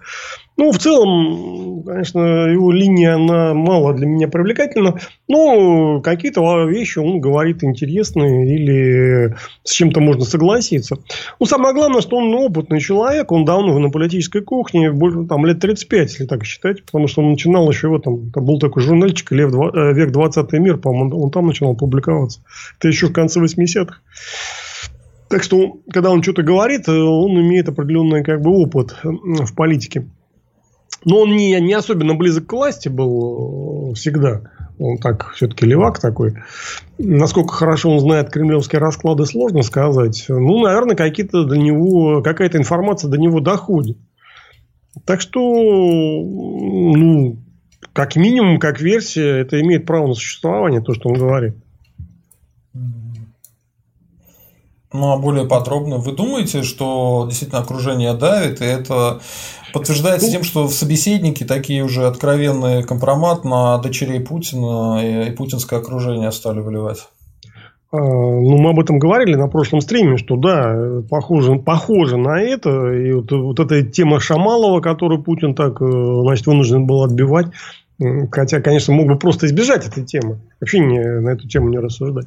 [0.60, 4.98] Ну, в целом, конечно, его линия, она мало для меня привлекательна.
[5.28, 10.96] Но какие-то вещи он говорит интересные или с чем-то можно согласиться.
[11.38, 13.30] Ну, самое главное, что он опытный человек.
[13.30, 14.92] Он давно на политической кухне,
[15.28, 16.84] там, лет 35, если так считать.
[16.84, 18.32] Потому что он начинал еще этом...
[18.32, 22.40] Там был такой журнальчик «Лев, «Век 20 мир», по-моему, он там начинал публиковаться.
[22.80, 23.94] Это еще в конце 80-х.
[25.28, 30.08] Так что, когда он что-то говорит, он имеет определенный как бы, опыт в политике.
[31.08, 34.42] Но он не, не особенно близок к власти был э, всегда.
[34.78, 36.34] Он так все-таки левак такой.
[36.98, 40.26] Насколько хорошо он знает кремлевские расклады, сложно сказать.
[40.28, 43.96] Ну, наверное, какие-то для него, какая-то информация до него доходит.
[45.06, 47.38] Так что, ну,
[47.94, 51.54] как минимум, как версия, это имеет право на существование, то, что он говорит.
[54.92, 59.20] Ну, а более подробно, вы думаете, что действительно окружение давит, и это
[59.74, 65.78] подтверждается ну, тем, что в собеседнике такие уже откровенные компромат на дочерей Путина и путинское
[65.78, 67.06] окружение стали выливать?
[67.90, 72.92] А, ну, мы об этом говорили на прошлом стриме, что да, похоже, похоже на это.
[72.92, 77.48] И вот, вот эта тема Шамалова, которую Путин так, э, значит, вынужден был отбивать,
[78.30, 80.38] Хотя, конечно, мог бы просто избежать этой темы.
[80.60, 82.26] Вообще не, на эту тему не рассуждать.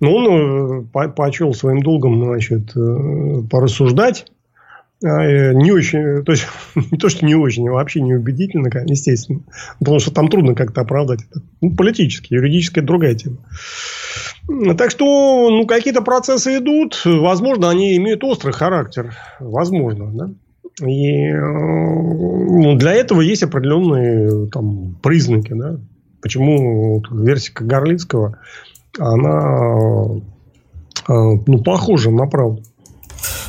[0.00, 4.26] Но он э, по почел своим долгом значит, э, порассуждать.
[5.04, 6.46] А, э, не очень, то есть
[6.90, 9.40] не то, что не очень, а вообще не убедительно, естественно.
[9.78, 11.42] Потому что там трудно как-то оправдать это.
[11.60, 13.38] Ну, политически, юридически это другая тема.
[14.78, 17.02] Так что, ну, какие-то процессы идут.
[17.04, 19.14] Возможно, они имеют острый характер.
[19.40, 20.30] Возможно, да.
[20.80, 25.52] И ну, для этого есть определенные там, признаки.
[25.54, 25.78] Да?
[26.20, 28.38] Почему версия Горлицкого,
[28.98, 30.20] она
[31.08, 32.62] ну, похожа на правду.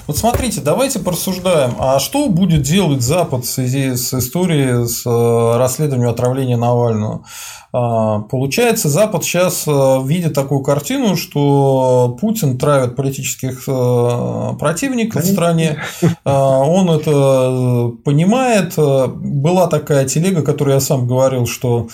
[0.08, 5.58] Вот смотрите, давайте порассуждаем, а что будет делать Запад в связи с историей с э,
[5.58, 7.26] расследованием отравления Навального?
[7.74, 9.72] А, получается, Запад сейчас э,
[10.06, 15.78] видит такую картину, что Путин травит политических э, противников в стране.
[16.24, 18.74] А, он это понимает.
[18.78, 21.88] Была такая телега, которую я сам говорил, что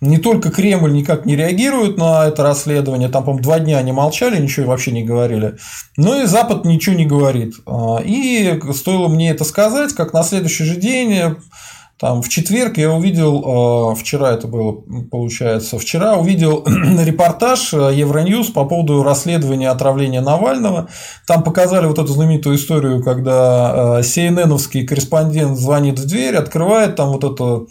[0.00, 4.40] не только Кремль никак не реагирует на это расследование, там, по-моему, два дня они молчали,
[4.40, 5.56] ничего вообще не говорили,
[5.96, 7.54] но и Запад ничего не говорит.
[7.66, 11.36] А, и стоило мне это сказать, как на следующий же день
[11.98, 16.64] там в четверг я увидел, э, вчера это было, получается, вчера увидел
[17.04, 20.88] репортаж э, Евроньюз по поводу расследования отравления Навального.
[21.26, 24.02] Там показали вот эту знаменитую историю, когда э,
[24.86, 27.68] корреспондент звонит в дверь, открывает там вот эту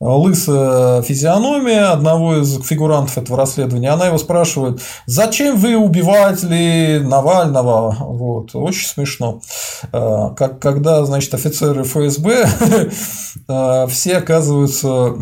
[0.00, 7.96] лысая физиономия одного из фигурантов этого расследования, она его спрашивает, зачем вы убивали Навального?
[7.98, 9.40] Вот, очень смешно.
[9.92, 12.48] Э, как, когда, значит, офицеры ФСБ
[13.48, 15.14] э, все оказываются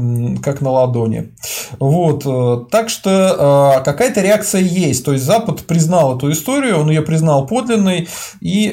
[0.43, 1.33] как на ладони.
[1.79, 5.05] Вот, э, так что какая-то реакция есть.
[5.05, 8.09] То есть Запад признал эту историю, он ее признал подлинной,
[8.41, 8.73] и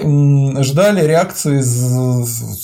[0.61, 1.61] ждали реакции,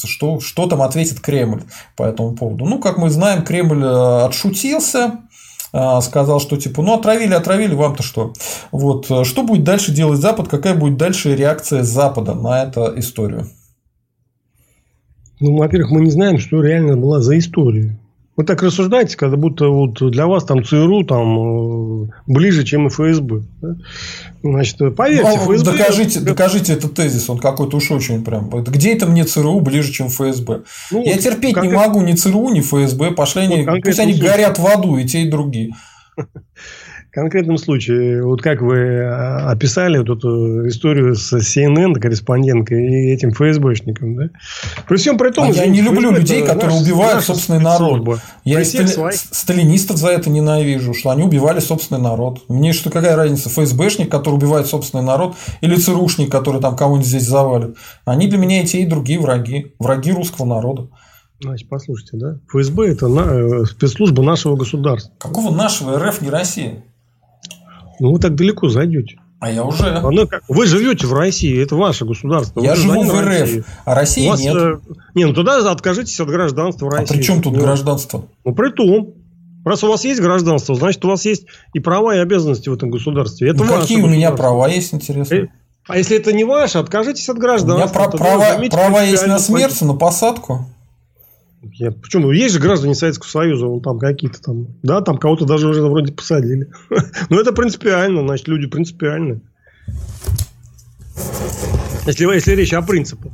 [0.05, 1.63] что, что там ответит Кремль
[1.95, 2.65] по этому поводу.
[2.65, 5.19] Ну, как мы знаем, знаем, Кремль э, отшутился,
[5.73, 8.33] э, сказал, что типа, ну отравили, отравили, вам-то что?
[8.71, 13.47] Вот, э, что будет дальше делать Запад, какая будет дальше реакция Запада на эту историю?
[15.39, 17.99] Ну, во-первых, мы не знаем, что реально была за история.
[18.37, 23.43] Вы так рассуждаете, когда будто вот для вас там ЦРУ там ближе, чем и ФСБ.
[23.61, 23.75] Да?
[24.43, 25.71] Значит, поверьте, ну, ФСБ...
[25.71, 28.49] Докажите, докажите этот тезис, он какой-то уж очень прям.
[28.49, 30.63] Где это мне ЦРУ ближе, чем ФСБ?
[30.91, 33.11] Ну, Я терпеть не могу ни ЦРУ, ни ФСБ.
[33.11, 35.73] Пошли они, пусть они горят в аду, и те, и другие.
[37.15, 43.31] конкретном случае, вот как вы а, описали вот эту историю с CNN, корреспонденткой, и этим
[43.31, 44.29] ФСБшником, да?
[44.87, 45.45] При всем при том...
[45.45, 48.19] А я не люблю людей, которые наш, убивают собственный народ.
[48.43, 48.87] Я стали...
[48.87, 49.15] своих...
[49.15, 52.41] сталинистов за это ненавижу, что они убивали собственный народ.
[52.49, 57.23] Мне что, какая разница, ФСБшник, который убивает собственный народ, или ЦРУшник, который там кого-нибудь здесь
[57.23, 57.77] завалит.
[58.03, 59.73] Они для меня и те, и другие враги.
[59.79, 60.89] Враги русского народа.
[61.41, 62.39] Значит, послушайте, да?
[62.49, 65.13] ФСБ– это на, э, спецслужба нашего государства.
[65.17, 65.97] Какого нашего?
[65.97, 66.83] РФ не Россия.
[67.99, 69.19] Ну, вы так далеко зайдете.
[69.39, 69.89] А я уже.
[69.89, 70.43] Оно как...
[70.47, 72.61] Вы живете в России, это ваше государство.
[72.61, 73.63] Я живу в РФ, России.
[73.83, 74.55] а России вас, нет.
[74.55, 74.79] Э...
[75.13, 77.15] Не, ну тогда откажитесь от гражданства России.
[77.15, 78.25] А при чем тут ну, гражданство?
[78.43, 79.13] Ну, при том.
[79.65, 82.91] Раз у вас есть гражданство, значит, у вас есть и права, и обязанности в этом
[82.91, 83.49] государстве.
[83.49, 85.33] Это ну, какие у меня права есть, интересно?
[85.33, 85.47] Э,
[85.87, 87.99] а если это не ваше, откажитесь от гражданства.
[87.99, 90.67] У меня права, права есть на смерть, на посадку.
[91.73, 92.31] Я, почему?
[92.31, 96.13] Есть же граждане Советского Союза, вон там какие-то там, да, там кого-то даже уже вроде
[96.13, 96.69] посадили.
[97.29, 99.41] Но это принципиально, значит, люди принципиальны.
[102.05, 103.31] Если, если речь о принципах.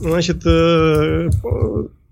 [0.00, 1.28] Значит, э,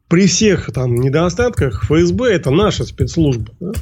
[0.09, 3.53] при всех там недостатках ФСБ это наша спецслужба.
[3.61, 3.73] Да?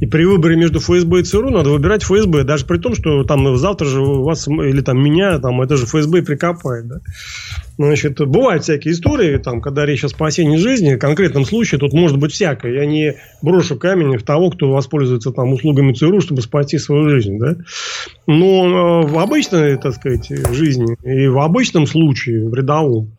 [0.00, 3.56] И при выборе между ФСБ и ЦРУ надо выбирать ФСБ, даже при том, что там
[3.56, 6.88] завтра же у вас или там меня, там это же ФСБ прикопает.
[6.88, 6.96] Да?
[7.78, 12.18] Значит, бывают всякие истории, там, когда речь о спасении жизни, в конкретном случае тут может
[12.18, 12.72] быть всякое.
[12.72, 17.38] Я не брошу камень в того, кто воспользуется там услугами ЦРУ, чтобы спасти свою жизнь.
[17.38, 17.56] Да?
[18.26, 23.16] Но э, в обычной, так сказать, жизни и в обычном случае, в рядовом,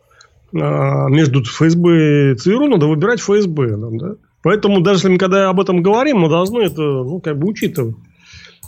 [0.53, 3.77] э, между ФСБ и ЦРУ надо выбирать ФСБ.
[3.77, 4.15] Да?
[4.45, 7.95] Поэтому даже если мы когда об этом говорим, мы должны это ну, как бы учитывать.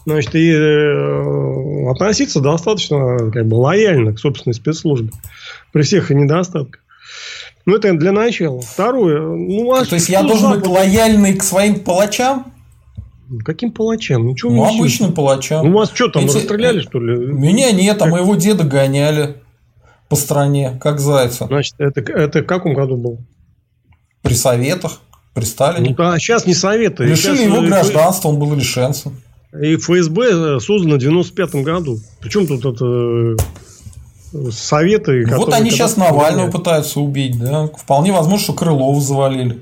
[0.08, 5.12] Значит, и э, относиться достаточно как бы лояльно к собственной спецслужбе
[5.72, 6.82] при всех недостатках.
[7.68, 8.60] Ну, это для начала.
[8.60, 9.22] Второе.
[9.22, 12.52] Ну, а То есть я должен быть лояльный к своим палачам?
[13.46, 14.26] Каким палачам?
[14.26, 15.70] Ничего ну, обычным палачам.
[15.70, 16.38] Ну, вас что там, Эти...
[16.38, 17.18] расстреляли, что ли?
[17.32, 19.36] Меня нет, а моего деда гоняли
[20.10, 21.46] по стране, как зайца.
[21.46, 23.18] Значит, это, это в каком году было?
[24.24, 25.02] При советах.
[25.38, 25.92] При Сталине?
[25.92, 27.04] Ну, да, сейчас не советы.
[27.04, 29.22] Лишили сейчас его гражданства, он был лишенцем.
[29.54, 32.00] И ФСБ создано в 95 году.
[32.20, 33.38] Причем тут это
[34.34, 35.28] э, советы.
[35.36, 37.68] Вот они сейчас Навального пытаются убить, да?
[37.68, 39.62] Вполне возможно, что Крылова завалили.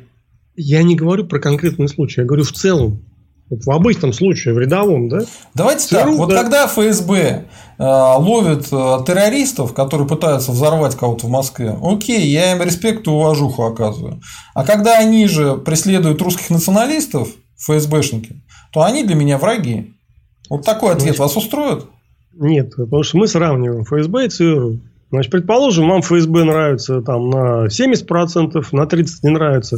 [0.55, 3.01] Я не говорю про конкретный случай, я говорю в целом.
[3.49, 5.19] Вот в обычном случае, в рядовом, да?
[5.53, 6.41] Давайте ЦРУ, так, вот да.
[6.41, 7.45] когда ФСБ
[7.77, 13.09] э, ловит э, террористов, которые пытаются взорвать кого-то в Москве, окей, я им респект и
[13.09, 14.19] уважуху оказываю.
[14.55, 18.43] А когда они же преследуют русских националистов, ФСБшники,
[18.73, 19.93] то они для меня враги.
[20.49, 21.85] Вот такой ответ Значит, вас устроит?
[22.33, 24.79] Нет, потому что мы сравниваем ФСБ и ЦРУ.
[25.11, 29.77] Значит, предположим, вам ФСБ нравится там на 70%, на 30% не нравится.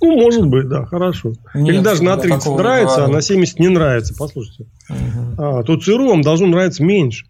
[0.00, 1.34] Ну, может быть, да, хорошо.
[1.54, 4.14] Нет, Или даже на 30 нравится, а на 70 не нравится.
[4.18, 4.66] Послушайте.
[4.88, 5.34] Угу.
[5.38, 7.26] А, то ЦРУ вам должно нравиться меньше.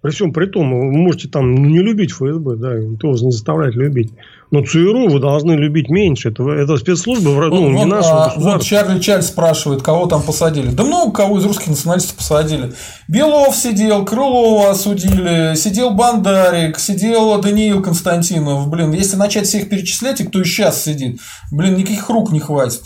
[0.00, 3.74] При всем при том, вы можете там не любить ФСБ, да, никто вас не заставляет
[3.74, 4.12] любить.
[4.50, 6.30] Но ЦРУ вы должны любить меньше.
[6.30, 10.70] Это, это спецслужбы, ну, не вот, нашего а, Вот Чарли Чарльз спрашивает, кого там посадили.
[10.70, 12.72] Да много кого из русских националистов посадили.
[13.08, 18.68] Белов сидел, Крылова осудили, сидел Бандарик, сидел Даниил Константинов.
[18.68, 21.20] Блин, если начать всех перечислять, и кто и сейчас сидит,
[21.52, 22.82] блин, никаких рук не хватит.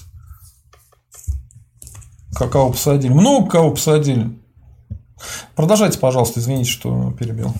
[2.35, 3.13] Кого посадили?
[3.13, 4.37] Много кого посадили.
[5.55, 7.55] Продолжайте, пожалуйста, извините, что перебил.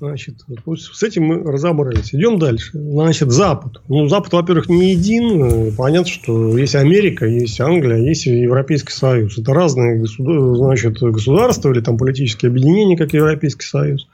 [0.00, 0.36] Значит,
[0.76, 2.14] с этим мы разобрались.
[2.14, 2.70] Идем дальше.
[2.72, 3.82] Значит, Запад.
[3.88, 5.74] Ну, Запад, во-первых, не един.
[5.74, 9.38] Понятно, что есть Америка, есть Англия, есть Европейский Союз.
[9.38, 14.06] Это разные значит, государства или там политические объединения, как Европейский Союз.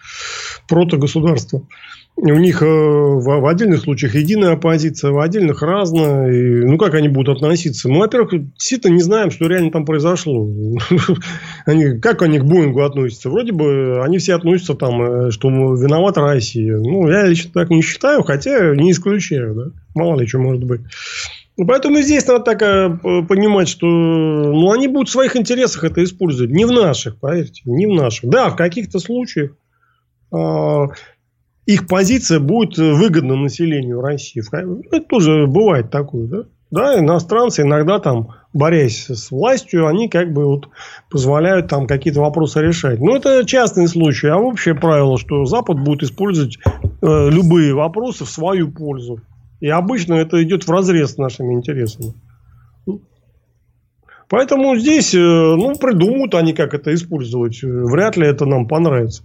[0.69, 1.59] Протогосударства.
[1.59, 1.69] государства
[2.17, 6.31] у них э, в отдельных случаях единая оппозиция, в отдельных разная.
[6.31, 7.89] И, ну, как они будут относиться?
[7.89, 10.49] Мы, во-первых, действительно не знаем, что реально там произошло.
[11.67, 13.31] они, как они к Боингу относятся?
[13.31, 16.77] Вроде бы они все относятся там, э, что виновата Россия.
[16.77, 19.55] Ну, я лично так не считаю, хотя не исключаю.
[19.55, 19.65] Да?
[19.97, 20.83] Мало ли что может быть.
[21.57, 26.53] Поэтому здесь надо так э, понимать, что ну, они будут в своих интересах это использовать.
[26.53, 28.31] Не в наших, поверьте, не в наших.
[28.31, 29.51] Да, в каких-то случаях
[30.35, 30.89] а,
[31.67, 34.43] их позиция будет выгодна населению России.
[34.87, 36.39] Это тоже бывает такое, да?
[36.71, 40.69] Да, иностранцы иногда там, борясь с властью, они как бы вот
[41.09, 42.99] позволяют там какие-то вопросы решать.
[43.01, 48.29] Но это частный случай, а общее правило, что Запад будет использовать э, любые вопросы в
[48.29, 49.21] свою пользу.
[49.61, 52.15] И обычно это идет в разрез с нашими интересами.
[54.29, 57.63] Поэтому здесь, э, ну, придумают они, как это использовать.
[57.63, 59.23] Вряд ли это нам понравится.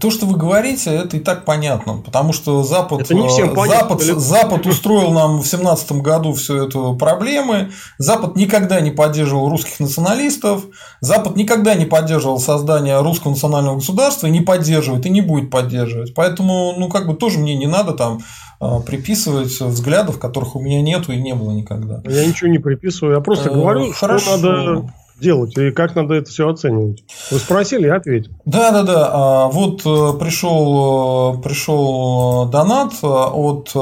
[0.00, 3.98] То, что вы говорите, это и так понятно, потому что Запад, это не всем понятно,
[3.98, 7.70] Запад, Запад устроил нам в семнадцатом году всю эту проблемы.
[7.98, 10.64] Запад никогда не поддерживал русских националистов.
[11.02, 16.14] Запад никогда не поддерживал создание русского национального государства и не поддерживает и не будет поддерживать.
[16.14, 18.20] Поэтому, ну как бы тоже мне не надо там
[18.60, 22.02] а, приписывать взглядов, которых у меня нету и не было никогда.
[22.06, 24.36] Я ничего не приписываю, я просто э, говорю, Хорошо.
[24.36, 27.04] что надо делать и как надо это все оценивать?
[27.30, 28.32] Вы спросили, я ответил.
[28.44, 29.10] Да, да, да.
[29.12, 33.74] А, вот э, пришел, э, пришел донат э, от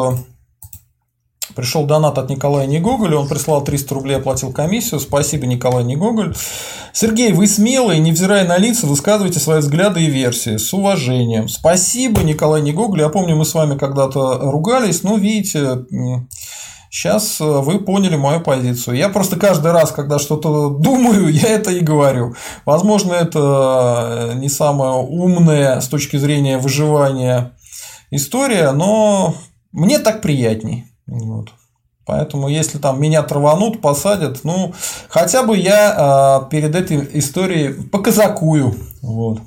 [1.59, 5.01] Пришел донат от Николая Негоголя, он прислал 300 рублей, оплатил комиссию.
[5.01, 6.36] Спасибо, Николай Негоголь.
[6.93, 10.56] Сергей, вы смелые, невзирая на лица, высказывайте свои взгляды и версии.
[10.56, 11.48] С уважением.
[11.48, 13.01] Спасибо, Николай Негоголь.
[13.01, 15.85] Я помню, мы с вами когда-то ругались, но видите,
[16.90, 18.97] Сейчас э, вы поняли мою позицию.
[18.97, 22.35] Я просто каждый раз, когда что-то думаю, я это и говорю.
[22.65, 27.52] Возможно, это э, не самая умная с точки зрения выживания
[28.10, 29.35] история, но
[29.73, 30.86] мне так приятней.
[31.06, 31.51] Вот.
[32.06, 34.73] Поэтому, если там меня траванут, посадят, ну,
[35.10, 38.74] хотя бы я э, перед этой историей показакую.
[39.02, 39.40] Вот.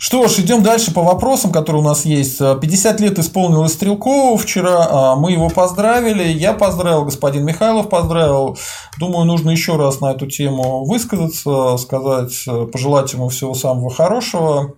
[0.00, 2.38] Что ж, идем дальше по вопросам, которые у нас есть.
[2.38, 8.56] 50 лет исполнилось Стрелкову вчера, а, мы его поздравили, я поздравил, господин Михайлов поздравил.
[9.00, 12.32] Думаю, нужно еще раз на эту тему высказаться, сказать,
[12.72, 14.76] пожелать ему всего самого хорошего,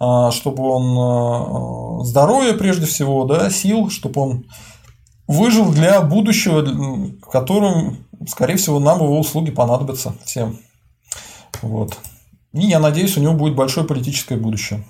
[0.00, 4.44] а, чтобы он а, здоровья прежде всего, да, сил, чтобы он
[5.26, 10.58] выжил для будущего, в скорее всего, нам его услуги понадобятся всем.
[11.60, 11.98] Вот.
[12.54, 14.84] И я надеюсь, у него будет большое политическое будущее.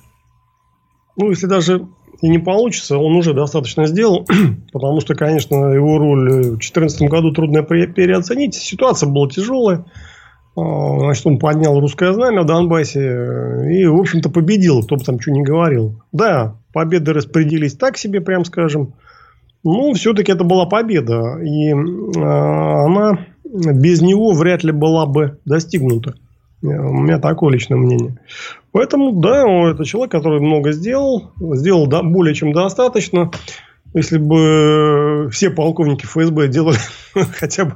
[1.16, 1.86] Ну, если даже
[2.20, 4.26] и не получится, он уже достаточно сделал,
[4.72, 8.54] потому что, конечно, его роль в 2014 году трудно переоценить.
[8.54, 9.86] Ситуация была тяжелая.
[10.56, 13.00] А, значит, он поднял русское знамя в Донбассе
[13.70, 16.00] и, в общем-то, победил, кто бы там что ни говорил.
[16.12, 18.94] Да, победы распределились так себе, прям скажем.
[19.64, 21.38] Но все-таки это была победа.
[21.42, 21.74] И э,
[22.20, 26.14] она без него вряд ли была бы достигнута.
[26.64, 28.18] У меня такое личное мнение.
[28.72, 33.30] Поэтому, да, это человек, который много сделал, сделал более чем достаточно.
[33.92, 36.78] Если бы все полковники ФСБ делали
[37.38, 37.74] хотя бы,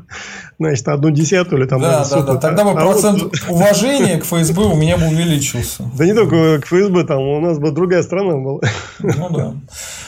[0.59, 1.81] значит, одну десятую или там...
[1.81, 2.37] Да, да, да.
[2.37, 3.33] Тогда бы а процент вот...
[3.49, 5.85] уважения к ФСБ у меня бы увеличился.
[5.97, 8.61] Да не только к ФСБ, там у нас бы другая страна была.
[8.99, 9.55] Ну да.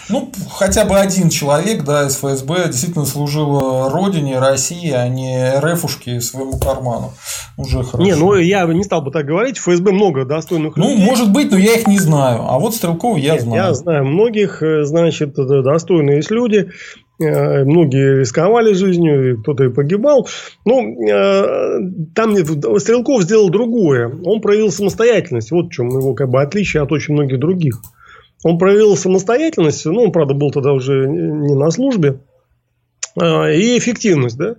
[0.08, 6.20] Ну, хотя бы один человек, да, из ФСБ действительно служил родине, России, а не РФушке
[6.20, 7.12] своему карману.
[7.56, 8.02] Уже хорошо.
[8.02, 9.58] Не, ну я не стал бы так говорить.
[9.58, 11.04] В ФСБ много достойных ну, людей.
[11.04, 12.42] Ну, может быть, но я их не знаю.
[12.48, 13.62] А вот Стрелкова я Нет, знаю.
[13.62, 16.70] Я знаю многих, э, значит, достойные есть люди.
[17.20, 20.26] Э, многие рисковали жизнью, кто-то и погибал.
[20.64, 21.78] Но э,
[22.14, 22.34] там
[22.78, 24.10] Стрелков сделал другое.
[24.24, 25.50] Он проявил самостоятельность.
[25.50, 27.80] Вот в чем его как бы отличие от очень многих других.
[28.42, 32.20] Он проявил самостоятельность, ну, он, правда, был тогда уже не на службе,
[33.14, 34.54] а, и эффективность, да.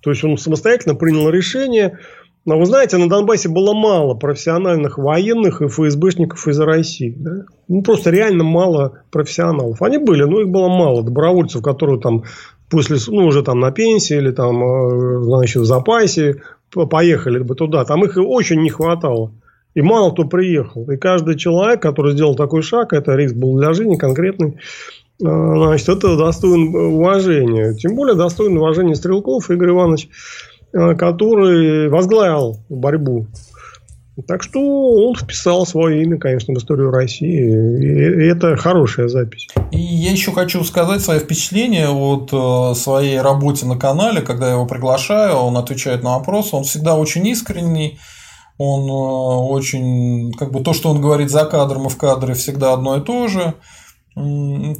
[0.00, 1.98] То есть, он самостоятельно принял решение,
[2.46, 7.14] Но вы знаете, на Донбассе было мало профессиональных военных и ФСБшников из России.
[7.16, 7.44] Да?
[7.68, 9.80] Ну, просто реально мало профессионалов.
[9.80, 11.02] Они были, но их было мало.
[11.02, 12.24] Добровольцев, которые там
[12.68, 16.42] после, ну, уже там на пенсии или там, э, значит, в запасе
[16.90, 17.84] поехали бы туда.
[17.86, 19.32] Там их очень не хватало.
[19.72, 20.90] И мало кто приехал.
[20.90, 25.88] И каждый человек, который сделал такой шаг, это риск был для жизни конкретный, э, значит,
[25.88, 27.72] это достоин уважения.
[27.72, 33.28] Тем более достоин уважения Стрелков Игорь Иванович Э, который возглавил борьбу.
[34.28, 38.22] Так что он вписал свое имя, конечно, в историю России.
[38.22, 39.48] И это хорошая запись.
[39.72, 44.52] И я еще хочу сказать свои впечатления от э, своей работе на канале, когда я
[44.52, 47.98] его приглашаю, он отвечает на вопросы, он всегда очень искренний,
[48.56, 52.72] он э, очень, как бы то, что он говорит за кадром и в кадре, всегда
[52.72, 53.54] одно и то же.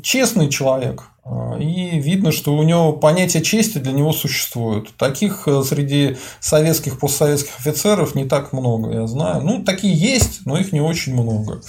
[0.02, 1.10] Честный человек,
[1.58, 4.94] и видно, что у него понятие чести для него существует.
[4.98, 9.40] Таких э, среди советских, постсоветских офицеров не так много, я знаю.
[9.42, 11.62] Ну, такие есть, но их не очень много.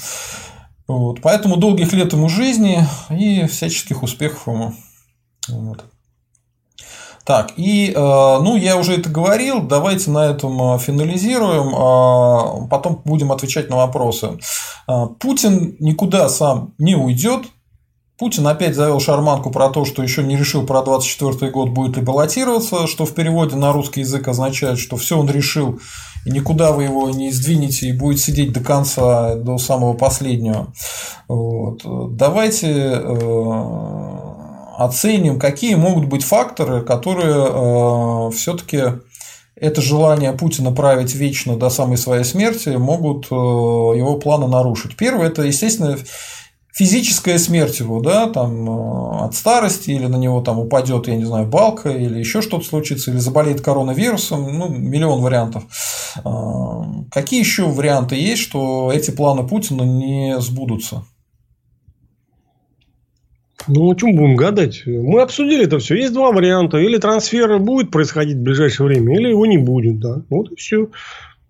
[0.88, 1.22] Вот.
[1.22, 4.74] Поэтому долгих лет ему жизни и всяческих успехов ему.
[5.48, 5.86] Вот.
[7.24, 13.02] Так, и, э, ну, я уже это говорил, давайте на этом э, финализируем, а потом
[13.06, 14.38] будем отвечать на вопросы.
[15.20, 17.46] Путин никуда сам не уйдет,
[18.18, 22.02] Путин опять завел шарманку про то, что еще не решил про 24 год будет ли
[22.02, 25.80] баллотироваться, что в переводе на русский язык означает, что все он решил,
[26.26, 30.74] и никуда вы его не сдвинете и будет сидеть до конца, до самого последнего.
[31.28, 31.82] Вот.
[32.16, 34.26] Давайте э,
[34.78, 38.82] оценим, какие могут быть факторы, которые э, все-таки
[39.58, 44.96] это желание Путина править вечно до самой своей смерти могут э, его планы нарушить.
[44.96, 45.98] Первое– это, естественно,
[46.76, 51.24] физическая смерть его, да, там э, от старости, или на него там упадет, я не
[51.24, 55.64] знаю, балка, или еще что-то случится, или заболеет коронавирусом, ну, миллион вариантов.
[56.26, 61.06] А, какие еще варианты есть, что эти планы Путина не сбудутся?
[63.68, 64.84] Ну, о чем будем гадать?
[64.86, 65.96] Мы обсудили это все.
[65.96, 66.78] Есть два варианта.
[66.78, 70.00] Или трансфер будет происходить в ближайшее время, или его не будет.
[70.00, 70.22] Да?
[70.30, 70.90] Вот и все.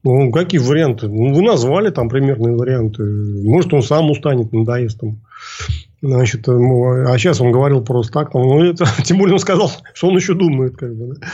[0.05, 1.07] Ну, какие варианты?
[1.07, 3.03] Ну, вы назвали там примерные варианты.
[3.03, 5.19] Может, он сам устанет, надоест там.
[5.99, 8.31] Значит, а сейчас он говорил просто так.
[8.31, 10.77] Там, ну, это, тем более он сказал, что он еще думает.
[10.77, 11.27] Как бы, да?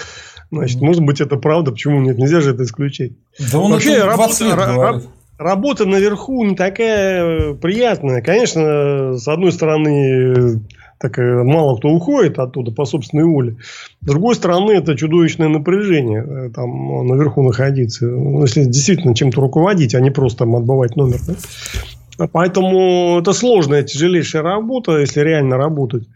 [0.51, 1.73] Значит, может быть, это правда.
[1.73, 2.17] Почему нет?
[2.17, 3.17] Нельзя же это исключить.
[3.51, 5.03] Да он Вообще, работа,
[5.37, 8.21] работа наверху не такая приятная.
[8.21, 10.61] Конечно, с одной стороны,
[11.01, 13.57] так мало кто уходит оттуда по собственной воле.
[14.01, 18.05] С другой стороны, это чудовищное напряжение э, там наверху находиться.
[18.05, 21.19] Ну, если действительно чем-то руководить, а не просто там отбывать номер.
[21.27, 22.27] Да?
[22.31, 26.07] Поэтому это сложная, тяжелейшая работа, если реально работать.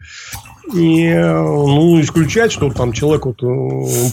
[0.74, 3.40] И ну, исключать, что там человек вот,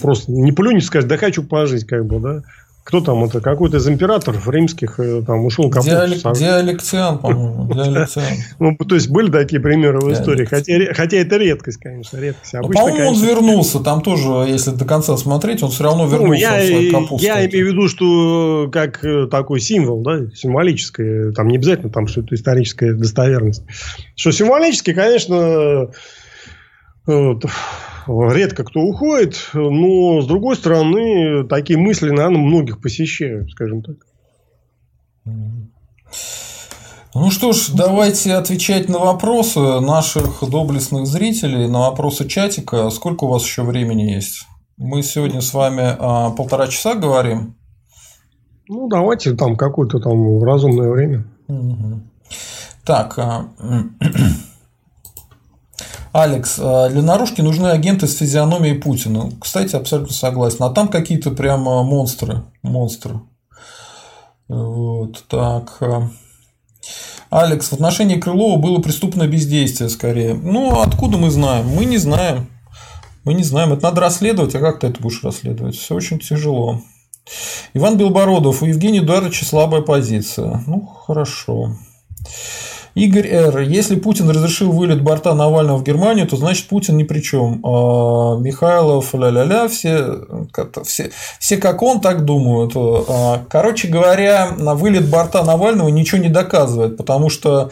[0.00, 2.42] просто не плюнет, скажет, да хочу пожить, как бы, да
[2.84, 8.24] кто там это, какой-то из императоров римских э, там ушел капусту Диалек, Диалектиан, по-моему, Диалектиан.
[8.58, 12.52] Ну, то есть, были такие примеры в истории, хотя, хотя это редкость, конечно, редкость.
[12.52, 16.50] Ну, по-моему, он вернулся, там тоже, если до конца смотреть, он все равно ну, вернулся
[16.50, 17.26] ну, я, в свою капусту.
[17.26, 22.06] Я имею в виду, что как э, такой символ, да, символическое, там не обязательно там,
[22.06, 23.62] что это историческая достоверность.
[24.14, 25.88] Что символически, конечно,
[27.06, 33.96] редко кто уходит, но с другой стороны, такие мысли, наверное, многих посещают, скажем так.
[37.16, 42.90] Ну что ж, давайте отвечать на вопросы наших доблестных зрителей, на вопросы чатика.
[42.90, 44.46] Сколько у вас еще времени есть?
[44.76, 47.54] Мы сегодня с вами а, полтора часа говорим.
[48.68, 51.24] Ну, давайте там какое-то там разумное время.
[51.46, 52.00] Угу.
[52.84, 53.46] Так, а,
[56.14, 59.32] Алекс, а для наружки нужны агенты с физиономией Путина.
[59.40, 60.62] Кстати, абсолютно согласен.
[60.62, 62.44] А там какие-то прямо монстры.
[62.62, 63.20] Монстры.
[64.46, 65.82] Вот так.
[67.30, 70.34] Алекс, в отношении Крылова было преступное бездействие скорее.
[70.34, 71.66] Ну, откуда мы знаем?
[71.66, 72.46] Мы не знаем.
[73.24, 73.72] Мы не знаем.
[73.72, 75.74] Это надо расследовать, а как ты это будешь расследовать?
[75.74, 76.80] Все очень тяжело.
[77.72, 80.62] Иван Белбородов, у Евгения Эдуардовича слабая позиция.
[80.68, 81.72] Ну, хорошо.
[82.94, 83.58] Игорь Р.
[83.60, 87.60] Если Путин разрешил вылет борта Навального в Германию, то значит Путин ни при чем.
[87.64, 90.20] А Михайлов, ля-ля-ля, все,
[90.84, 91.10] все,
[91.40, 92.72] все как он так думают.
[92.76, 97.70] А, короче говоря, на вылет борта Навального ничего не доказывает, потому что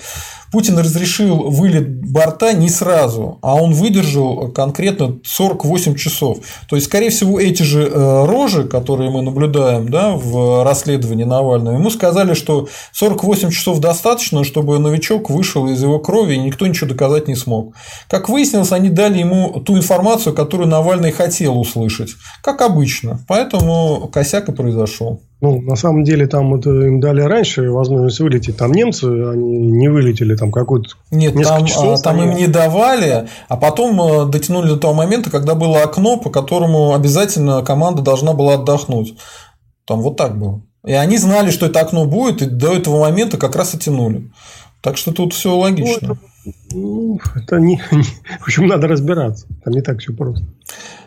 [0.53, 6.39] Путин разрешил вылет борта не сразу, а он выдержал конкретно 48 часов.
[6.69, 11.77] То есть, скорее всего, эти же э, рожи, которые мы наблюдаем да, в расследовании Навального,
[11.77, 16.91] ему сказали, что 48 часов достаточно, чтобы новичок вышел из его крови, и никто ничего
[16.91, 17.75] доказать не смог.
[18.09, 22.11] Как выяснилось, они дали ему ту информацию, которую Навальный хотел услышать,
[22.43, 23.25] как обычно.
[23.27, 25.23] Поэтому косяк и произошел.
[25.43, 28.57] Ну, на самом деле, там это им дали раньше возможность вылететь.
[28.57, 32.31] Там немцы, они не вылетели там какой-то Нет, там, часов, там они...
[32.31, 36.95] им не давали, а потом э, дотянули до того момента, когда было окно, по которому
[36.95, 39.17] обязательно команда должна была отдохнуть.
[39.85, 40.63] Там вот так было.
[40.87, 44.31] И они знали, что это окно будет, и до этого момента как раз и тянули.
[44.81, 46.07] Так что тут все логично.
[46.07, 46.19] Ну, это,
[46.73, 48.05] ну, это не, не.
[48.39, 49.49] В общем, надо разбираться.
[49.65, 50.45] Там не так все просто.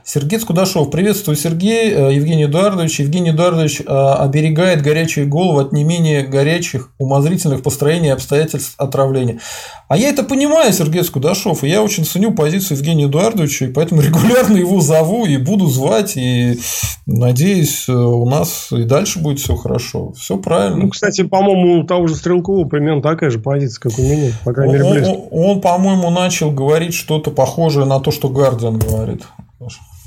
[0.08, 0.92] Сергей Скудашов.
[0.92, 1.92] Приветствую, Сергей.
[1.92, 3.00] Э, Евгений Эдуардович.
[3.00, 9.40] Евгений Эдуардович э, оберегает горячие головы от не менее горячих, умозрительных построений и обстоятельств отравления.
[9.88, 14.02] А я это понимаю, Сергей Скудашов, и я очень ценю позицию Евгения Эдуардовича, и поэтому
[14.04, 16.60] регулярно его зову и буду звать, и
[17.08, 20.12] надеюсь, э, у нас и дальше будет все хорошо.
[20.12, 20.84] Все правильно.
[20.84, 24.54] Ну, кстати, по-моему, у того же Стрелкова примерно такая же позиция, как у меня, по
[24.54, 25.10] крайней мере, близко.
[25.10, 29.24] Он, он по-моему, начал говорить что-то похожее на то, что Гардиан говорит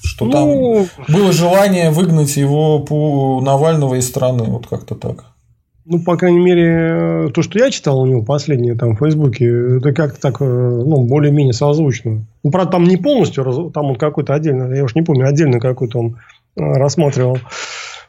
[0.03, 0.31] что ну...
[0.33, 5.25] там было желание выгнать его по Навального из страны, вот как-то так.
[5.91, 9.95] Ну, по крайней мере, то, что я читал у него последнее там в Фейсбуке, это
[9.95, 12.27] как-то так, э, ну, более-менее созвучно.
[12.45, 15.99] Ну, правда, там не полностью, там он какой-то отдельно, я уж не помню, отдельно какой-то
[15.99, 16.16] он
[16.57, 17.39] э, рассматривал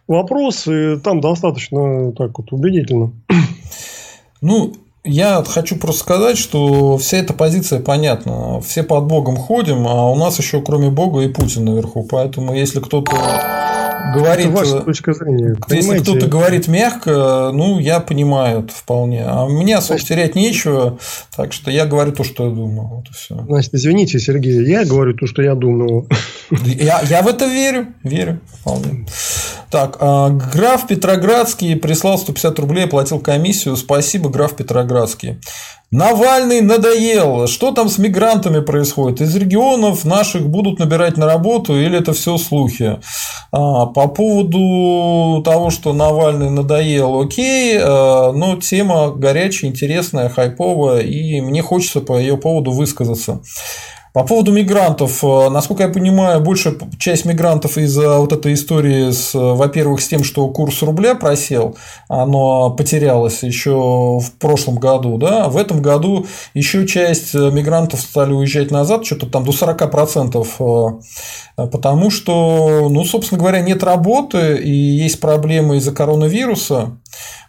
[0.10, 3.14] вопрос, и там достаточно так вот убедительно.
[4.42, 4.74] Ну,
[5.04, 8.60] я хочу просто сказать, что вся эта позиция понятна.
[8.62, 12.04] Все под Богом ходим, а у нас еще кроме Бога и Путин наверху.
[12.04, 13.12] Поэтому если кто-то
[14.14, 14.48] говорит...
[14.48, 15.58] Это ваша точка зрения.
[15.70, 19.24] Если кто-то говорит мягко, ну, я понимаю это вполне.
[19.26, 21.00] А мне особо Значит, терять нечего,
[21.36, 22.88] так что я говорю то, что я думаю.
[22.88, 23.36] Вот и все.
[23.48, 26.08] Значит, извините, Сергей, я говорю то, что я думаю.
[26.66, 29.06] Я, я в это верю, верю вполне.
[29.72, 33.76] Так, а, граф Петроградский прислал 150 рублей, платил комиссию.
[33.76, 35.40] Спасибо, граф Петроградский.
[35.92, 37.48] Навальный надоел.
[37.48, 39.22] Что там с мигрантами происходит?
[39.22, 43.00] Из регионов наших будут набирать на работу или это все слухи?
[43.52, 51.42] А, по поводу того, что Навальный надоел, окей, а, но тема горячая, интересная, хайповая, и
[51.42, 53.42] мне хочется по ее поводу высказаться.
[54.12, 59.34] По поводу мигрантов, э, насколько я понимаю, большая часть мигрантов из-за вот этой истории, с,
[59.34, 61.78] во-первых, с тем, что курс рубля просел,
[62.08, 66.26] оно потерялось еще в прошлом году, да, в этом году
[66.56, 71.02] еще часть мигрантов стали уезжать назад, что-то там до 40%,
[71.58, 76.98] э, потому что, ну, собственно говоря, нет работы и есть проблемы из-за коронавируса,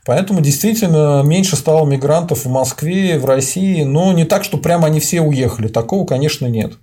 [0.07, 4.99] Поэтому действительно меньше стало мигрантов в Москве, в России, но не так, что прямо они
[4.99, 5.69] все уехали.
[5.69, 6.75] Такого, конечно, нет.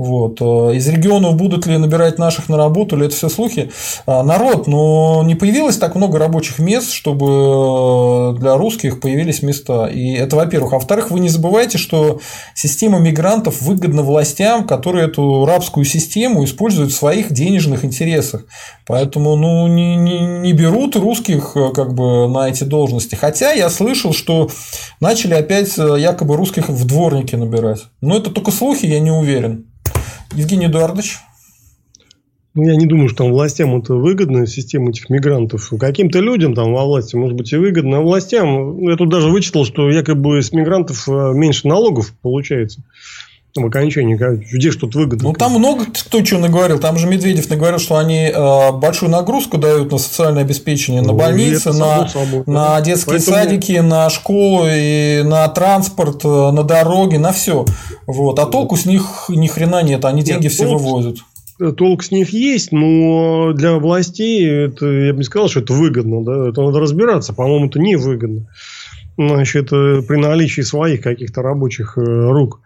[0.00, 0.40] Вот.
[0.40, 3.70] Э, из регионов будут ли набирать наших на работу, или это все слухи?
[4.06, 9.88] А, народ, но не появилось так много рабочих мест, чтобы э, для русских появились места.
[9.88, 10.72] И это, во-первых.
[10.72, 12.18] А во-вторых, вы не забывайте, что
[12.54, 18.46] система мигрантов выгодна властям, которые эту рабскую систему используют в своих денежных интересах.
[18.86, 23.16] Поэтому ну, не, не, не берут русских э, как бы, на эти должности.
[23.16, 24.48] Хотя я слышал, что
[24.98, 27.82] начали опять якобы русских в дворники набирать.
[28.00, 29.66] Но это только слухи, я не уверен.
[30.32, 31.18] Евгений Эдуардович.
[32.54, 35.72] Ну, я не думаю, что там властям это выгодно, система этих мигрантов.
[35.78, 39.64] Каким-то людям там во власти, может быть, и выгодно, а властям, я тут даже вычитал,
[39.64, 42.82] что якобы с мигрантов э, меньше налогов получается
[43.54, 45.30] в окончании, где что-то выгодно.
[45.30, 46.78] Ну, там много кто что наговорил.
[46.78, 51.18] Там же Медведев наговорил, что они э, большую нагрузку дают на социальное обеспечение, на ну,
[51.18, 53.36] больницы, на, собой, на детские Поэтому...
[53.36, 57.64] садики, на школу, и на транспорт, э, на дороги, на все.
[58.06, 58.38] Вот.
[58.38, 61.16] А толку с них ни хрена нет, они деньги нет, все толк, вывозят.
[61.76, 66.24] Толк с них есть, но для властей это, я бы не сказал, что это выгодно.
[66.24, 66.48] Да?
[66.48, 67.34] Это надо разбираться.
[67.34, 68.46] По-моему, это не выгодно
[69.28, 72.60] значит, э, при наличии своих каких-то рабочих э, рук.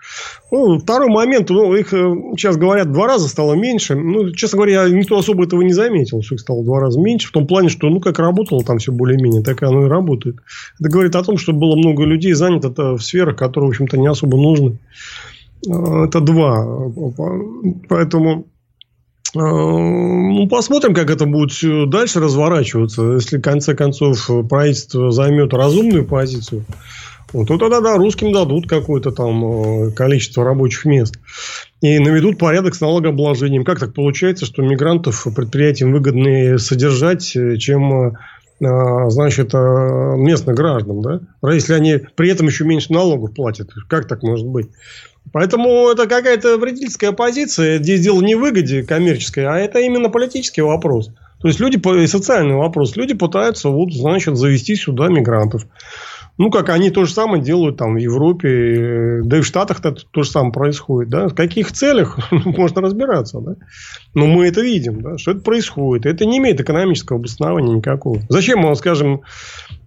[0.50, 3.94] Ну, второй момент, ну, их э, сейчас говорят, два раза стало меньше.
[3.94, 7.28] Ну, честно говоря, никто особо этого не заметил, что их стало два раза меньше.
[7.28, 10.36] В том плане, что, ну, как работало там все более-менее, так и оно и работает.
[10.78, 14.06] Это говорит о том, что было много людей занято в сферах, которые, в общем-то, не
[14.06, 14.78] особо нужны.
[15.66, 16.66] Это два.
[17.88, 18.46] Поэтому
[19.34, 23.02] ну, посмотрим, как это будет дальше разворачиваться.
[23.14, 26.64] Если, в конце концов, правительство займет разумную позицию,
[27.32, 31.18] то тогда, да, русским дадут какое-то там э, количество рабочих мест.
[31.80, 33.64] И наведут порядок с налогообложением.
[33.64, 38.16] Как так получается, что мигрантов предприятиям выгоднее содержать, э, чем
[38.62, 41.20] а, значит, а, местных граждан, да?
[41.52, 44.68] Если они при этом еще меньше налогов платят, как так может быть?
[45.32, 47.78] Поэтому это какая-то вредительская позиция.
[47.78, 51.10] Здесь дело не выгоде коммерческой, а это именно политический вопрос.
[51.40, 52.96] То есть люди, социальный вопрос.
[52.96, 55.66] Люди пытаются, вот, значит, завести сюда мигрантов.
[56.36, 59.80] Ну, как они то же самое делают там в Европе, э, да и в Штатах
[59.80, 61.10] -то, то же самое происходит.
[61.10, 61.28] Да?
[61.28, 63.40] В каких целях можно разбираться.
[63.40, 63.54] Да?
[64.14, 66.06] Но мы это видим, да, что это происходит.
[66.06, 68.20] Это не имеет экономического обоснования никакого.
[68.28, 69.20] Зачем, мы, скажем,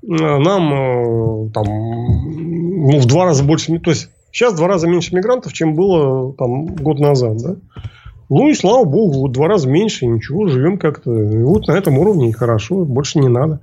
[0.03, 3.77] нам э, там, ну, в два раза больше...
[3.79, 7.37] То есть, сейчас два раза меньше мигрантов, чем было там, год назад.
[7.37, 7.55] Да?
[8.29, 11.11] Ну и слава богу, вот два раза меньше, ничего, живем как-то.
[11.11, 13.61] И вот на этом уровне и хорошо, больше не надо.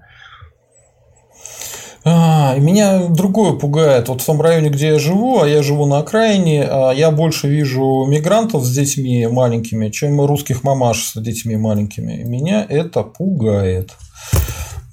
[2.04, 4.08] А, меня другое пугает.
[4.08, 7.46] Вот в том районе, где я живу, а я живу на окраине, а я больше
[7.46, 12.24] вижу мигрантов с детьми маленькими, чем русских мамаш с детьми маленькими.
[12.24, 13.92] Меня это пугает.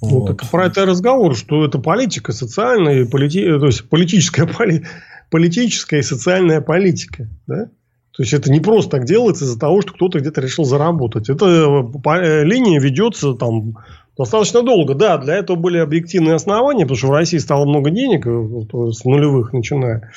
[0.00, 0.26] Ну, вот.
[0.28, 3.42] так про это разговор, что это политика социальная, полити...
[3.44, 4.84] то есть политическая, поли...
[5.32, 7.28] политическая и социальная политика.
[7.46, 7.70] Да?
[8.14, 11.30] То есть это не просто так делается из-за того, что кто-то где-то решил заработать.
[11.30, 13.78] Эта э, линия ведется там
[14.16, 14.94] достаточно долго.
[14.94, 19.04] Да, для этого были объективные основания, потому что в России стало много денег, э, с
[19.06, 20.12] нулевых начиная.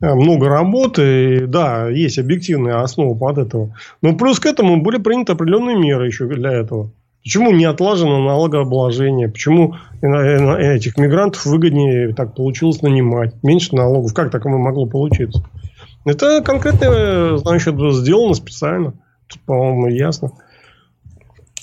[0.00, 3.76] Э, много работы, да, есть объективная основа под этого.
[4.02, 6.90] Но плюс к этому были приняты определенные меры еще для этого.
[7.26, 9.28] Почему не отлажено налогообложение?
[9.28, 13.34] Почему этих мигрантов выгоднее так получилось нанимать?
[13.42, 14.14] Меньше налогов.
[14.14, 15.44] Как так могло получиться?
[16.04, 18.92] Это конкретно, значит, сделано специально.
[19.26, 20.30] Тут, по-моему, ясно.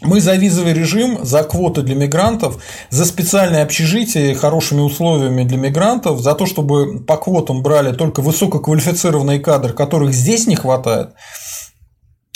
[0.01, 6.19] Мы за визовый режим, за квоты для мигрантов, за специальное общежитие хорошими условиями для мигрантов,
[6.19, 11.11] за то, чтобы по квотам брали только высококвалифицированные кадры, которых здесь не хватает,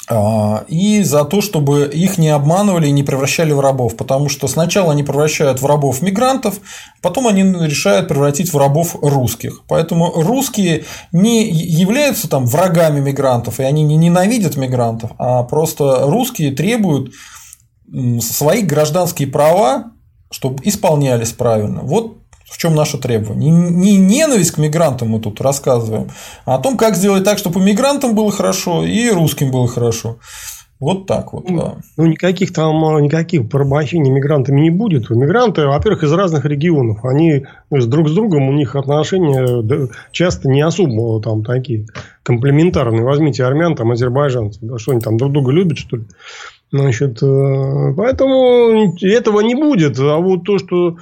[0.10, 3.98] и за то, чтобы их не обманывали и не превращали в рабов.
[3.98, 6.62] Потому что сначала они превращают в рабов мигрантов,
[7.02, 9.64] потом они решают превратить в рабов русских.
[9.68, 16.52] Поэтому русские не являются там врагами мигрантов, и они не ненавидят мигрантов, а просто русские
[16.52, 17.14] требуют
[18.22, 19.92] свои гражданские права,
[20.32, 21.82] чтобы исполнялись правильно.
[21.84, 22.18] Вот
[22.50, 23.52] в чем наше требование.
[23.52, 26.10] Не, ненависть к мигрантам мы тут рассказываем,
[26.46, 30.18] а о том, как сделать так, чтобы мигрантам было хорошо и русским было хорошо.
[30.80, 31.46] Вот так вот.
[31.50, 31.78] Да.
[31.98, 35.10] Ну, никаких там, а, никаких порабощений мигрантами не будет.
[35.10, 37.04] Мигранты, во-первых, из разных регионов.
[37.04, 41.88] Они ну, друг с другом, у них отношения часто не особо там такие
[42.22, 43.04] комплементарные.
[43.04, 44.62] Возьмите армян, там, азербайджанцев.
[44.62, 46.04] Да, что они там друг друга любят, что ли?
[46.72, 49.98] Значит, э, поэтому этого не будет.
[50.00, 50.98] А вот то, что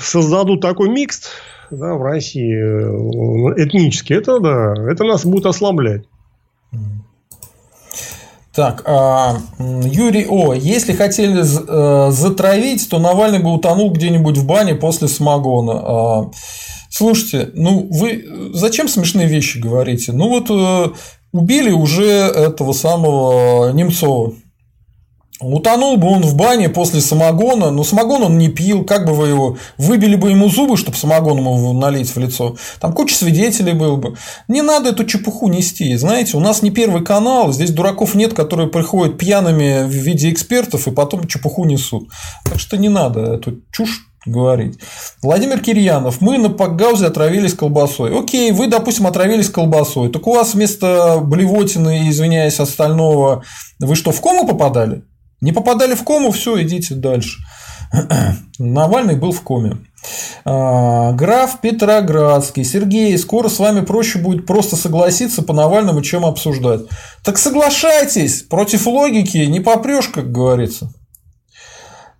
[0.00, 1.22] создадут такой микс
[1.70, 6.04] да, в России э, этнический, это да, это нас будет ослаблять.
[8.54, 15.08] Так, а, Юрий О, если хотели затравить, то Навальный бы утонул где-нибудь в бане после
[15.08, 15.72] самогона.
[15.72, 16.30] А,
[16.88, 20.12] слушайте, ну вы зачем смешные вещи говорите?
[20.12, 20.94] Ну вот
[21.32, 24.34] убили уже этого самого Немцова.
[25.52, 29.28] Утонул бы он в бане после самогона, но самогон он не пил, как бы вы
[29.28, 33.96] его, выбили бы ему зубы, чтобы самогон ему налить в лицо, там куча свидетелей было
[33.96, 34.16] бы.
[34.48, 38.68] Не надо эту чепуху нести, знаете, у нас не первый канал, здесь дураков нет, которые
[38.68, 42.08] приходят пьяными в виде экспертов и потом чепуху несут.
[42.44, 44.78] Так что не надо эту чушь говорить.
[45.22, 48.18] Владимир Кирьянов, мы на Пакгаузе отравились колбасой.
[48.18, 50.08] Окей, вы, допустим, отравились колбасой.
[50.08, 53.44] Так у вас вместо блевотины, извиняюсь, остального,
[53.78, 55.02] вы что, в кому попадали?
[55.44, 57.42] Не попадали в кому, все, идите дальше.
[58.58, 59.76] Навальный был в коме.
[60.46, 62.64] А, граф Петроградский.
[62.64, 66.86] Сергей, скоро с вами проще будет просто согласиться по Навальному, чем обсуждать.
[67.22, 70.90] Так соглашайтесь, против логики не попрешь, как говорится.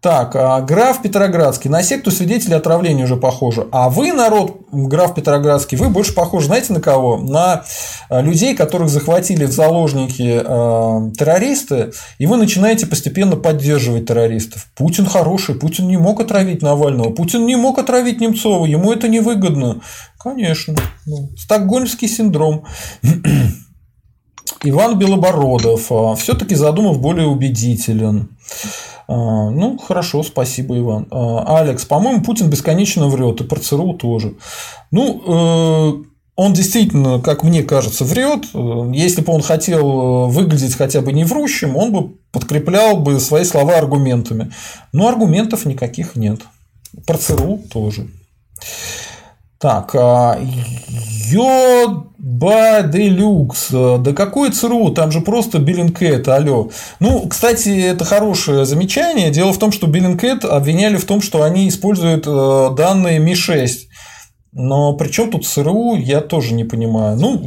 [0.04, 1.70] Так, а граф Петроградский.
[1.70, 3.68] На секту свидетелей отравления уже похоже.
[3.72, 7.16] А вы, народ, граф Петроградский, вы больше похожи, знаете, на кого?
[7.16, 7.64] На
[8.10, 14.66] а, людей, которых захватили в заложники э, террористы, и вы начинаете постепенно поддерживать террористов.
[14.76, 19.80] Путин хороший, Путин не мог отравить Навального, Путин не мог отравить Немцова, ему это невыгодно.
[20.18, 20.74] Конечно.
[21.06, 22.66] Ну, стокгольмский синдром.
[24.64, 25.90] Иван Белобородов.
[26.18, 28.28] Все-таки задумав более убедителен.
[29.06, 31.06] А, ну, хорошо, спасибо, Иван.
[31.10, 34.34] А, Алекс, по-моему, Путин бесконечно врет, и про ЦРУ тоже.
[34.90, 36.04] Ну, э,
[36.36, 38.46] он действительно, как мне кажется, врет.
[38.92, 43.76] Если бы он хотел выглядеть хотя бы не врущим, он бы подкреплял бы свои слова
[43.76, 44.52] аргументами.
[44.92, 46.40] Но аргументов никаких нет.
[47.06, 48.08] Про ЦРУ тоже.
[49.64, 49.94] Так,
[51.30, 53.68] Йоба Делюкс.
[53.70, 54.90] Да какой ЦРУ?
[54.90, 56.68] Там же просто Биллинкет, алло.
[57.00, 59.30] Ну, кстати, это хорошее замечание.
[59.30, 62.24] Дело в том, что Биллинкет обвиняли в том, что они используют
[62.76, 63.70] данные Ми-6.
[64.52, 67.16] Но при чем тут ЦРУ, я тоже не понимаю.
[67.16, 67.46] Ну,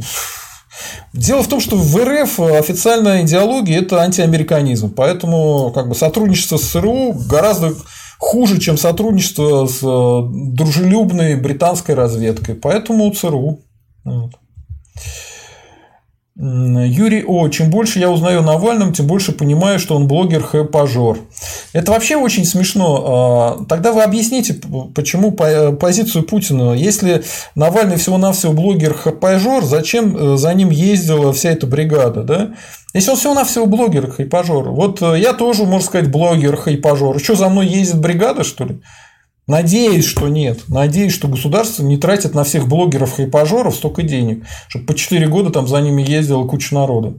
[1.12, 4.92] Дело в том, что в РФ официальная идеология– это антиамериканизм.
[4.92, 7.74] Поэтому как бы, сотрудничество с ЦРУ гораздо
[8.18, 12.56] хуже, чем сотрудничество с э, дружелюбной британской разведкой.
[12.56, 13.60] Поэтому ЦРУ.
[14.04, 14.32] Вот.
[16.40, 17.48] Юрий О.
[17.48, 21.18] Чем больше я узнаю о Навальном, тем больше понимаю, что он блогер хэпажор.
[21.72, 23.58] Это вообще очень смешно.
[23.60, 24.54] А, тогда вы объясните,
[24.94, 26.74] почему позицию Путина.
[26.74, 27.24] Если
[27.56, 32.22] Навальный всего-навсего блогер хэпажор, зачем э, за ним ездила вся эта бригада?
[32.22, 32.50] Да?
[32.94, 34.70] Если он всего-навсего блогер хайпажор.
[34.70, 37.18] Вот э, я тоже, можно сказать, блогер хайпажор.
[37.18, 38.80] Что, за мной ездит бригада, что ли?
[39.48, 40.68] Надеюсь, что нет.
[40.68, 45.26] Надеюсь, что государство не тратит на всех блогеров и пажоров столько денег, чтобы по 4
[45.26, 47.14] года там за ними ездила куча народа.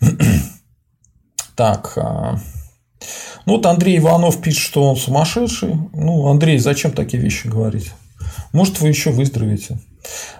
[1.54, 1.92] так.
[1.98, 2.38] А,
[3.44, 5.74] ну, вот Андрей Иванов пишет, что он сумасшедший.
[5.92, 7.92] Ну, Андрей, зачем такие вещи говорить?
[8.54, 9.78] Может, вы еще выздоровеете.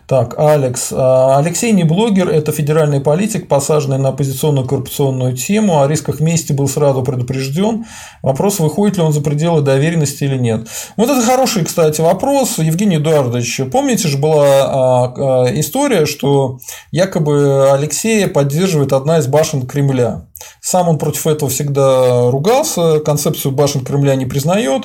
[0.07, 0.93] Так, Алекс.
[0.93, 5.81] А, Алексей не блогер, это федеральный политик, посаженный на оппозиционную коррупционную тему.
[5.81, 7.86] О рисках мести был сразу предупрежден.
[8.23, 10.69] Вопрос, выходит ли он за пределы доверенности или нет.
[10.97, 12.59] Вот это хороший, кстати, вопрос.
[12.59, 15.15] Евгений Эдуардович, помните же была а,
[15.47, 16.59] а, история, что
[16.91, 20.27] якобы Алексея поддерживает одна из башен Кремля.
[20.61, 24.85] Сам он против этого всегда ругался, концепцию башен Кремля не признает.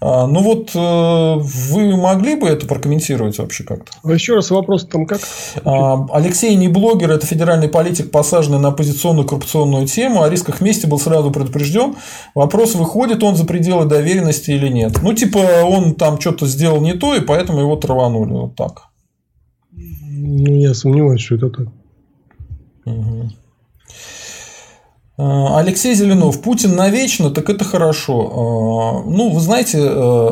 [0.00, 1.34] Ну вот э,
[1.68, 3.92] вы могли бы это прокомментировать вообще как-то?
[4.10, 5.20] Еще раз вопрос там как?
[5.64, 10.22] А, Алексей не блогер, это федеральный политик, посаженный на оппозиционную коррупционную тему.
[10.22, 11.96] О рисках мести был сразу предупрежден.
[12.34, 15.02] Вопрос, выходит он за пределы доверенности или нет.
[15.02, 18.32] Ну, типа, он там что-то сделал не то, и поэтому его траванули.
[18.32, 18.84] Вот так.
[19.70, 21.66] Ну, я сомневаюсь, что это так.
[22.86, 23.30] Угу.
[25.18, 29.02] Алексей Зеленов, Путин навечно, так это хорошо.
[29.02, 30.30] А, ну, вы знаете, э,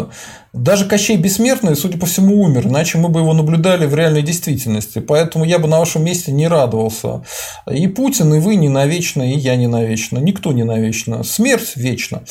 [0.56, 5.00] даже Кощей Бессмертный, судя по всему, умер, иначе мы бы его наблюдали в реальной действительности.
[5.00, 7.22] Поэтому я бы на вашем месте не радовался.
[7.70, 10.18] И Путин, и вы не навечно, и я не навечно.
[10.18, 11.22] Никто не навечно.
[11.24, 12.22] Смерть вечна.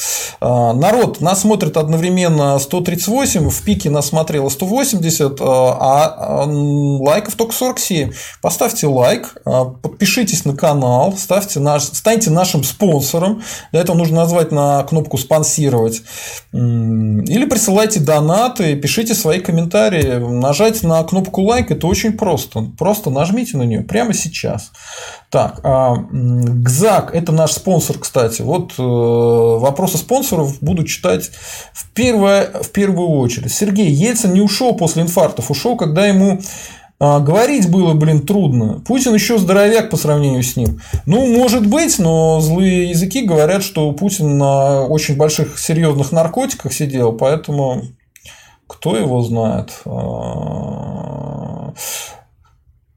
[0.42, 7.54] А, народ, нас смотрит одновременно 138, в пике нас смотрело 180, а, а лайков только
[7.54, 8.12] 47.
[8.42, 13.44] Поставьте лайк, а, подпишитесь на канал, ставьте наш, станьте нашим спонсором.
[13.72, 16.02] Для этого нужно назвать на кнопку «Спонсировать».
[16.52, 20.20] Или присылайте донаты, пишите свои комментарии.
[20.20, 22.68] Нажать на кнопку лайк это очень просто.
[22.78, 24.72] Просто нажмите на нее прямо сейчас.
[25.30, 28.42] Так, а, ГЗАК– это наш спонсор, кстати.
[28.42, 31.32] Вот э, вопросы спонсоров буду читать
[31.74, 33.52] в, первое, в первую очередь.
[33.52, 36.40] Сергей Ельцин не ушел после инфарктов, ушел, когда ему
[36.98, 38.82] а, говорить было, блин, трудно.
[38.88, 40.80] Путин еще здоровяк по сравнению с ним.
[41.06, 47.12] Ну, может быть, но злые языки говорят, что Путин на очень больших серьезных наркотиках сидел,
[47.12, 47.84] поэтому
[48.68, 49.70] кто его знает.
[49.86, 51.74] А,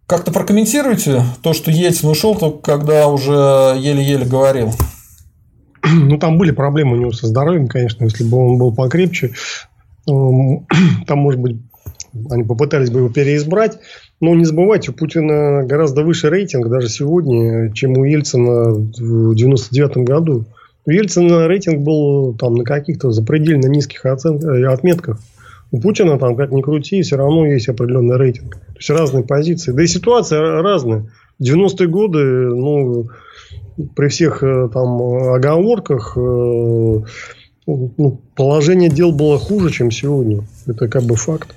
[0.07, 4.73] как-то прокомментируйте то, что Ельцин ушел, только когда уже еле-еле говорил.
[5.85, 8.05] Ну, там были проблемы у него со здоровьем, конечно.
[8.05, 9.32] Если бы он был покрепче,
[10.07, 11.57] там, может быть,
[12.31, 13.78] они попытались бы его переизбрать.
[14.20, 19.99] Но не забывайте, у Путина гораздо выше рейтинг даже сегодня, чем у Ельцина в 99
[19.99, 20.45] году.
[20.86, 24.43] У Ельцина рейтинг был там на каких-то запредельно низких оцен...
[24.43, 25.20] Э, отметках.
[25.70, 28.57] У Путина там, как ни крути, все равно есть определенный рейтинг.
[28.57, 29.73] То есть разные позиции.
[29.73, 31.11] Да и ситуация разная.
[31.39, 33.09] В 90-е годы, ну,
[33.95, 35.01] при всех э, там
[35.35, 36.20] оговорках, э,
[37.66, 40.43] ну, положение дел было хуже, чем сегодня.
[40.66, 41.55] Это как бы факт.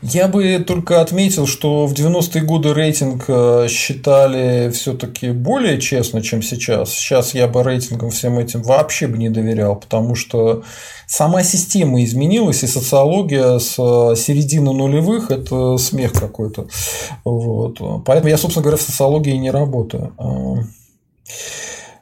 [0.00, 6.40] Я бы только отметил, что в 90-е годы рейтинг э, считали все-таки более честно, чем
[6.40, 6.92] сейчас.
[6.92, 10.62] Сейчас я бы рейтингам всем этим вообще бы не доверял, потому что
[11.08, 16.68] сама система изменилась, и социология с э, середины нулевых– это смех какой-то.
[17.24, 18.04] Вот.
[18.04, 20.14] Поэтому я, собственно говоря, в социологии не работаю.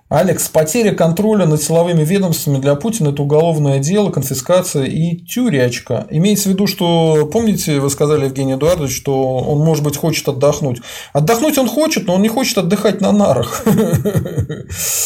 [0.08, 6.06] Алекс, потеря контроля над силовыми ведомствами для Путина– это уголовное дело, конфискация и тюрячка.
[6.10, 10.80] Имеется в виду, что, помните, вы сказали, Евгений Эдуардович, что он, может быть, хочет отдохнуть.
[11.12, 13.64] Отдохнуть он хочет, но он не хочет отдыхать на нарах.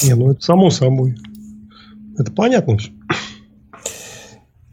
[0.03, 1.17] Не, ну это само собой.
[2.19, 2.91] Это понятно все.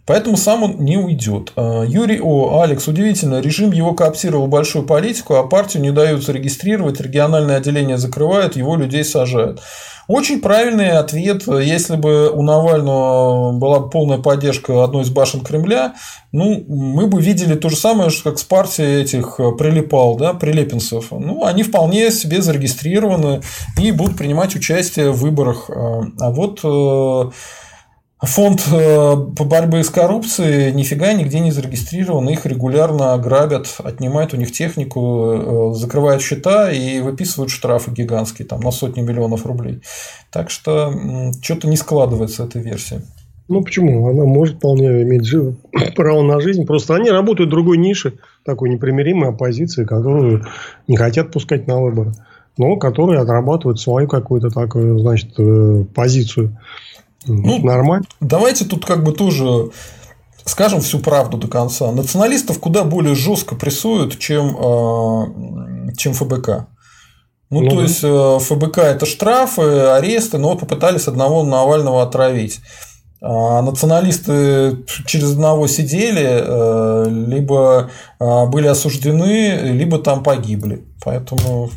[0.08, 1.52] Поэтому сам он не уйдет.
[1.58, 2.62] А, Юрий О.
[2.62, 8.56] Алекс, удивительно, режим его кооптировал большую политику, а партию не дают зарегистрировать, региональное отделение закрывают,
[8.56, 9.62] его людей сажают.
[10.08, 11.44] Очень правильный ответ.
[11.48, 15.96] Если бы у Навального была полная поддержка одной из башен Кремля,
[16.32, 21.08] ну, мы бы видели то же самое, как с партией этих прилипал, да, прилепинцев.
[21.12, 23.42] Ну, они вполне себе зарегистрированы
[23.78, 25.70] и будут принимать участие в выборах.
[25.70, 27.32] А вот э,
[28.20, 34.38] Фонд э, по борьбе с коррупцией нифига нигде не зарегистрирован, их регулярно грабят, отнимают у
[34.38, 39.84] них технику, э, закрывают счета и выписывают штрафы гигантские там, на сотни миллионов рублей.
[40.32, 43.04] Так что что-то не складывается эта версия.
[43.50, 44.10] Ну почему?
[44.10, 45.32] Она может вполне иметь
[45.96, 46.66] право на жизнь.
[46.66, 48.14] Просто они работают в другой нише,
[48.44, 50.44] такой непримиримой оппозиции, которую
[50.88, 52.14] не хотят пускать на выборы,
[52.58, 56.58] но которые отрабатывают свою какую-то такую, значит, э, позицию.
[57.28, 58.06] Ну, Нормально.
[58.20, 59.72] Давайте тут как бы тоже
[60.48, 61.92] скажем всю правду до конца.
[61.92, 66.68] Националистов куда более жестко прессуют, чем, э, чем ФБК.
[67.50, 72.60] Ну, ну, то есть э, ФБК это штрафы, аресты, но попытались одного Навального отравить.
[73.20, 77.90] А националисты через одного сидели, э, либо
[78.20, 80.86] были осуждены, либо там погибли.
[81.04, 81.72] Поэтому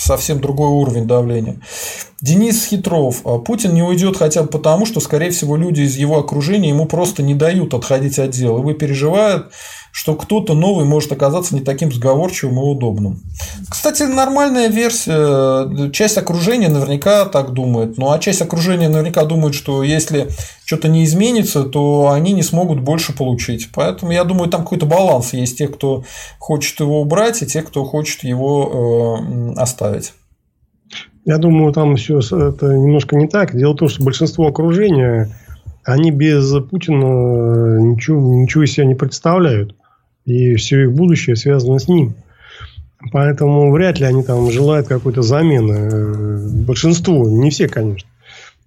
[0.00, 1.60] совсем другой уровень давления.
[2.20, 3.20] Денис Хитров.
[3.24, 6.86] «А Путин не уйдет хотя бы потому, что, скорее всего, люди из его окружения ему
[6.86, 8.58] просто не дают отходить от дела.
[8.58, 9.52] Его переживают,
[9.92, 13.20] что кто-то новый может оказаться не таким сговорчивым и удобным.
[13.68, 15.90] Кстати, нормальная версия.
[15.90, 17.98] Часть окружения наверняка так думает.
[17.98, 20.28] Ну а часть окружения наверняка думает, что если
[20.64, 23.70] что-то не изменится, то они не смогут больше получить.
[23.74, 25.58] Поэтому я думаю, там какой-то баланс есть.
[25.58, 26.04] Те, кто
[26.38, 29.20] хочет его убрать, и те, кто хочет его
[29.56, 30.12] э, оставить.
[31.24, 33.56] Я думаю, там все это немножко не так.
[33.56, 35.30] Дело в том, что большинство окружения,
[35.84, 39.74] они без Путина ничего, ничего из себя не представляют.
[40.24, 42.14] И все их будущее связано с ним.
[43.12, 46.64] Поэтому вряд ли они там желают какой-то замены.
[46.66, 48.08] Большинство, не все, конечно.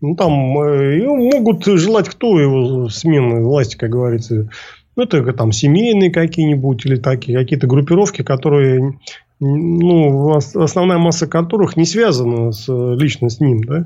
[0.02, 4.50] Ну, там э, могут желать кто его смены власти, как говорится.
[4.96, 8.98] Ну, это там семейные какие-нибудь или такие какие-то группировки, которые
[9.40, 13.86] ну, основная масса которых не связана с, лично с ним, да.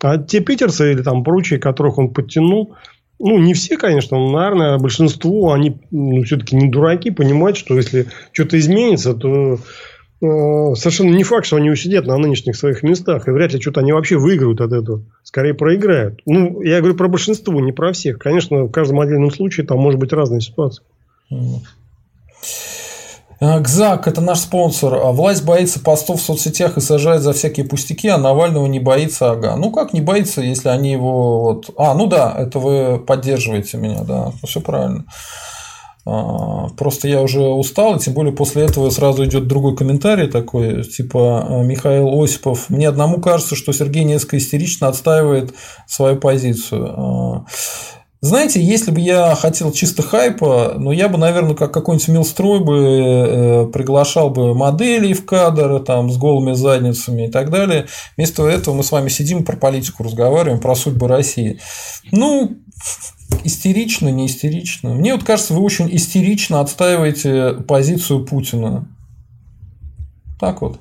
[0.00, 2.74] А те питерцы или там прочие, которых он подтянул,
[3.18, 8.06] ну, не все, конечно, но, наверное, большинство, они ну, все-таки не дураки, понимают, что если
[8.32, 13.26] что-то изменится, то э, совершенно не факт, что они усидят на нынешних своих местах.
[13.26, 15.02] И вряд ли что-то они вообще выиграют от этого.
[15.22, 16.20] Скорее проиграют.
[16.26, 18.18] Ну, я говорю про большинство, не про всех.
[18.18, 20.84] Конечно, в каждом отдельном случае там может быть разная ситуация.
[23.40, 24.94] Э, ГЗАК– это наш спонсор.
[24.94, 29.30] А власть боится постов в соцсетях и сажает за всякие пустяки, а Навального не боится
[29.30, 29.56] ага.
[29.56, 31.40] Ну, как не боится, если они его...
[31.40, 31.70] Вот...
[31.76, 35.04] А, ну да, это вы поддерживаете меня, да, все правильно.
[36.08, 40.84] А, просто я уже устал, и тем более после этого сразу идет другой комментарий такой,
[40.84, 42.70] типа «Э, Михаил Осипов.
[42.70, 45.52] Мне одному кажется, что Сергей несколько истерично отстаивает
[45.86, 47.44] свою позицию.
[48.26, 52.76] Знаете, если бы я хотел чисто хайпа, ну, я бы, наверное, как какой-нибудь милстрой бы
[52.76, 57.86] э, приглашал бы моделей в кадр, там, с голыми задницами и так далее.
[58.16, 61.60] Вместо этого мы с вами сидим про политику разговариваем, про судьбы России.
[62.10, 62.56] Ну,
[63.44, 64.92] истерично, не истерично.
[64.92, 68.88] Мне вот кажется, вы очень истерично отстаиваете позицию Путина.
[70.40, 70.80] Так вот.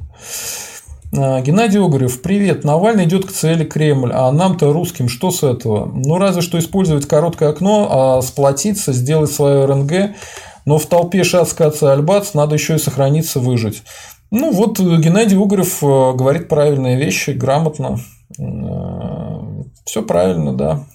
[1.18, 2.64] А, Геннадий Огарев, привет.
[2.64, 5.86] Навальный идет к цели Кремль, а нам-то русским что с этого?
[5.86, 10.16] Ну, разве что использовать короткое окно, а сплотиться, сделать свое РНГ,
[10.66, 13.84] но в толпе шацкаться альбац надо еще и сохраниться, выжить.
[14.32, 18.00] Ну, вот Геннадий Угорев э, говорит правильные вещи, грамотно.
[18.38, 20.86] Э, Все правильно, да.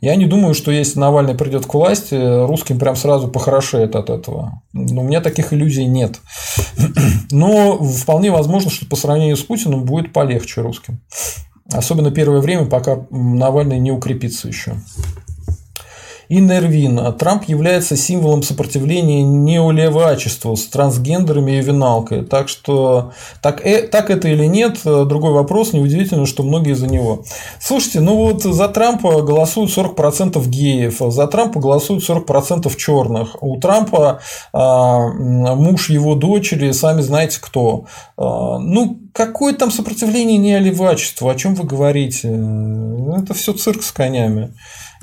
[0.00, 2.14] Я не думаю, что если Навальный придет к власти,
[2.46, 4.62] русским прям сразу похорошеет от этого.
[4.72, 6.20] Но у меня таких иллюзий нет.
[7.30, 11.00] Но вполне возможно, что по сравнению с Путиным будет полегче русским.
[11.72, 14.74] Особенно первое время, пока Навальный не укрепится еще.
[16.28, 17.14] И Нервин.
[17.14, 22.24] Трамп является символом сопротивления неолевачеству с трансгендерами и виналкой.
[22.24, 23.12] Так что
[23.42, 25.72] так, э, так это или нет, другой вопрос.
[25.72, 27.24] Неудивительно, что многие за него.
[27.60, 33.42] Слушайте, ну вот за Трампа голосуют 40% геев, за Трампа голосуют 40% черных.
[33.42, 34.20] У Трампа
[34.52, 37.86] а, муж его дочери, сами знаете кто.
[38.16, 41.28] А, ну, какое там сопротивление неолевачеству?
[41.28, 42.28] О чем вы говорите?
[42.28, 44.54] Это все цирк с конями.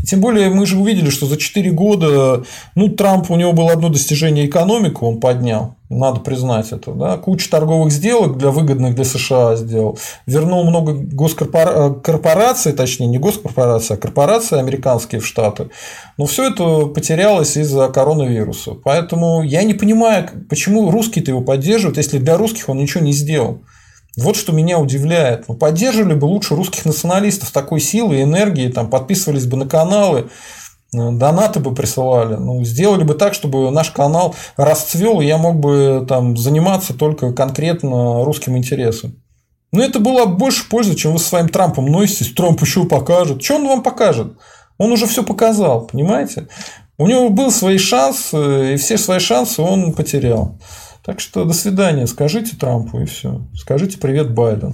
[0.05, 2.43] Тем более мы же увидели, что за 4 года,
[2.75, 7.49] ну, Трамп, у него было одно достижение экономику, он поднял, надо признать это, да, куча
[7.49, 13.99] торговых сделок для выгодных для США сделал, вернул много госкорпораций, э, точнее, не госкорпораций, а
[13.99, 15.69] корпораций американские в Штаты,
[16.17, 18.73] но все это потерялось из-за коронавируса.
[18.83, 23.61] Поэтому я не понимаю, почему русские-то его поддерживают, если для русских он ничего не сделал.
[24.15, 25.47] Вот что меня удивляет.
[25.47, 30.29] Ну, поддерживали бы лучше русских националистов такой силы и энергии, там, подписывались бы на каналы,
[30.93, 32.35] э, донаты бы присылали.
[32.35, 37.33] Ну, сделали бы так, чтобы наш канал расцвел, и я мог бы там, заниматься только
[37.33, 39.15] конкретно русским интересом.
[39.71, 42.33] Но это было больше пользы, чем вы со своим Трампом носитесь.
[42.33, 43.43] Трамп еще покажет.
[43.43, 44.33] Что он вам покажет?
[44.77, 46.47] Он уже все показал, понимаете?
[46.99, 50.59] У него был свой шанс, и все свои шансы он потерял.
[51.05, 52.07] Так что до свидания.
[52.07, 53.41] Скажите Трампу и все.
[53.55, 54.73] Скажите привет Байден.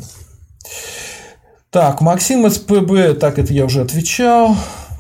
[1.72, 4.56] Так, Максим СПБ, так это я уже отвечал,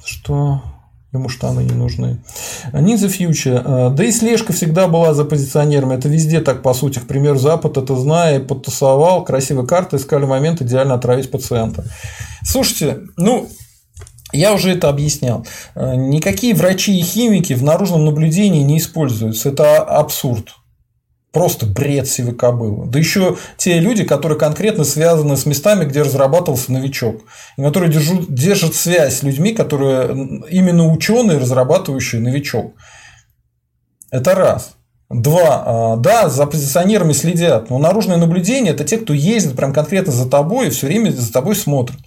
[0.05, 0.61] что
[1.11, 2.23] ему штаны не нужны.
[2.73, 3.63] Ниндзя Фьючер.
[3.65, 5.95] Э, да и слежка всегда была за позиционерами.
[5.95, 6.99] Это везде так, по сути.
[6.99, 11.85] К примеру, Запад это зная, подтасовал, красивые карты, искали момент идеально отравить пациента.
[12.43, 13.49] Слушайте, ну,
[14.31, 15.45] я уже это объяснял.
[15.73, 19.49] Э, никакие врачи и химики в наружном наблюдении не используются.
[19.49, 20.55] Это абсурд.
[21.31, 22.87] Просто бред сивой кобылы.
[22.87, 27.21] Да еще те люди, которые конкретно связаны с местами, где разрабатывался новичок,
[27.55, 32.73] и которые держат, держат связь с людьми, которые именно ученые, разрабатывающие новичок.
[34.09, 34.71] Это раз.
[35.11, 35.63] Два.
[35.65, 40.27] А, да, за позиционерами следят, но наружное наблюдение– это те, кто ездит прям конкретно за
[40.27, 41.97] тобой и все время за тобой смотрит.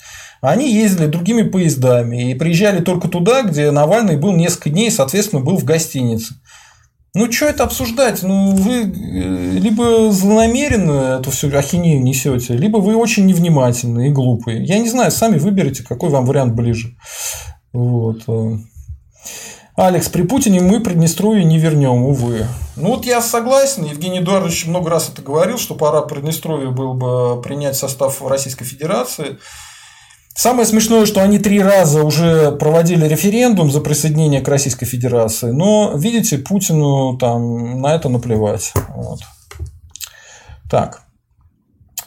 [0.40, 5.56] Они ездили другими поездами и приезжали только туда, где Навальный был несколько дней, соответственно, был
[5.56, 6.34] в гостинице.
[7.14, 8.22] Ну, что это обсуждать?
[8.22, 14.64] Ну, вы э, либо злонамеренно эту всю ахинею несете, либо вы очень невнимательны и глупые.
[14.64, 16.96] Я не знаю, сами выберите, какой вам вариант ближе.
[17.74, 18.22] Вот.
[18.28, 18.56] Э.
[19.76, 22.46] Алекс, при Путине мы Приднестровье не вернем, увы.
[22.76, 27.42] Ну вот я согласен, Евгений Эдуардович много раз это говорил, что пора Приднестровье было бы
[27.42, 29.38] принять состав Российской Федерации.
[30.34, 35.92] Самое смешное, что они три раза уже проводили референдум за присоединение к Российской Федерации, но,
[35.94, 38.72] видите, Путину там на это наплевать.
[38.94, 39.20] Вот.
[40.70, 41.02] Так.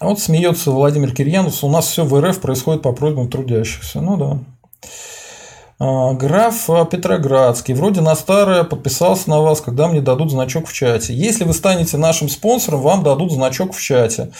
[0.02, 4.02] Вот смеется Владимир Кирьянов, у нас все в РФ происходит по просьбам трудящихся.
[4.02, 4.39] Ну да.
[5.80, 7.73] А, граф Петроградский.
[7.73, 11.14] Вроде на старое подписался на вас, когда мне дадут значок в чате.
[11.14, 14.31] Если вы станете нашим спонсором, вам дадут значок в чате.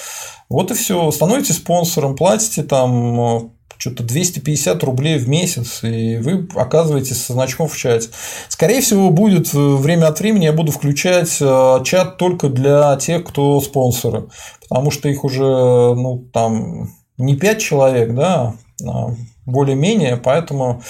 [0.50, 1.12] Вот и все.
[1.12, 7.78] Становитесь спонсором, платите там что-то 250 рублей в месяц, и вы оказываетесь со значком в
[7.78, 8.10] чате.
[8.50, 13.24] Скорее всего, будет э, время от времени я буду включать э, чат только для тех,
[13.24, 14.28] кто спонсоры,
[14.62, 19.14] потому что их уже ну, там не 5 человек, да, а
[19.46, 20.82] более-менее, поэтому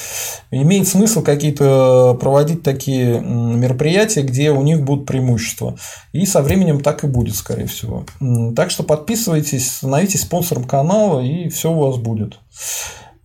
[0.52, 5.76] имеет смысл какие-то проводить такие мероприятия, где у них будут преимущества.
[6.14, 8.06] И со временем так и будет, скорее всего.
[8.56, 12.40] Так что подписывайтесь, становитесь спонсором канала, и все у вас будет.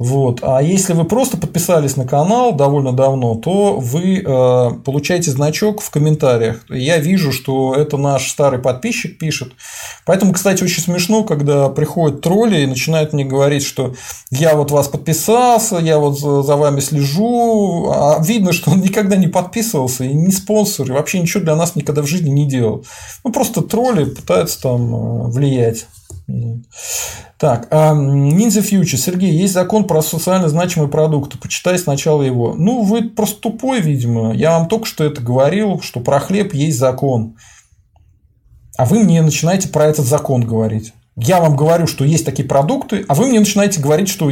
[0.01, 0.39] Вот.
[0.43, 5.91] А если вы просто подписались на канал довольно давно, то вы э, получаете значок в
[5.91, 6.65] комментариях.
[6.71, 9.53] Я вижу, что это наш старый подписчик пишет.
[10.07, 13.93] Поэтому, кстати, очень смешно, когда приходят тролли и начинают мне говорить, что
[14.31, 17.93] я вот вас подписался, я вот за вами слежу.
[17.95, 21.77] А видно, что он никогда не подписывался и не спонсор, и вообще ничего для нас
[21.77, 22.87] никогда в жизни не делал.
[23.23, 25.85] Ну, просто тролли пытаются там э, влиять.
[27.39, 28.97] Так, Ninja Future.
[28.97, 31.39] Сергей, есть закон про социально значимые продукты.
[31.39, 32.55] Почитай сначала его.
[32.55, 34.33] Ну, вы просто тупой, видимо.
[34.35, 37.37] Я вам только что это говорил, что про хлеб есть закон.
[38.77, 40.93] А вы мне начинаете про этот закон говорить.
[41.17, 44.31] Я вам говорю, что есть такие продукты, а вы мне начинаете говорить, что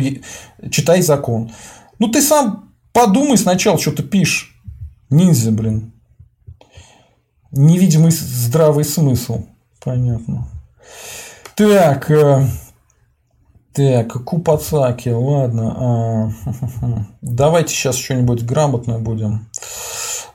[0.70, 1.50] читай закон.
[1.98, 4.54] Ну, ты сам подумай сначала, что ты пишешь.
[5.10, 5.92] Ниндзя, блин.
[7.50, 9.46] Невидимый здравый смысл.
[9.82, 10.48] Понятно.
[11.58, 12.46] Так, э,
[13.72, 15.74] так, Купацаки, ладно.
[15.76, 16.30] А,
[17.20, 19.48] давайте сейчас что-нибудь грамотное будем.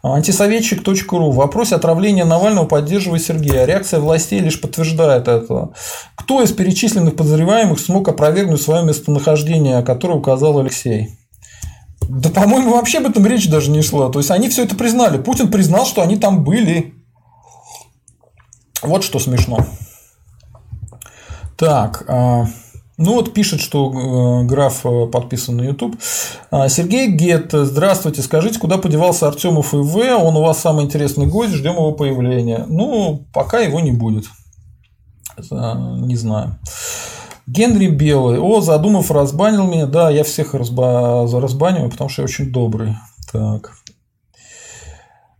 [0.04, 1.32] Антисоветчик.ру.
[1.32, 3.64] В вопросе отравления Навального поддерживает Сергея.
[3.64, 5.70] Реакция властей лишь подтверждает это.
[6.16, 11.18] Кто из перечисленных подозреваемых смог опровергнуть свое местонахождение, которое указал Алексей?
[12.02, 14.10] Да, по-моему, вообще об этом речь даже не шла.
[14.10, 15.20] То есть они все это признали.
[15.20, 16.96] Путин признал, что они там были.
[18.82, 19.66] Вот что смешно.
[21.64, 22.46] Так, а,
[22.98, 25.96] ну вот пишет, что э, граф э, подписан на YouTube.
[26.52, 29.96] А, Сергей Гет, здравствуйте, скажите, куда подевался Артемов ИВ?
[29.96, 32.66] Он у вас самый интересный гость, ждем его появления.
[32.68, 34.26] Ну, пока его не будет.
[35.38, 36.60] Не знаю.
[37.48, 38.40] Генри Белый.
[38.40, 39.86] О, задумав, разбанил меня.
[39.86, 41.26] Да, я всех разба...
[41.32, 42.98] разбаниваю, потому что я очень добрый.
[43.32, 43.72] Так.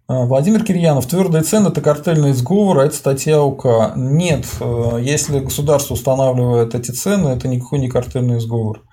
[0.08, 1.06] А, Владимир Кирьянов.
[1.06, 3.94] Твердые цены– это картельный сговор, а это статья УК.
[3.96, 8.84] Нет, э, если государство устанавливает эти цены, это никакой не картельный сговор.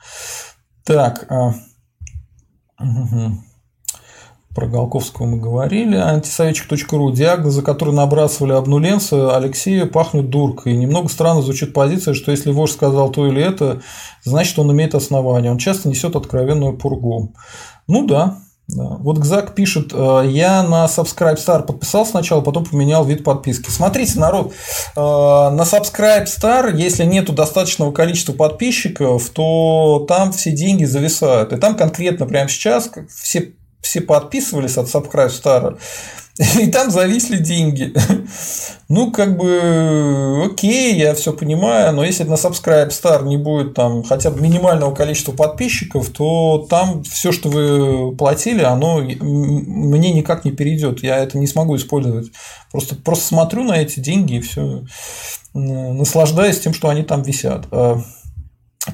[0.85, 1.29] Так.
[2.81, 3.39] Угу.
[4.55, 5.97] Про Голковского мы говорили.
[5.97, 7.13] Антисоветчик.ру.
[7.13, 10.77] Диагнозы, которые набрасывали обнуленцы, Алексею пахнут дуркой.
[10.77, 13.81] Немного странно звучит позиция, что если вождь сказал то или это,
[14.25, 15.53] значит он имеет основание.
[15.53, 17.33] Он часто несет откровенную пургу.
[17.87, 18.39] Ну да,
[18.75, 18.97] да.
[19.01, 23.71] Вот Гзак пишет, «Э, я на Subscribe Star подписал сначала, потом поменял вид подписки.
[23.71, 24.53] Смотрите, народ,
[24.97, 31.53] э, на Subscribe Star, если нету достаточного количества подписчиков, то там все деньги зависают.
[31.53, 35.79] И там конкретно прямо сейчас все все подписывались от Subscribe Star,
[36.61, 37.93] и там зависли деньги.
[38.93, 44.33] Ну, как бы, окей, я все понимаю, но если на Subscribe не будет там хотя
[44.33, 51.05] бы минимального количества подписчиков, то там все, что вы платили, оно мне никак не перейдет.
[51.05, 52.33] Я это не смогу использовать.
[52.73, 54.83] Просто, просто смотрю на эти деньги и все
[55.55, 57.69] наслаждаюсь тем, что они там висят.
[57.71, 58.01] А,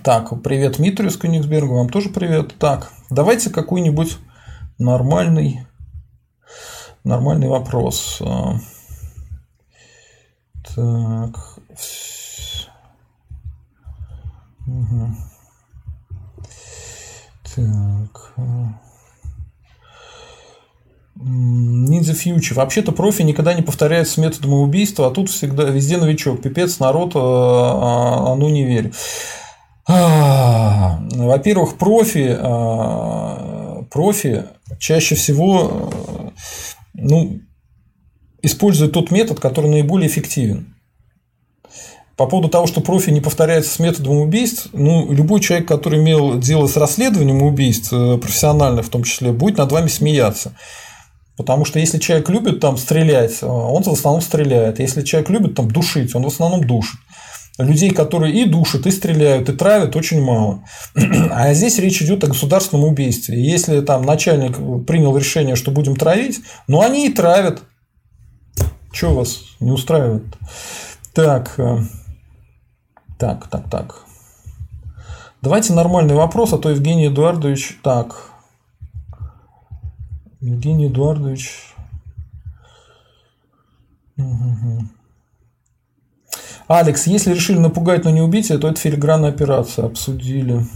[0.03, 2.55] так, привет Митрию с Кёнигсбергу, вам тоже привет.
[2.59, 4.19] Так, давайте какую-нибудь
[4.79, 5.67] нормальный,
[7.07, 8.21] нормальный вопрос.
[8.21, 8.57] А,
[10.75, 11.59] так.
[17.55, 18.35] Так.
[21.19, 22.53] Ниндзя Фьючи.
[22.53, 26.43] Вообще-то профи никогда не повторяется методом убийства, а тут всегда везде новичок.
[26.43, 28.93] Пипец, народ, а, а, а ну не верь.
[29.87, 32.37] Во-первых, профи,
[33.89, 34.45] профи
[34.81, 35.91] чаще всего
[36.97, 37.41] ну,
[38.43, 40.75] используют тот метод, который наиболее эффективен.
[42.17, 46.39] По поводу того, что профи не повторяется с методом убийств, ну, любой человек, который имел
[46.39, 50.57] дело с расследованием убийств, э, профессионально в том числе, будет над вами смеяться.
[51.37, 54.79] Потому что если человек любит там стрелять, э, он в основном стреляет.
[54.79, 56.99] Если человек любит там душить, он в основном душит
[57.59, 60.65] людей, которые и душат, и стреляют, и травят, очень мало.
[61.31, 63.43] А здесь речь идет о государственном убийстве.
[63.43, 64.57] Если там начальник
[64.87, 67.63] принял решение, что будем травить, ну они и травят.
[68.93, 70.25] Что вас не устраивает?
[71.13, 71.79] Так, э,
[73.19, 74.05] так, так, так.
[75.43, 77.79] Давайте нормальный вопрос, а то Евгений Эдуардович.
[77.83, 78.31] Так.
[80.41, 81.75] Евгений Эдуардович.
[84.17, 84.96] Угу.
[86.69, 89.87] Алекс, если решили напугать, но не убить, то это филигранная операция.
[89.87, 90.67] Обсудили.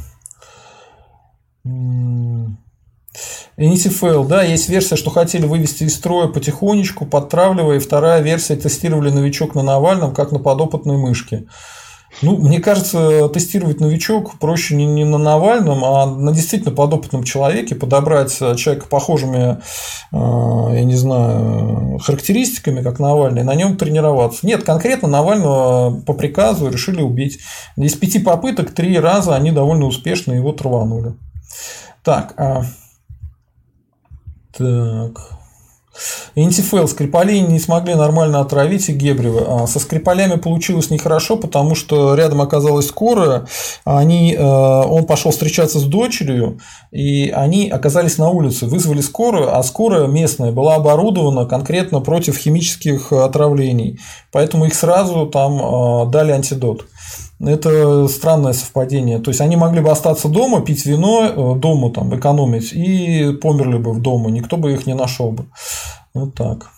[3.57, 9.11] NCFL, да, есть версия, что хотели вывести из строя потихонечку, подтравливая, и вторая версия тестировали
[9.11, 11.47] новичок на Навальном, как на подопытной мышке.
[12.23, 17.75] Ну, мне кажется, тестировать новичок проще не, не на Навальном, а на действительно подопытном человеке,
[17.75, 19.61] подобрать человека похожими,
[20.13, 24.47] э, я не знаю, характеристиками, как Навальный, на нем тренироваться.
[24.47, 27.39] Нет, конкретно Навального по приказу решили убить.
[27.77, 31.15] Из пяти попыток три раза они довольно успешно его траванули.
[32.03, 32.65] Так, а...
[34.57, 35.40] так.
[36.35, 39.63] Интифел Скрипалей не смогли нормально отравить и Гебрева.
[39.63, 43.47] А со Скрипалями получилось нехорошо, потому что рядом оказалась скорая.
[43.85, 46.61] Они, э, он пошел встречаться с дочерью,
[46.91, 53.13] и они оказались на улице, вызвали скорую, а скорая местная была оборудована конкретно против химических
[53.13, 53.99] отравлений.
[54.33, 56.87] Поэтому их сразу там э, дали антидот.
[57.43, 59.19] Это странное совпадение.
[59.19, 63.79] То есть они могли бы остаться дома, пить вино, э, дома там экономить, и померли
[63.79, 65.47] бы в дома, никто бы их не нашел бы.
[66.13, 66.71] Вот так.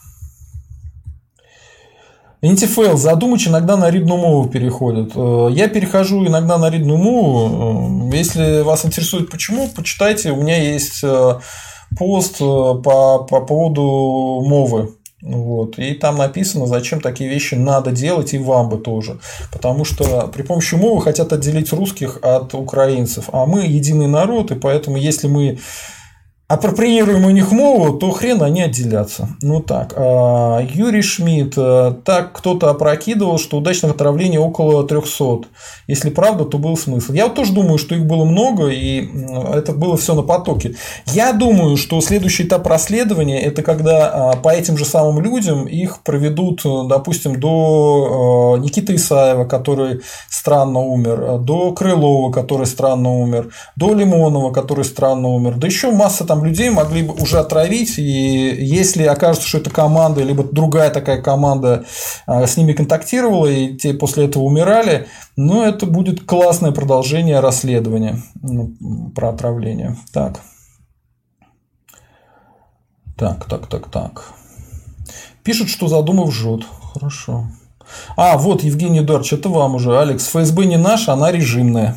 [2.43, 5.13] Интифейл, задумыч иногда на ридную мову переходит.
[5.17, 8.11] Э, я перехожу иногда на ридную мову.
[8.13, 10.31] Э, если вас интересует почему, почитайте.
[10.31, 11.05] У меня есть
[11.99, 14.95] пост по, по поводу мовы.
[15.23, 15.79] Вот.
[15.79, 19.19] И там написано, зачем такие вещи надо делать, и вам бы тоже.
[19.53, 23.31] Потому что при помощи мовы хотят отделить русских от украинцев.
[23.33, 25.59] А мы единый народ, и поэтому если мы
[26.53, 29.29] апроприируем у них мову, то хрен они отделятся.
[29.41, 29.95] Ну так.
[29.97, 31.55] А, Юрий Шмидт.
[31.57, 35.49] Э, так кто-то опрокидывал, что удачных отравлений около 300.
[35.87, 37.13] Если правда, то был смысл.
[37.15, 39.09] Я вот тоже думаю, что их было много, и
[39.53, 40.77] это было все на потоке.
[41.07, 46.03] Я думаю, что следующий этап расследования– это когда а, по этим же самым людям их
[46.03, 53.95] проведут, допустим, до э, Никиты Исаева, который странно умер, до Крылова, который странно умер, до
[53.95, 59.05] Лимонова, который странно умер, да еще масса там людей могли бы уже отравить, и если
[59.05, 61.85] окажется, что эта команда, либо другая такая команда
[62.27, 65.07] а, с ними контактировала, и те после этого умирали,
[65.37, 68.75] ну, это будет классное продолжение расследования ну,
[69.15, 69.97] про отравление.
[70.13, 70.41] Так.
[73.17, 74.33] Так, так, так, так.
[75.45, 76.65] Пишут, что задумав жжет.
[76.95, 77.47] Хорошо.
[78.17, 79.99] А, вот, Евгений Эдуардович, это вам уже.
[79.99, 81.97] Алекс, ФСБ не наша, она режимная.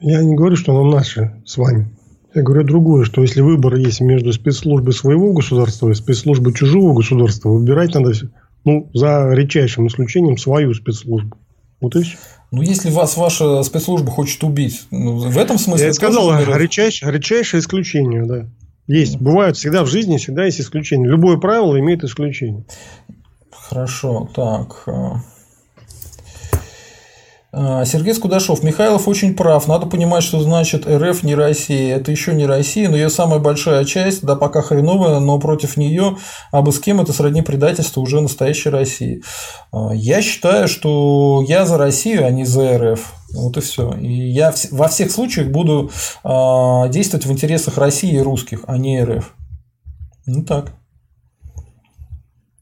[0.00, 1.95] Я не говорю, что она наша с вами.
[2.36, 7.48] Я говорю другое, что если выбор есть между спецслужбой своего государства и спецслужбой чужого государства,
[7.48, 8.12] выбирать надо,
[8.62, 11.38] ну, за редчайшим исключением, свою спецслужбу.
[11.80, 12.18] Вот и все.
[12.50, 15.86] Ну, если вас ваша спецслужба хочет убить, ну, в этом смысле...
[15.86, 18.46] Я сказал, редчайшее, редчайшее исключение, да.
[18.86, 19.18] Есть.
[19.18, 21.08] Бывают всегда в жизни, всегда есть исключения.
[21.08, 22.66] Любое правило имеет исключение.
[23.50, 24.84] Хорошо, так.
[27.58, 28.62] А, Сергей Скудашов.
[28.62, 29.66] Михайлов очень прав.
[29.66, 31.96] Надо понимать, что значит РФ не Россия.
[31.96, 36.18] Это еще не Россия, но ее самая большая часть, да пока хреновая, но против нее,
[36.52, 39.22] а бы с кем это сродни предательству уже настоящей России.
[39.72, 43.14] А, я считаю, что я за Россию, а не за РФ.
[43.34, 43.90] Вот и все.
[43.94, 45.90] И я во всех случаях буду
[46.24, 49.32] а, действовать в интересах России и русских, а не РФ.
[50.26, 50.74] Ну так.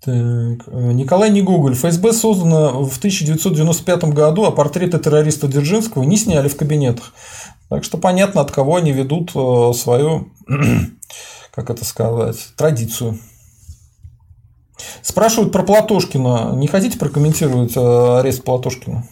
[0.04, 0.68] Так.
[0.68, 1.74] Э, Николай Негоголь.
[1.74, 7.12] ФСБ создано в 1995 году, а портреты террориста Дзержинского не сняли в кабинетах.
[7.70, 10.28] Так что понятно, от кого они ведут э, свою,
[11.54, 13.18] как это сказать, традицию.
[15.00, 16.52] Спрашивают про Платошкина.
[16.56, 19.08] Не хотите прокомментировать э, арест Платошкина?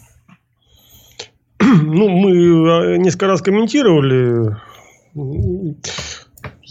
[1.62, 4.56] Ну, мы несколько раз комментировали.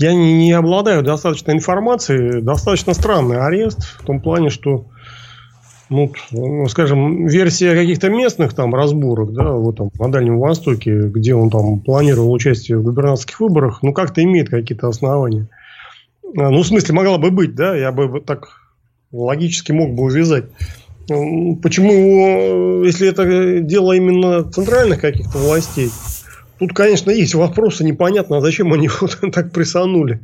[0.02, 2.42] Я не, не обладаю достаточной информацией.
[2.42, 4.88] Достаточно странный арест в том плане, что
[5.90, 11.36] ну, ну, скажем, версия каких-то местных там разборок, да, вот там на Дальнем Востоке, где
[11.36, 15.50] он там планировал участие в губернаторских выборах, ну, как-то имеет какие-то основания.
[16.38, 18.62] А, ну, в смысле, могла бы быть, да, я бы так
[19.12, 20.46] логически мог бы увязать.
[21.08, 25.90] Почему, если это дело именно центральных каких-то властей,
[26.62, 30.22] Тут, конечно, есть вопросы, непонятно, а зачем они вот так присанули.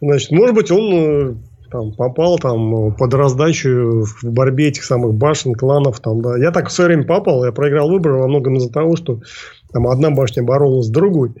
[0.00, 1.34] Значит, может быть, он э,
[1.70, 6.00] там, попал там, под раздачу в борьбе этих самых башен, кланов.
[6.00, 6.38] Там, да.
[6.38, 9.20] Я так в свое время попал, я проиграл выборы во многом из-за того, что
[9.70, 11.32] там одна башня боролась с другой.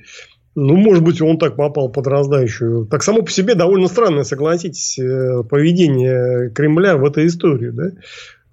[0.54, 2.86] Ну, может быть, он так попал под раздачу.
[2.90, 7.70] Так само по себе довольно странное, согласитесь, э, поведение Кремля в этой истории.
[7.70, 7.84] Да?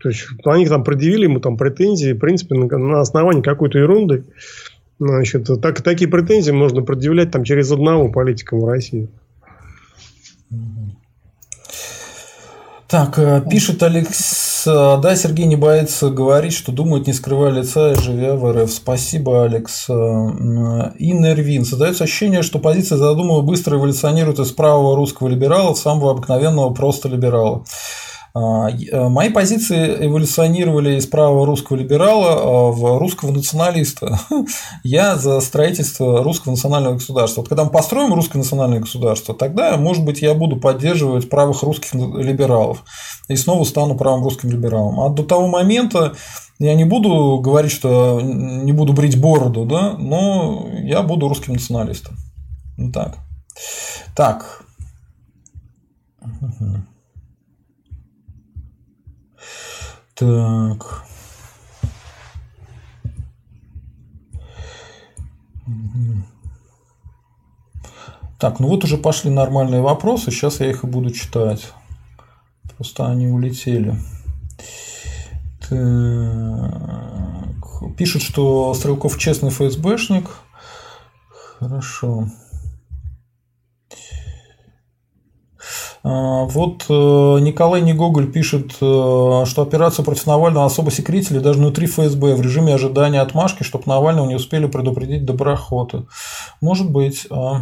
[0.02, 4.24] То есть, они там предъявили ему там претензии, в принципе, на основании какой-то ерунды.
[5.06, 9.10] Значит, так, такие претензии можно предъявлять там через одного политика в России.
[12.88, 17.96] Так, э, пишет Алекс, э, да, Сергей не боится говорить, что думает, не скрывая лица,
[17.96, 18.72] живя в РФ.
[18.72, 19.90] Спасибо, Алекс.
[19.90, 21.66] Э, Иннервин.
[21.66, 27.10] Создается ощущение, что позиция задумывая быстро эволюционирует из правого русского либерала в самого обыкновенного просто
[27.10, 27.66] либерала.
[28.36, 34.20] А, э, мои позиции эволюционировали из правого русского либерала а, в русского националиста.
[34.84, 37.42] Я за строительство русского национального государства.
[37.42, 41.94] Вот когда мы построим русское национальное государство, тогда, может быть, я буду поддерживать правых русских
[41.94, 42.84] либералов
[43.28, 45.00] и снова стану правым русским либералом.
[45.02, 46.14] А до того момента
[46.58, 52.16] я не буду говорить, что не буду брить бороду, да, но я буду русским националистом.
[52.92, 53.18] Так.
[54.16, 54.64] Так.
[60.24, 61.04] Так.
[68.40, 71.74] Так, ну вот уже пошли нормальные вопросы, сейчас я их и буду читать.
[72.78, 73.98] Просто они улетели.
[75.68, 75.74] Так.
[77.98, 80.30] Пишут, что Стрелков честный ФСБшник.
[81.60, 82.30] Хорошо.
[86.04, 92.36] Вот э, Николай Негоголь пишет, э, что операцию против Навального особо секретили даже внутри ФСБ
[92.36, 96.06] в режиме ожидания отмашки, чтобы Навального не успели предупредить доброхоты.
[96.62, 97.28] Может быть.
[97.30, 97.62] А.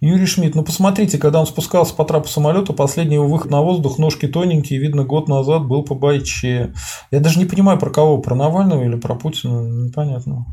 [0.00, 3.98] Юрий Шмидт, ну посмотрите, когда он спускался по трапу самолета, последний его выход на воздух,
[3.98, 6.74] ножки тоненькие, видно, год назад был по бойче.
[7.10, 10.44] Я даже не понимаю, про кого, про Навального или про Путина, непонятно.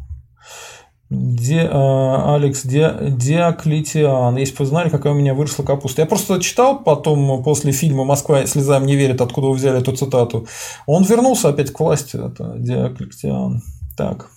[1.12, 4.38] Де, э, Алекс Де, Диоклетиан.
[4.38, 6.02] Если бы вы знали, какая у меня выросла капуста.
[6.02, 10.48] Я просто читал потом, после фильма «Москва слезам не верит», откуда вы взяли эту цитату.
[10.86, 13.62] Он вернулся опять к власти, это Диоклетиан.
[13.98, 14.30] Так.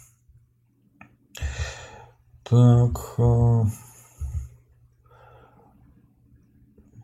[2.42, 3.14] Так.
[3.18, 3.62] Э,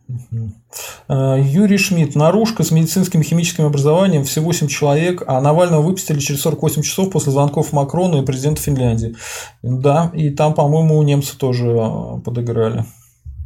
[1.09, 2.15] Юрий Шмидт.
[2.15, 7.11] Наружка с медицинским и химическим образованием, всего 7 человек, а Навального выпустили через 48 часов
[7.11, 9.15] после звонков Макрона и президента Финляндии.
[9.61, 12.85] Да, и там, по-моему, немцы тоже э, подыграли.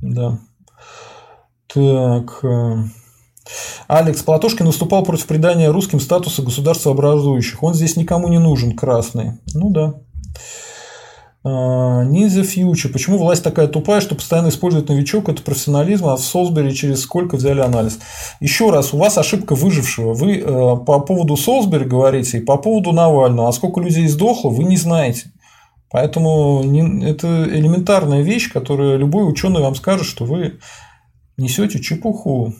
[0.01, 0.39] Да.
[1.73, 2.39] Так.
[2.43, 2.83] Э,
[3.87, 7.61] Алекс Платошкин выступал против придания русским статуса государствообразующих.
[7.63, 9.33] Он здесь никому не нужен, красный.
[9.53, 9.95] Ну да.
[11.45, 12.91] Ниндзя Фьючер.
[12.91, 15.29] Почему власть такая тупая, что постоянно использует новичок?
[15.29, 17.99] Это профессионализм, а в Солсбери через сколько взяли анализ?
[18.39, 20.13] Еще раз, у вас ошибка выжившего.
[20.15, 23.47] Вы э, по поводу Солсбери говорите и по поводу Навального.
[23.47, 25.31] А сколько людей сдохло, вы не знаете.
[25.91, 26.63] Поэтому
[27.03, 30.59] это элементарная вещь, которую любой ученый вам скажет, что вы
[31.37, 32.55] несете чепуху.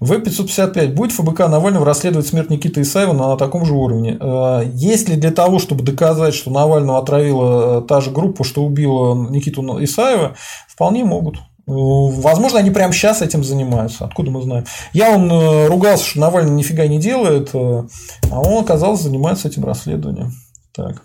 [0.00, 0.92] В-555.
[0.92, 4.16] Будет ФБК Навального расследовать смерть Никиты Исаева на таком же уровне?
[4.20, 8.64] Э, есть ли для того, чтобы доказать, что Навального отравила э, та же группа, что
[8.64, 10.36] убила Никиту Исаева,
[10.68, 11.36] вполне могут.
[11.36, 14.04] Э, возможно, они прямо сейчас этим занимаются.
[14.04, 14.64] Откуда мы знаем?
[14.92, 15.30] Я он
[15.68, 17.86] ругался, что Навальный нифига не делает, а
[18.30, 20.32] он, оказался, занимается этим расследованием.
[20.72, 21.02] Так.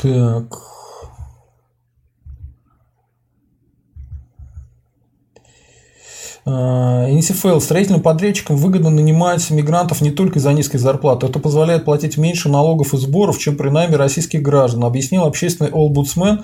[0.00, 0.73] Так.
[6.46, 11.26] НСФЛ строительным подрядчикам выгодно нанимать мигрантов не только из-за низкой зарплаты.
[11.26, 16.42] Это позволяет платить меньше налогов и сборов, чем при найме российских граждан, объяснил общественный олбудсмен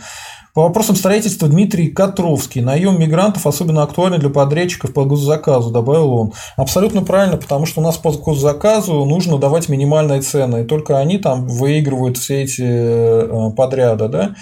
[0.54, 2.60] по вопросам строительства Дмитрий Котровский.
[2.60, 6.32] Наем мигрантов особенно актуален для подрядчиков по госзаказу, добавил он.
[6.56, 11.18] Абсолютно правильно, потому что у нас по госзаказу нужно давать минимальные цены, и только они
[11.18, 14.08] там выигрывают все эти э, подряды.
[14.08, 14.34] Да?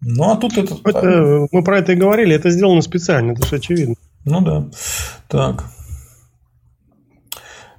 [0.00, 0.76] Ну, а тут это...
[0.84, 1.46] это...
[1.52, 3.94] Мы про это и говорили, это сделано специально, это же очевидно.
[4.24, 4.64] Ну да.
[5.28, 5.64] Так.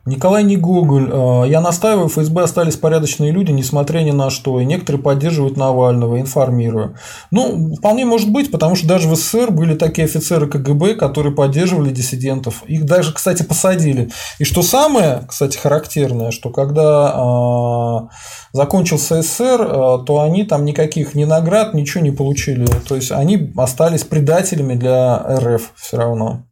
[0.06, 1.10] Николай не Гоголь.
[1.12, 5.58] А, я настаиваю, в ФСБ остались порядочные люди, несмотря ни на что, и некоторые поддерживают
[5.58, 6.96] Навального, информирую.
[7.32, 11.90] Ну, вполне может быть, потому что даже в СССР были такие офицеры КГБ, которые поддерживали
[11.90, 12.64] диссидентов.
[12.68, 14.12] Их даже, кстати, посадили.
[14.38, 18.16] И что самое, кстати, характерное, что когда э,
[18.54, 22.68] закончился СССР, э, то они там никаких ни наград, ничего не получили.
[22.88, 26.44] То есть они остались предателями для РФ все равно.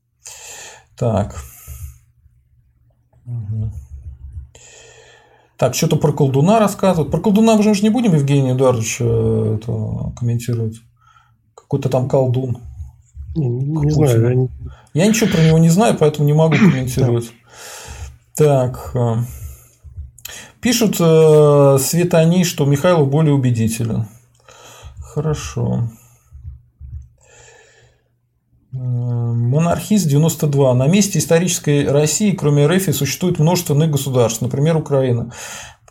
[0.98, 1.36] Так.
[5.58, 7.12] Так, что-то про колдуна рассказывают.
[7.12, 10.82] Про колдуна мы же не будем Евгений Эдуардович э, это, комментировать.
[11.56, 12.58] Какой-то там колдун.
[13.36, 14.50] Не, не знаю.
[14.94, 15.04] Я...
[15.04, 17.32] я ничего про него не знаю, поэтому не могу комментировать.
[18.36, 18.92] Так.
[18.96, 19.18] Э,
[20.60, 24.08] пишут э, Светани, что Михайлов более убедителен.
[25.00, 25.88] Хорошо.
[28.84, 30.74] Монархист 92.
[30.74, 35.32] На месте исторической России, кроме РФ, существует множество иных государств, например, Украина.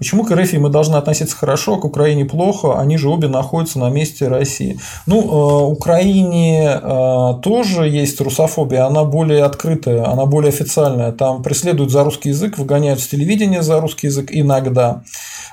[0.03, 2.77] Почему к РФ мы должны относиться хорошо, а к Украине плохо?
[2.81, 4.81] Они же обе находятся на месте России.
[5.07, 11.12] Ну, э, Украине э, тоже есть русофобия, она более открытая, она более официальная.
[11.12, 15.05] Там преследуют за русский язык, выгоняют с телевидения за русский язык иногда.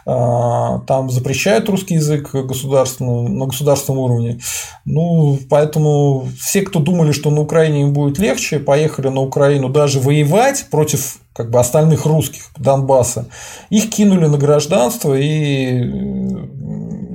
[0.08, 4.40] Э, там запрещают русский язык государственный, на государственном уровне.
[4.84, 10.00] Ну, поэтому все, кто думали, что на Украине им будет легче, поехали на Украину даже
[10.00, 13.28] воевать против как бы остальных русских Донбасса,
[13.70, 15.84] их кинули на гражданство и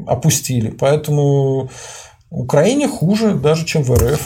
[0.07, 0.71] опустили.
[0.71, 1.71] Поэтому
[2.31, 4.21] Украине хуже даже, чем в РФ.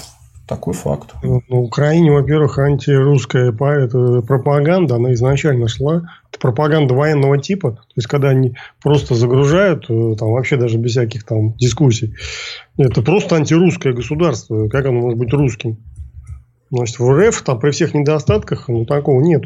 [0.46, 1.14] Такой факт.
[1.22, 6.08] Ну, Украине, во-первых, антирусская это пропаганда, она изначально шла.
[6.30, 7.72] Это пропаганда военного типа.
[7.72, 12.14] То есть, когда они просто загружают, э, там вообще даже без всяких там дискуссий.
[12.78, 14.68] Это просто антирусское государство.
[14.70, 15.76] Как оно может быть русским?
[16.70, 19.42] Значит, в РФ там при всех недостатках ну, такого нет.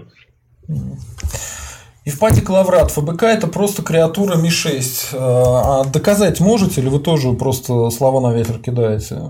[2.05, 5.15] Евпатий Лаврат, ФБК это просто креатура Ми-6.
[5.15, 9.23] А доказать можете или вы тоже просто слова на ветер кидаете?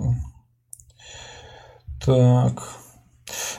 [2.05, 2.69] Так.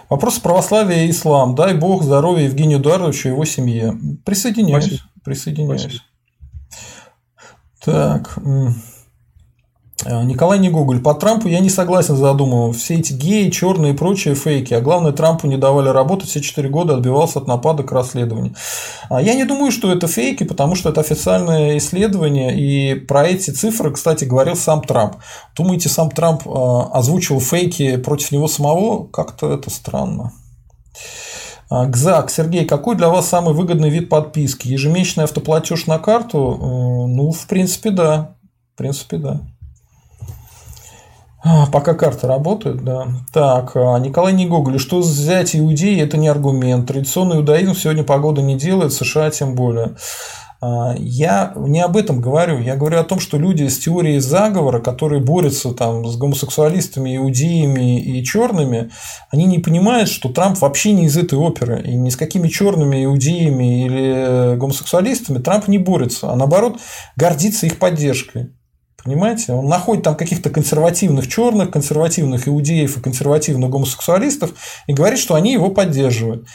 [0.09, 1.55] Вопрос православия и ислам.
[1.55, 3.97] Дай бог здоровья Евгению Эдуардовичу и его семье.
[4.25, 4.85] Присоединяюсь.
[4.85, 5.09] Спасибо.
[5.23, 5.81] Присоединяюсь.
[5.81, 6.03] Спасибо.
[7.83, 8.39] Так.
[10.05, 11.01] Э, Николай не Гоголь.
[11.01, 12.77] По Трампу я не согласен с.
[12.77, 14.73] Все эти геи, черные и прочие фейки.
[14.73, 16.29] А главное, Трампу не давали работать.
[16.29, 18.55] Все четыре года отбивался от нападок расследований.
[19.09, 22.57] А я не думаю, что это фейки, потому что это официальное исследование.
[22.57, 25.15] И про эти цифры, кстати, говорил сам Трамп.
[25.55, 26.49] Думаете, сам Трамп э,
[26.93, 29.07] озвучил фейки против него самого?
[29.07, 30.33] Как-то это странно.
[31.69, 32.29] А, ГЗАК.
[32.29, 34.67] Сергей, какой для вас самый выгодный вид подписки?
[34.67, 36.59] Ежемесячный автоплатеж на карту?
[36.59, 36.65] Э,
[37.07, 38.35] ну, в принципе, да.
[38.73, 39.41] В принципе, да.
[41.45, 43.07] А, пока карта работает, да.
[43.33, 46.87] Так, а, Николай Негоголь, что взять иудеи, это не аргумент.
[46.87, 49.95] Традиционный иудаизм сегодня погода не делает, США тем более.
[50.61, 52.59] А, я не об этом говорю.
[52.59, 58.01] Я говорю о том, что люди с теорией заговора, которые борются там, с гомосексуалистами, иудеями
[58.01, 58.91] и черными,
[59.29, 61.81] они не понимают, что Трамп вообще не из этой оперы.
[61.81, 66.79] И ни с какими черными, иудеями или гомосексуалистами Трамп не борется, а наоборот
[67.17, 68.51] гордится их поддержкой.
[69.03, 69.53] Понимаете?
[69.53, 74.53] Он находит там каких-то консервативных черных, консервативных иудеев и консервативных гомосексуалистов
[74.87, 76.47] и говорит, что они его поддерживают.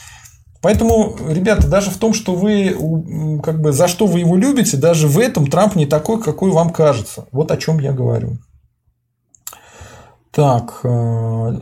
[0.61, 5.07] Поэтому, ребята, даже в том, что вы, как бы, за что вы его любите, даже
[5.07, 7.27] в этом Трамп не такой, какой вам кажется.
[7.31, 8.39] Вот о чем я говорю.
[10.31, 10.81] Так.
[10.83, 11.57] Э,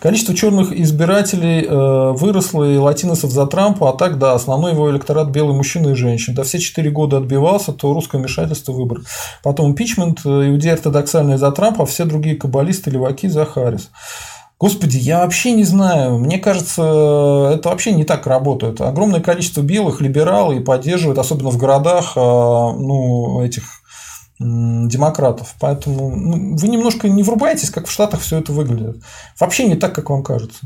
[0.00, 5.28] Количество черных избирателей э, выросло и латиносов за Трампа, а так, да, основной его электорат
[5.28, 6.34] белый мужчины и женщины.
[6.34, 9.02] Да, все четыре года отбивался, то русское вмешательство выбор.
[9.44, 13.90] Потом импичмент, э, иудеи ортодоксальные за Трампа, а все другие каббалисты, леваки за Харрис.
[14.58, 16.18] Господи, я вообще не знаю.
[16.18, 16.82] Мне кажется,
[17.54, 18.80] это вообще не так работает.
[18.80, 23.81] Огромное количество белых либералов и поддерживают, особенно в городах, ну, этих
[24.42, 25.54] демократов.
[25.60, 29.02] Поэтому ну, вы немножко не врубаетесь, как в Штатах все это выглядит.
[29.38, 30.60] Вообще не так, как вам кажется.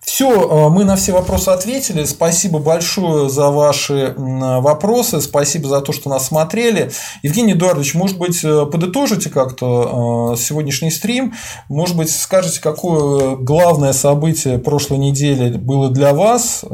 [0.00, 2.04] Все, э, мы на все вопросы ответили.
[2.04, 5.20] Спасибо большое за ваши вопросы.
[5.20, 6.90] Спасибо за то, что нас смотрели.
[7.22, 11.34] Евгений Эдуардович, может быть, э, подытожите как-то э, сегодняшний стрим?
[11.68, 16.64] Может быть, скажете, какое главное событие прошлой недели было для вас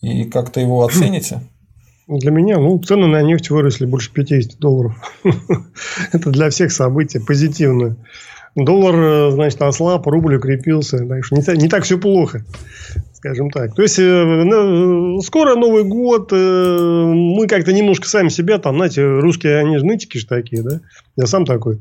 [0.00, 1.42] и как-то его оцените?
[2.10, 4.94] Для меня, ну, цены на нефть выросли больше 50 долларов.
[6.12, 7.96] Это для всех события позитивное.
[8.56, 11.06] Доллар, э, значит, ослаб, рубль укрепился.
[11.06, 12.44] Так что не, не так все плохо,
[13.12, 13.76] скажем так.
[13.76, 16.32] То есть, э, скоро Новый год.
[16.32, 20.80] Э, мы как-то немножко сами себя там, знаете, русские, они же нытики же такие, да?
[21.16, 21.80] Я сам такой.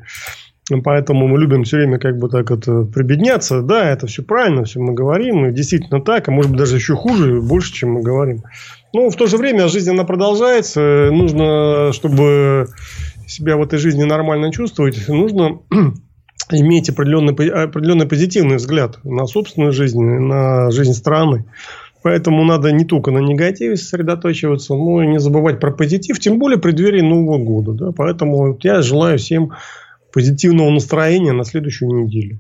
[0.84, 3.64] Поэтому мы любим все время как бы так вот прибедняться.
[3.64, 5.48] Да, это все правильно, все мы говорим.
[5.48, 8.44] И действительно так, а может быть даже еще хуже, больше, чем мы говорим.
[8.94, 11.10] Но в то же время жизнь она продолжается.
[11.12, 12.68] Нужно, чтобы
[13.28, 15.60] себя в этой жизни нормально чувствовать, нужно
[16.52, 21.46] иметь определенный, определенный позитивный взгляд на собственную жизнь, на жизнь страны.
[22.02, 26.58] Поэтому надо не только на негативе сосредоточиваться, но и не забывать про позитив, тем более
[26.58, 27.74] при преддверии Нового года.
[27.74, 27.92] Да?
[27.92, 29.52] Поэтому я желаю всем
[30.14, 32.40] позитивного настроения на следующую неделю.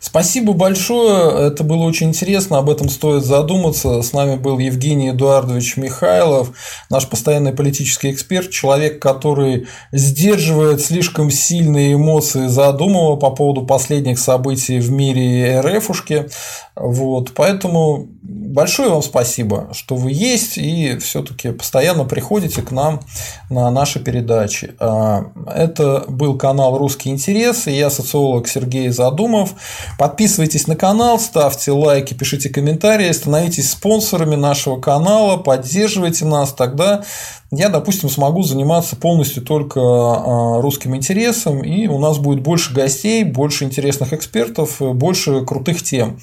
[0.00, 4.00] Спасибо большое, это было очень интересно, об этом стоит задуматься.
[4.02, 6.52] С нами был Евгений Эдуардович Михайлов,
[6.88, 14.78] наш постоянный политический эксперт, человек, который сдерживает слишком сильные эмоции задумывая по поводу последних событий
[14.78, 16.28] в мире РФушки.
[16.76, 23.00] Вот, поэтому большое вам спасибо, что вы есть и все-таки постоянно приходите к нам
[23.48, 24.74] на наши передачи.
[24.78, 29.54] А, это был канал Русский интерес, и я социолог Сергей Задумов.
[29.98, 37.04] Подписывайтесь на канал, ставьте лайки, пишите комментарии, становитесь спонсорами нашего канала, поддерживайте нас, тогда
[37.50, 43.24] я, допустим, смогу заниматься полностью только а, русским интересом, и у нас будет больше гостей,
[43.24, 46.20] больше интересных экспертов, больше крутых тем.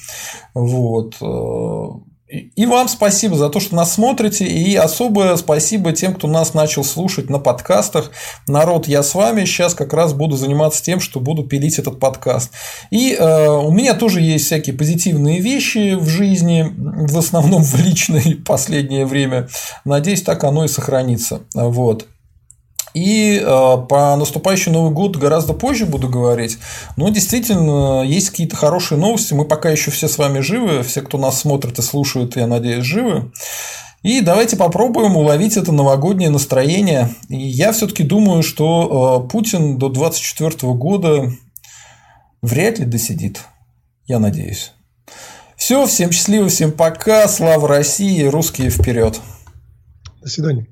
[0.53, 1.15] Вот.
[2.27, 6.83] И вам спасибо за то, что нас смотрите, и особое спасибо тем, кто нас начал
[6.83, 8.11] слушать на подкастах.
[8.47, 12.49] Народ, я с вами сейчас как раз буду заниматься тем, что буду пилить этот подкаст.
[12.89, 18.35] И э, у меня тоже есть всякие позитивные вещи в жизни, в основном в личной
[18.45, 19.47] последнее время.
[19.83, 21.41] Надеюсь, так оно и сохранится.
[21.53, 22.07] Вот.
[22.95, 26.57] И э, по наступающий Новый год гораздо позже буду говорить.
[26.95, 29.33] Но действительно, есть какие-то хорошие новости.
[29.33, 30.81] Мы пока еще все с вами живы.
[30.81, 33.33] Все, кто нас смотрит и слушает, я надеюсь, живы.
[34.01, 37.13] И давайте попробуем уловить это новогоднее настроение.
[37.27, 41.33] И я все-таки думаю, что э, Путин до 2024 года
[42.41, 43.41] вряд ли досидит.
[44.05, 44.71] Я надеюсь.
[45.57, 49.19] Все, всем счастливо, всем пока, слава России, русские вперед.
[50.21, 50.67] До свидания.